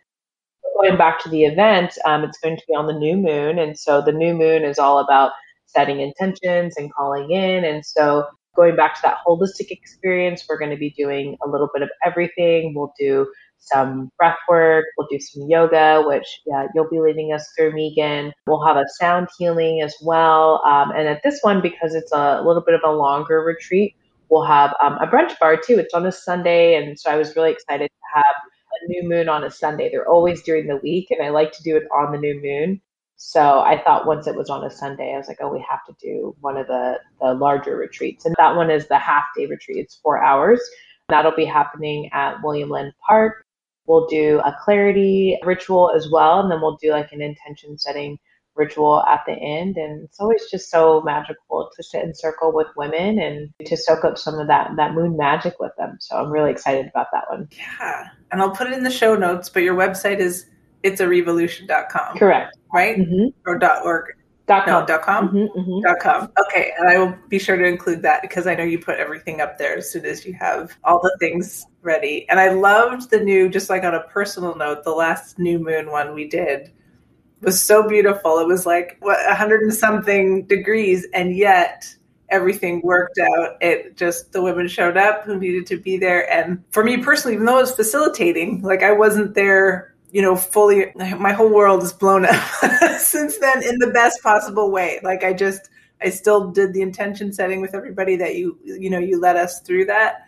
Going 0.81 0.97
back 0.97 1.21
to 1.23 1.29
the 1.29 1.43
event, 1.43 1.93
um, 2.05 2.23
it's 2.23 2.39
going 2.39 2.57
to 2.57 2.63
be 2.67 2.73
on 2.73 2.87
the 2.87 2.93
new 2.93 3.15
moon, 3.15 3.59
and 3.59 3.77
so 3.77 4.01
the 4.01 4.11
new 4.11 4.33
moon 4.33 4.63
is 4.63 4.79
all 4.79 4.99
about 4.99 5.31
setting 5.65 6.01
intentions 6.01 6.75
and 6.77 6.93
calling 6.93 7.31
in, 7.31 7.63
and 7.63 7.85
so 7.85 8.27
going 8.55 8.75
back 8.75 8.95
to 8.95 9.01
that 9.03 9.17
holistic 9.25 9.71
experience, 9.71 10.45
we're 10.47 10.57
going 10.57 10.71
to 10.71 10.77
be 10.77 10.91
doing 10.91 11.37
a 11.43 11.49
little 11.49 11.69
bit 11.73 11.81
of 11.81 11.89
everything. 12.05 12.73
We'll 12.75 12.93
do 12.99 13.27
some 13.65 14.09
breath 14.17 14.37
work. 14.49 14.85
We'll 14.97 15.07
do 15.09 15.19
some 15.19 15.47
yoga, 15.47 16.03
which 16.05 16.25
yeah, 16.45 16.67
you'll 16.75 16.89
be 16.89 16.99
leading 16.99 17.33
us 17.33 17.47
through, 17.57 17.73
Megan. 17.73 18.33
We'll 18.47 18.65
have 18.65 18.77
a 18.77 18.85
sound 18.99 19.29
healing 19.37 19.81
as 19.81 19.95
well. 20.01 20.63
Um, 20.65 20.91
and 20.91 21.07
at 21.07 21.21
this 21.23 21.39
one, 21.41 21.61
because 21.61 21.95
it's 21.95 22.11
a 22.11 22.41
little 22.45 22.61
bit 22.61 22.75
of 22.75 22.81
a 22.85 22.91
longer 22.91 23.41
retreat, 23.41 23.95
we'll 24.29 24.45
have 24.45 24.75
um, 24.81 24.97
a 25.01 25.07
brunch 25.07 25.37
bar 25.39 25.57
too. 25.57 25.79
It's 25.79 25.93
on 25.93 26.05
a 26.05 26.11
Sunday. 26.11 26.75
And 26.75 26.99
so 26.99 27.09
I 27.09 27.15
was 27.15 27.35
really 27.35 27.51
excited 27.51 27.89
to 27.89 28.19
have 28.19 28.25
a 28.25 28.87
new 28.87 29.07
moon 29.07 29.29
on 29.29 29.43
a 29.43 29.51
Sunday. 29.51 29.89
They're 29.89 30.09
always 30.09 30.41
during 30.43 30.67
the 30.67 30.77
week, 30.77 31.11
and 31.11 31.23
I 31.23 31.29
like 31.29 31.51
to 31.53 31.63
do 31.63 31.77
it 31.77 31.83
on 31.95 32.11
the 32.11 32.17
new 32.17 32.39
moon. 32.41 32.81
So 33.15 33.59
I 33.59 33.81
thought 33.81 34.05
once 34.05 34.27
it 34.27 34.35
was 34.35 34.49
on 34.49 34.65
a 34.65 34.69
Sunday, 34.69 35.13
I 35.13 35.17
was 35.17 35.27
like, 35.27 35.37
oh, 35.39 35.47
we 35.47 35.65
have 35.69 35.85
to 35.85 35.95
do 36.01 36.35
one 36.41 36.57
of 36.57 36.67
the, 36.67 36.99
the 37.21 37.33
larger 37.33 37.77
retreats. 37.77 38.25
And 38.25 38.35
that 38.37 38.55
one 38.55 38.69
is 38.69 38.87
the 38.87 38.97
half 38.97 39.23
day 39.37 39.45
retreat. 39.45 39.77
It's 39.77 39.95
four 39.95 40.21
hours. 40.21 40.59
That'll 41.09 41.35
be 41.35 41.45
happening 41.45 42.09
at 42.11 42.43
William 42.43 42.69
Land 42.69 42.93
Park. 43.07 43.45
We'll 43.85 44.07
do 44.07 44.39
a 44.45 44.55
clarity 44.63 45.37
ritual 45.43 45.91
as 45.95 46.09
well, 46.11 46.39
and 46.39 46.51
then 46.51 46.61
we'll 46.61 46.77
do 46.81 46.91
like 46.91 47.11
an 47.11 47.21
intention 47.21 47.77
setting 47.77 48.17
ritual 48.55 49.03
at 49.03 49.21
the 49.25 49.33
end. 49.33 49.77
And 49.77 50.03
it's 50.03 50.19
always 50.19 50.49
just 50.49 50.69
so 50.69 51.01
magical 51.01 51.69
to 51.75 51.83
sit 51.83 52.03
in 52.03 52.13
circle 52.13 52.53
with 52.53 52.67
women 52.77 53.19
and 53.19 53.49
to 53.65 53.75
soak 53.75 54.05
up 54.05 54.17
some 54.17 54.35
of 54.35 54.47
that 54.47 54.71
that 54.77 54.93
moon 54.93 55.17
magic 55.17 55.55
with 55.59 55.71
them. 55.77 55.97
So 55.99 56.17
I'm 56.17 56.31
really 56.31 56.51
excited 56.51 56.87
about 56.87 57.07
that 57.13 57.23
one. 57.29 57.47
Yeah. 57.57 58.07
And 58.31 58.41
I'll 58.41 58.51
put 58.51 58.67
it 58.67 58.73
in 58.73 58.83
the 58.83 58.91
show 58.91 59.15
notes, 59.15 59.49
but 59.49 59.63
your 59.63 59.75
website 59.75 60.19
is 60.19 60.45
it's 60.83 60.99
a 60.99 61.07
revolution.com. 61.07 62.17
Correct. 62.17 62.57
Right? 62.73 62.97
Mm-hmm. 62.97 63.27
Or 63.45 63.57
dot 63.57 63.85
org. 63.85 64.05
Dot 64.45 64.65
com. 64.65 64.81
No, 64.81 64.85
dot 64.85 65.01
com? 65.03 65.29
Mm-hmm, 65.29 65.59
mm-hmm. 65.59 65.81
Dot 65.87 65.99
com. 66.01 66.31
Okay. 66.47 66.73
And 66.77 66.89
I 66.89 66.97
will 66.97 67.15
be 67.29 67.39
sure 67.39 67.55
to 67.55 67.63
include 67.63 68.01
that 68.01 68.21
because 68.21 68.45
I 68.45 68.55
know 68.55 68.63
you 68.63 68.77
put 68.77 68.99
everything 68.99 69.39
up 69.39 69.57
there 69.57 69.77
as 69.77 69.89
soon 69.89 70.05
as 70.05 70.25
you 70.25 70.33
have 70.33 70.77
all 70.83 70.99
the 71.01 71.15
things 71.19 71.65
ready. 71.81 72.27
And 72.29 72.39
I 72.39 72.49
loved 72.49 73.09
the 73.09 73.21
new, 73.21 73.47
just 73.47 73.69
like 73.69 73.83
on 73.83 73.95
a 73.95 74.01
personal 74.01 74.55
note, 74.55 74.83
the 74.83 74.91
last 74.91 75.39
new 75.39 75.59
moon 75.59 75.91
one 75.91 76.13
we 76.13 76.27
did 76.27 76.71
was 77.39 77.61
so 77.61 77.87
beautiful. 77.87 78.39
It 78.39 78.47
was 78.47 78.65
like 78.65 78.97
what 78.99 79.19
a 79.29 79.33
hundred 79.33 79.61
and 79.61 79.73
something 79.73 80.45
degrees, 80.45 81.07
and 81.13 81.35
yet 81.35 81.85
everything 82.29 82.81
worked 82.83 83.19
out. 83.19 83.57
It 83.61 83.95
just 83.95 84.33
the 84.33 84.41
women 84.41 84.67
showed 84.67 84.97
up 84.97 85.23
who 85.23 85.39
needed 85.39 85.67
to 85.67 85.77
be 85.77 85.97
there. 85.97 86.29
And 86.31 86.63
for 86.71 86.83
me 86.83 86.97
personally, 86.97 87.35
even 87.35 87.45
though 87.45 87.59
it 87.59 87.61
was 87.61 87.75
facilitating, 87.75 88.61
like 88.61 88.83
I 88.83 88.91
wasn't 88.91 89.35
there 89.35 89.92
you 90.13 90.21
know, 90.21 90.35
fully, 90.35 90.85
my 90.95 91.33
whole 91.33 91.51
world 91.51 91.81
is 91.81 91.91
blown 91.91 92.23
up 92.23 92.35
since 92.99 93.39
then 93.39 93.63
in 93.63 93.79
the 93.79 93.87
best 93.87 94.21
possible 94.21 94.69
way. 94.69 94.99
Like 95.01 95.23
I 95.23 95.33
just, 95.33 95.69
I 96.03 96.11
still 96.11 96.51
did 96.51 96.71
the 96.71 96.83
intention 96.83 97.33
setting 97.33 97.61
with 97.61 97.73
everybody 97.73 98.15
that 98.17 98.35
you, 98.35 98.59
you 98.63 98.91
know, 98.91 98.99
you 98.99 99.19
led 99.19 99.37
us 99.37 99.61
through 99.61 99.85
that. 99.85 100.27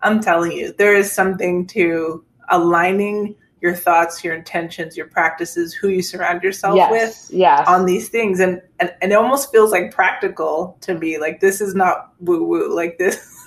I'm 0.00 0.22
telling 0.22 0.52
you, 0.52 0.72
there 0.72 0.96
is 0.96 1.12
something 1.12 1.66
to 1.68 2.24
aligning 2.48 3.36
your 3.60 3.74
thoughts, 3.74 4.24
your 4.24 4.34
intentions, 4.34 4.96
your 4.96 5.08
practices, 5.08 5.74
who 5.74 5.88
you 5.88 6.00
surround 6.00 6.42
yourself 6.42 6.76
yes, 6.76 6.90
with 6.90 7.30
yes. 7.30 7.68
on 7.68 7.84
these 7.84 8.08
things. 8.08 8.40
And, 8.40 8.62
and, 8.80 8.94
and 9.02 9.12
it 9.12 9.16
almost 9.16 9.52
feels 9.52 9.72
like 9.72 9.92
practical 9.92 10.78
to 10.82 10.94
me. 10.94 11.18
Like 11.18 11.40
this 11.40 11.60
is 11.60 11.74
not 11.74 12.14
woo 12.20 12.44
woo. 12.44 12.74
Like 12.74 12.96
this 12.96 13.37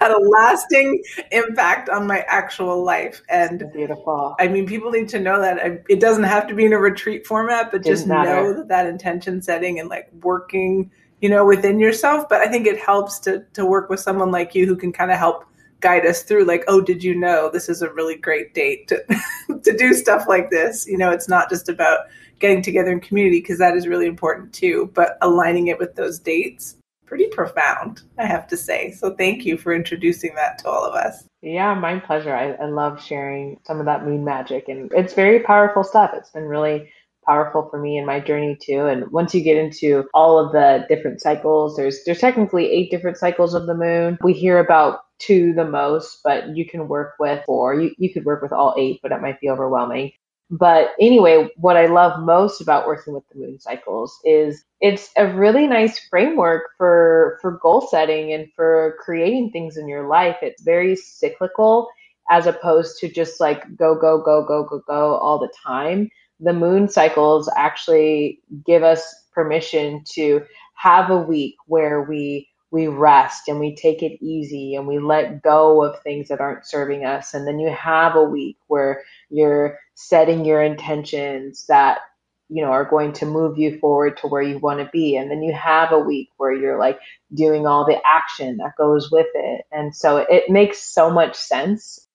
had 0.00 0.10
a 0.10 0.18
lasting 0.18 1.02
impact 1.32 1.88
on 1.88 2.06
my 2.06 2.24
actual 2.28 2.84
life. 2.84 3.22
And 3.28 3.70
beautiful. 3.72 4.36
I 4.38 4.48
mean, 4.48 4.66
people 4.66 4.90
need 4.90 5.08
to 5.10 5.18
know 5.18 5.40
that 5.40 5.84
it 5.88 6.00
doesn't 6.00 6.24
have 6.24 6.46
to 6.48 6.54
be 6.54 6.64
in 6.64 6.72
a 6.72 6.78
retreat 6.78 7.26
format, 7.26 7.70
but 7.70 7.84
just 7.84 8.06
know 8.06 8.52
that 8.54 8.68
that 8.68 8.86
intention 8.86 9.42
setting 9.42 9.78
and 9.80 9.88
like 9.88 10.10
working, 10.22 10.90
you 11.20 11.28
know, 11.28 11.44
within 11.44 11.78
yourself. 11.78 12.28
But 12.28 12.40
I 12.40 12.48
think 12.48 12.66
it 12.66 12.78
helps 12.78 13.18
to 13.20 13.44
to 13.54 13.64
work 13.64 13.90
with 13.90 14.00
someone 14.00 14.30
like 14.30 14.54
you 14.54 14.66
who 14.66 14.76
can 14.76 14.92
kind 14.92 15.10
of 15.10 15.18
help 15.18 15.44
guide 15.80 16.04
us 16.04 16.24
through 16.24 16.42
like 16.42 16.64
oh 16.66 16.80
did 16.80 17.04
you 17.04 17.14
know 17.14 17.48
this 17.48 17.68
is 17.68 17.82
a 17.82 17.92
really 17.92 18.16
great 18.16 18.52
date 18.52 18.88
to 18.88 19.00
to 19.62 19.76
do 19.76 19.94
stuff 19.94 20.24
like 20.26 20.50
this 20.50 20.88
you 20.88 20.98
know 20.98 21.12
it's 21.12 21.28
not 21.28 21.48
just 21.48 21.68
about 21.68 22.00
getting 22.38 22.62
together 22.62 22.90
in 22.90 23.00
community 23.00 23.40
because 23.40 23.58
that 23.58 23.76
is 23.76 23.86
really 23.86 24.06
important 24.06 24.52
too. 24.52 24.90
But 24.94 25.18
aligning 25.20 25.68
it 25.68 25.78
with 25.78 25.94
those 25.94 26.18
dates, 26.18 26.76
pretty 27.08 27.26
profound, 27.28 28.02
I 28.18 28.26
have 28.26 28.46
to 28.48 28.56
say. 28.56 28.92
So 28.92 29.14
thank 29.14 29.44
you 29.44 29.56
for 29.56 29.74
introducing 29.74 30.34
that 30.34 30.58
to 30.58 30.68
all 30.68 30.84
of 30.84 30.94
us. 30.94 31.24
Yeah, 31.42 31.74
my 31.74 31.98
pleasure. 31.98 32.34
I, 32.34 32.52
I 32.52 32.66
love 32.66 33.02
sharing 33.02 33.58
some 33.64 33.80
of 33.80 33.86
that 33.86 34.04
moon 34.04 34.24
magic, 34.24 34.68
and 34.68 34.90
it's 34.94 35.14
very 35.14 35.40
powerful 35.40 35.84
stuff. 35.84 36.10
It's 36.14 36.30
been 36.30 36.44
really 36.44 36.90
powerful 37.26 37.68
for 37.70 37.78
me 37.80 37.98
in 37.98 38.06
my 38.06 38.20
journey 38.20 38.56
too. 38.60 38.86
And 38.86 39.10
once 39.12 39.34
you 39.34 39.42
get 39.42 39.56
into 39.56 40.08
all 40.14 40.38
of 40.38 40.52
the 40.52 40.86
different 40.88 41.20
cycles, 41.20 41.76
there's 41.76 42.02
there's 42.04 42.20
technically 42.20 42.70
eight 42.70 42.90
different 42.90 43.18
cycles 43.18 43.54
of 43.54 43.66
the 43.66 43.74
moon. 43.74 44.18
We 44.22 44.32
hear 44.32 44.58
about 44.58 45.00
two 45.18 45.52
the 45.52 45.64
most, 45.64 46.20
but 46.24 46.56
you 46.56 46.66
can 46.66 46.88
work 46.88 47.14
with 47.18 47.44
four. 47.44 47.74
You 47.80 47.94
you 47.98 48.12
could 48.12 48.24
work 48.24 48.42
with 48.42 48.52
all 48.52 48.74
eight, 48.78 49.00
but 49.02 49.12
it 49.12 49.20
might 49.20 49.40
be 49.40 49.50
overwhelming. 49.50 50.12
But 50.50 50.90
anyway, 51.00 51.50
what 51.56 51.76
I 51.76 51.86
love 51.86 52.20
most 52.24 52.60
about 52.60 52.86
working 52.86 53.12
with 53.12 53.24
the 53.28 53.38
moon 53.38 53.60
cycles 53.60 54.18
is 54.24 54.64
it's 54.80 55.10
a 55.16 55.26
really 55.34 55.66
nice 55.66 55.98
framework 56.08 56.70
for 56.78 57.38
for 57.42 57.58
goal 57.62 57.82
setting 57.82 58.32
and 58.32 58.48
for 58.54 58.96
creating 59.00 59.50
things 59.50 59.76
in 59.76 59.88
your 59.88 60.08
life. 60.08 60.36
It's 60.40 60.62
very 60.62 60.96
cyclical 60.96 61.88
as 62.30 62.46
opposed 62.46 62.98
to 63.00 63.08
just 63.08 63.40
like 63.40 63.76
go 63.76 63.94
go 63.94 64.22
go 64.22 64.42
go 64.44 64.64
go 64.64 64.82
go 64.86 65.16
all 65.16 65.38
the 65.38 65.52
time 65.66 66.08
the 66.40 66.52
moon 66.52 66.88
cycles 66.88 67.50
actually 67.56 68.40
give 68.64 68.82
us 68.82 69.26
permission 69.32 70.02
to 70.04 70.42
have 70.74 71.10
a 71.10 71.16
week 71.18 71.56
where 71.66 72.02
we 72.02 72.48
we 72.70 72.86
rest 72.86 73.48
and 73.48 73.60
we 73.60 73.74
take 73.74 74.02
it 74.02 74.22
easy 74.22 74.74
and 74.74 74.86
we 74.86 74.98
let 74.98 75.42
go 75.42 75.82
of 75.84 76.00
things 76.02 76.28
that 76.28 76.40
aren't 76.40 76.66
serving 76.66 77.04
us 77.04 77.34
and 77.34 77.46
then 77.46 77.58
you 77.58 77.70
have 77.70 78.16
a 78.16 78.22
week 78.24 78.58
where 78.68 79.02
you're 79.30 79.78
setting 79.94 80.44
your 80.44 80.62
intentions 80.62 81.66
that 81.68 82.00
you 82.48 82.62
know 82.62 82.70
are 82.70 82.84
going 82.88 83.12
to 83.12 83.26
move 83.26 83.58
you 83.58 83.78
forward 83.78 84.16
to 84.16 84.26
where 84.26 84.42
you 84.42 84.58
want 84.58 84.80
to 84.80 84.90
be 84.92 85.16
and 85.16 85.30
then 85.30 85.42
you 85.42 85.52
have 85.52 85.92
a 85.92 85.98
week 85.98 86.28
where 86.38 86.52
you're 86.52 86.78
like 86.78 86.98
doing 87.34 87.66
all 87.66 87.86
the 87.86 87.98
action 88.06 88.56
that 88.58 88.72
goes 88.78 89.10
with 89.10 89.28
it 89.34 89.64
and 89.72 89.94
so 89.94 90.18
it 90.18 90.50
makes 90.50 90.82
so 90.82 91.10
much 91.10 91.36
sense 91.36 92.06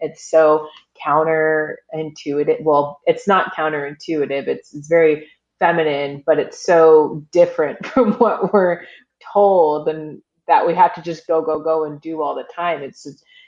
it's 0.00 0.28
so 0.30 0.68
counterintuitive. 1.06 2.62
Well, 2.62 3.00
it's 3.06 3.28
not 3.28 3.54
counterintuitive. 3.54 4.46
It's 4.48 4.74
it's 4.74 4.88
very 4.88 5.28
feminine, 5.58 6.22
but 6.26 6.38
it's 6.38 6.62
so 6.64 7.24
different 7.32 7.84
from 7.94 8.14
what 8.14 8.52
we're 8.52 8.82
told 9.32 9.88
and 9.88 10.20
that 10.46 10.66
we 10.66 10.74
have 10.74 10.94
to 10.94 11.02
just 11.02 11.26
go 11.26 11.42
go 11.42 11.60
go 11.60 11.84
and 11.84 12.00
do 12.00 12.22
all 12.22 12.34
the 12.34 12.46
time. 12.54 12.82
It's 12.82 13.06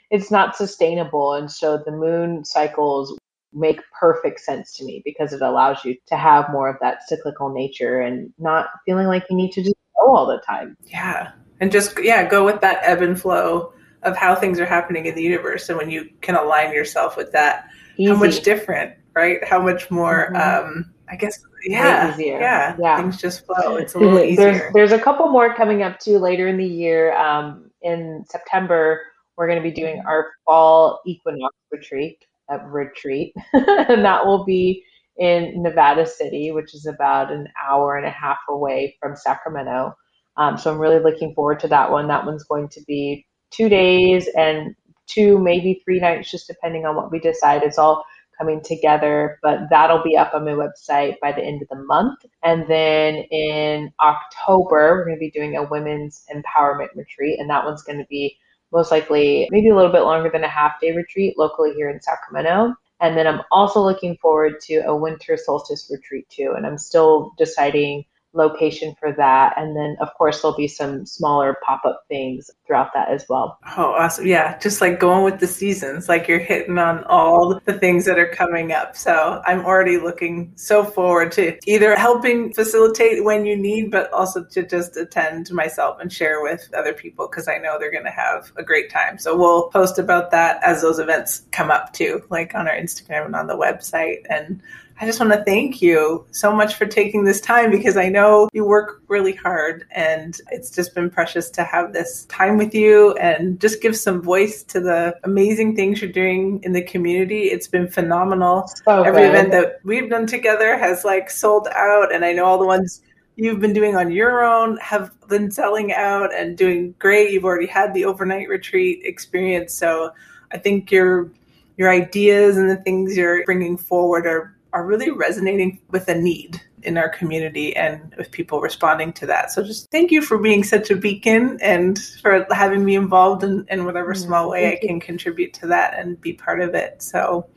it's 0.09 0.31
not 0.31 0.55
sustainable 0.55 1.33
and 1.33 1.51
so 1.51 1.81
the 1.83 1.91
moon 1.91 2.45
cycles 2.45 3.17
make 3.53 3.79
perfect 3.99 4.39
sense 4.39 4.73
to 4.73 4.85
me 4.85 5.01
because 5.05 5.33
it 5.33 5.41
allows 5.41 5.83
you 5.85 5.95
to 6.07 6.17
have 6.17 6.51
more 6.51 6.69
of 6.69 6.77
that 6.81 7.07
cyclical 7.07 7.49
nature 7.49 8.01
and 8.01 8.33
not 8.39 8.67
feeling 8.85 9.07
like 9.07 9.23
you 9.29 9.35
need 9.35 9.51
to 9.51 9.61
just 9.61 9.75
go 9.99 10.15
all 10.15 10.25
the 10.25 10.41
time. 10.45 10.75
Yeah. 10.85 11.31
And 11.59 11.71
just 11.71 12.01
yeah, 12.01 12.27
go 12.27 12.43
with 12.43 12.61
that 12.61 12.79
ebb 12.83 13.01
and 13.01 13.19
flow 13.19 13.73
of 14.03 14.17
how 14.17 14.35
things 14.35 14.59
are 14.59 14.65
happening 14.65 15.05
in 15.05 15.15
the 15.15 15.21
universe. 15.21 15.69
And 15.69 15.77
when 15.77 15.89
you 15.89 16.09
can 16.21 16.35
align 16.35 16.73
yourself 16.73 17.15
with 17.15 17.31
that, 17.31 17.67
Easy. 17.97 18.11
how 18.11 18.17
much 18.17 18.41
different, 18.41 18.95
right? 19.13 19.43
How 19.43 19.61
much 19.61 19.89
more, 19.89 20.31
mm-hmm. 20.33 20.67
um, 20.67 20.93
I 21.09 21.15
guess, 21.15 21.39
yeah, 21.65 22.15
yeah, 22.17 22.75
yeah, 22.79 22.97
things 22.97 23.17
just 23.17 23.45
flow. 23.45 23.75
It's 23.77 23.95
a 23.95 23.99
little 23.99 24.19
easier. 24.19 24.35
There's, 24.35 24.73
there's 24.73 24.91
a 24.91 24.99
couple 24.99 25.27
more 25.29 25.53
coming 25.55 25.81
up 25.81 25.99
too 25.99 26.19
later 26.19 26.47
in 26.47 26.57
the 26.57 26.65
year. 26.65 27.15
Um, 27.17 27.71
in 27.81 28.23
September, 28.29 29.01
we're 29.37 29.47
going 29.47 29.61
to 29.61 29.63
be 29.63 29.73
doing 29.73 30.01
our 30.07 30.31
fall 30.45 31.01
equinox 31.05 31.55
retreat, 31.71 32.17
uh, 32.51 32.59
retreat, 32.65 33.33
and 33.53 34.05
that 34.05 34.25
will 34.25 34.43
be 34.45 34.83
in 35.17 35.61
Nevada 35.61 36.05
City, 36.05 36.51
which 36.51 36.73
is 36.73 36.85
about 36.85 37.31
an 37.31 37.47
hour 37.63 37.97
and 37.97 38.05
a 38.05 38.11
half 38.11 38.39
away 38.49 38.95
from 38.99 39.15
Sacramento. 39.15 39.95
Um, 40.37 40.57
so 40.57 40.71
I'm 40.71 40.79
really 40.79 40.99
looking 40.99 41.33
forward 41.35 41.59
to 41.61 41.67
that 41.67 41.91
one. 41.91 42.07
That 42.07 42.25
one's 42.25 42.43
going 42.43 42.69
to 42.69 42.81
be 42.87 43.25
two 43.51 43.69
days 43.69 44.27
and 44.35 44.75
two, 45.07 45.37
maybe 45.37 45.81
three 45.83 45.99
nights, 45.99 46.31
just 46.31 46.47
depending 46.47 46.85
on 46.85 46.95
what 46.95 47.11
we 47.11 47.19
decide. 47.19 47.63
It's 47.63 47.77
all 47.77 48.03
coming 48.37 48.61
together, 48.63 49.39
but 49.41 49.59
that'll 49.69 50.03
be 50.03 50.17
up 50.17 50.33
on 50.33 50.45
my 50.45 50.51
website 50.51 51.19
by 51.21 51.31
the 51.31 51.43
end 51.43 51.61
of 51.61 51.67
the 51.69 51.83
month. 51.83 52.19
And 52.43 52.65
then 52.67 53.15
in 53.31 53.91
October, 53.99 54.95
we're 54.95 55.05
going 55.05 55.17
to 55.17 55.19
be 55.19 55.31
doing 55.31 55.55
a 55.55 55.63
women's 55.63 56.25
empowerment 56.33 56.89
retreat, 56.95 57.39
and 57.39 57.49
that 57.49 57.65
one's 57.65 57.83
going 57.83 57.99
to 57.99 58.07
be 58.09 58.37
most 58.71 58.91
likely 58.91 59.47
maybe 59.51 59.69
a 59.69 59.75
little 59.75 59.91
bit 59.91 60.01
longer 60.01 60.29
than 60.31 60.43
a 60.43 60.49
half 60.49 60.79
day 60.81 60.95
retreat 60.95 61.35
locally 61.37 61.73
here 61.73 61.89
in 61.89 62.01
Sacramento. 62.01 62.73
And 62.99 63.17
then 63.17 63.27
I'm 63.27 63.41
also 63.51 63.81
looking 63.81 64.17
forward 64.21 64.59
to 64.61 64.77
a 64.85 64.95
winter 64.95 65.37
solstice 65.37 65.89
retreat 65.91 66.27
too. 66.29 66.53
And 66.55 66.65
I'm 66.65 66.77
still 66.77 67.33
deciding 67.37 68.05
location 68.33 68.95
for 68.99 69.11
that. 69.13 69.53
And 69.57 69.75
then, 69.75 69.95
of 69.99 70.13
course, 70.15 70.41
there'll 70.41 70.57
be 70.57 70.67
some 70.67 71.05
smaller 71.05 71.55
pop 71.65 71.81
up 71.85 72.03
things 72.07 72.49
throughout 72.65 72.91
that 72.93 73.09
as 73.09 73.25
well. 73.29 73.59
Oh, 73.77 73.93
awesome. 73.93 74.25
Yeah. 74.27 74.57
Just 74.59 74.81
like 74.81 74.99
going 74.99 75.23
with 75.23 75.39
the 75.39 75.47
seasons, 75.47 76.09
like 76.09 76.27
you're 76.27 76.39
hitting 76.39 76.77
on 76.77 77.03
all 77.05 77.59
the 77.65 77.73
things 77.73 78.05
that 78.05 78.19
are 78.19 78.27
coming 78.27 78.71
up. 78.71 78.95
So 78.95 79.41
I'm 79.45 79.65
already 79.65 79.97
looking 79.97 80.53
so 80.55 80.83
forward 80.83 81.31
to 81.33 81.57
either 81.67 81.95
helping 81.95 82.53
facilitate 82.53 83.23
when 83.23 83.45
you 83.45 83.55
need, 83.55 83.91
but 83.91 84.11
also 84.11 84.43
to 84.43 84.63
just 84.63 84.97
attend 84.97 85.51
myself 85.51 85.97
and 85.99 86.11
share 86.11 86.41
with 86.41 86.69
other 86.75 86.93
people 86.93 87.27
because 87.27 87.47
I 87.47 87.57
know 87.57 87.77
they're 87.79 87.91
going 87.91 88.03
to 88.05 88.11
have 88.11 88.51
a 88.55 88.63
great 88.63 88.89
time. 88.89 89.17
So 89.17 89.37
we'll 89.37 89.69
post 89.69 89.99
about 89.99 90.31
that 90.31 90.63
as 90.63 90.81
those 90.81 90.99
events 90.99 91.43
come 91.51 91.69
up 91.71 91.93
too, 91.93 92.23
like 92.29 92.55
on 92.55 92.67
our 92.67 92.75
Instagram 92.75 93.25
and 93.25 93.35
on 93.35 93.47
the 93.47 93.57
website. 93.57 94.25
And 94.29 94.61
I 95.03 95.05
just 95.05 95.19
want 95.19 95.33
to 95.33 95.43
thank 95.43 95.81
you 95.81 96.25
so 96.31 96.55
much 96.55 96.75
for 96.75 96.85
taking 96.85 97.25
this 97.25 97.41
time 97.41 97.71
because 97.71 97.97
I 97.97 98.07
know 98.07 98.47
you 98.53 98.63
work 98.63 99.01
really 99.09 99.35
hard 99.35 99.85
and 99.91 100.39
it's 100.49 100.71
just 100.71 100.95
been 100.95 101.09
precious 101.09 101.49
to 101.49 101.65
have 101.65 101.91
this 101.91 102.23
time 102.27 102.55
with 102.55 102.73
you 102.73 103.11
and 103.15 103.59
just 103.59 103.81
give 103.81 103.97
some 103.97 104.21
voice 104.21 104.63
to 104.63 104.79
the 104.79 105.13
amazing 105.25 105.75
things 105.75 106.01
you're 106.01 106.09
doing 106.09 106.61
in 106.63 106.71
the 106.71 106.81
community. 106.81 107.47
It's 107.47 107.67
been 107.67 107.89
phenomenal. 107.89 108.69
So 108.85 109.03
Every 109.03 109.23
event 109.23 109.51
that 109.51 109.81
we've 109.83 110.09
done 110.09 110.25
together 110.25 110.77
has 110.77 111.03
like 111.03 111.29
sold 111.29 111.67
out 111.73 112.15
and 112.15 112.23
I 112.23 112.31
know 112.31 112.45
all 112.45 112.57
the 112.57 112.65
ones 112.65 113.01
you've 113.35 113.59
been 113.59 113.73
doing 113.73 113.97
on 113.97 114.09
your 114.09 114.45
own 114.45 114.77
have 114.77 115.11
been 115.27 115.51
selling 115.51 115.91
out 115.91 116.33
and 116.33 116.57
doing 116.57 116.95
great. 116.99 117.31
You've 117.31 117.43
already 117.43 117.67
had 117.67 117.93
the 117.93 118.05
overnight 118.05 118.47
retreat 118.47 119.01
experience. 119.03 119.73
So 119.73 120.11
I 120.53 120.59
think 120.59 120.93
your 120.93 121.29
your 121.75 121.89
ideas 121.89 122.55
and 122.55 122.69
the 122.69 122.77
things 122.77 123.17
you're 123.17 123.43
bringing 123.43 123.75
forward 123.75 124.25
are 124.25 124.55
are 124.73 124.85
really 124.85 125.11
resonating 125.11 125.79
with 125.91 126.07
a 126.09 126.15
need 126.15 126.59
in 126.81 126.97
our 126.97 127.07
community 127.07 127.75
and 127.75 128.13
with 128.17 128.31
people 128.31 128.59
responding 128.59 129.13
to 129.13 129.25
that. 129.27 129.51
So 129.51 129.63
just 129.63 129.89
thank 129.91 130.11
you 130.11 130.21
for 130.21 130.37
being 130.37 130.63
such 130.63 130.91
a 130.91 130.95
beacon 130.95 131.57
and 131.61 131.97
for 132.21 132.45
having 132.51 132.83
me 132.83 132.95
involved 132.95 133.43
in, 133.43 133.65
in 133.69 133.85
whatever 133.85 134.13
mm-hmm. 134.13 134.23
small 134.23 134.49
way 134.49 134.73
I 134.73 134.85
can 134.85 134.99
contribute 134.99 135.53
to 135.55 135.67
that 135.67 135.97
and 135.97 136.19
be 136.19 136.33
part 136.33 136.59
of 136.59 136.73
it. 136.73 137.01
So 137.01 137.47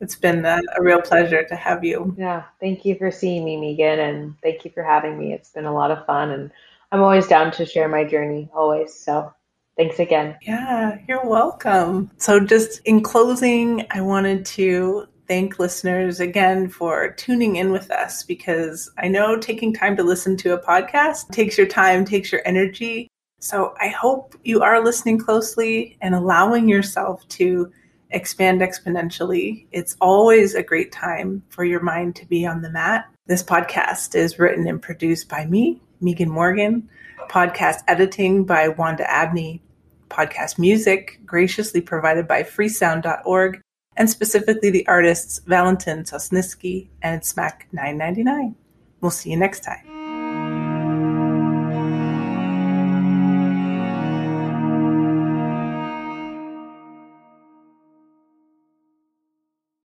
it's 0.00 0.16
been 0.16 0.44
a, 0.44 0.60
a, 0.76 0.82
real 0.82 1.00
pleasure 1.00 1.44
to 1.44 1.56
have 1.56 1.84
you. 1.84 2.14
Yeah, 2.18 2.42
thank 2.60 2.84
you 2.84 2.96
for 2.96 3.10
seeing 3.10 3.44
me, 3.44 3.56
Megan, 3.56 4.00
and 4.00 4.34
thank 4.42 4.64
you 4.64 4.70
for 4.70 4.82
having 4.82 5.18
me. 5.18 5.32
It's 5.32 5.50
been 5.50 5.64
a 5.64 5.72
lot 5.72 5.90
of 5.90 6.04
fun, 6.04 6.30
and 6.30 6.50
I'm 6.92 7.00
always 7.00 7.26
down 7.26 7.52
to 7.52 7.64
share 7.64 7.88
my 7.88 8.04
journey, 8.04 8.50
always. 8.52 8.92
So 8.92 9.32
thanks 9.76 10.00
again. 10.00 10.36
Yeah, 10.42 10.98
you're 11.08 11.24
welcome. 11.24 12.10
So, 12.18 12.40
just 12.40 12.80
in 12.84 13.02
closing, 13.02 13.86
I 13.90 14.00
wanted 14.00 14.44
to 14.46 15.06
thank 15.26 15.58
listeners 15.58 16.20
again 16.20 16.68
for 16.68 17.10
tuning 17.12 17.56
in 17.56 17.72
with 17.72 17.90
us 17.90 18.22
because 18.22 18.90
I 18.98 19.08
know 19.08 19.38
taking 19.38 19.72
time 19.72 19.96
to 19.96 20.02
listen 20.02 20.36
to 20.38 20.54
a 20.54 20.62
podcast 20.62 21.30
takes 21.30 21.56
your 21.56 21.66
time, 21.66 22.04
takes 22.04 22.30
your 22.30 22.42
energy. 22.44 23.08
So 23.40 23.74
I 23.80 23.88
hope 23.88 24.34
you 24.44 24.62
are 24.62 24.84
listening 24.84 25.18
closely 25.18 25.96
and 26.00 26.14
allowing 26.14 26.68
yourself 26.68 27.26
to 27.28 27.70
expand 28.10 28.60
exponentially. 28.60 29.66
It's 29.72 29.96
always 30.00 30.54
a 30.54 30.62
great 30.62 30.92
time 30.92 31.42
for 31.48 31.64
your 31.64 31.80
mind 31.80 32.16
to 32.16 32.26
be 32.26 32.46
on 32.46 32.62
the 32.62 32.70
mat. 32.70 33.06
This 33.26 33.42
podcast 33.42 34.14
is 34.14 34.38
written 34.38 34.66
and 34.66 34.80
produced 34.80 35.28
by 35.28 35.46
me, 35.46 35.80
Megan 36.00 36.30
Morgan, 36.30 36.88
podcast 37.28 37.78
editing 37.88 38.44
by 38.44 38.68
Wanda 38.68 39.10
Abney, 39.10 39.62
podcast 40.10 40.58
music 40.58 41.20
graciously 41.24 41.80
provided 41.80 42.28
by 42.28 42.42
freesound.org 42.42 43.60
and 43.96 44.10
specifically 44.10 44.70
the 44.70 44.86
artists 44.86 45.40
Valentin 45.46 46.04
Sosniski 46.04 46.88
and 47.02 47.24
Smack 47.24 47.68
999. 47.72 48.54
We'll 49.00 49.10
see 49.10 49.30
you 49.30 49.36
next 49.36 49.60
time. 49.60 50.03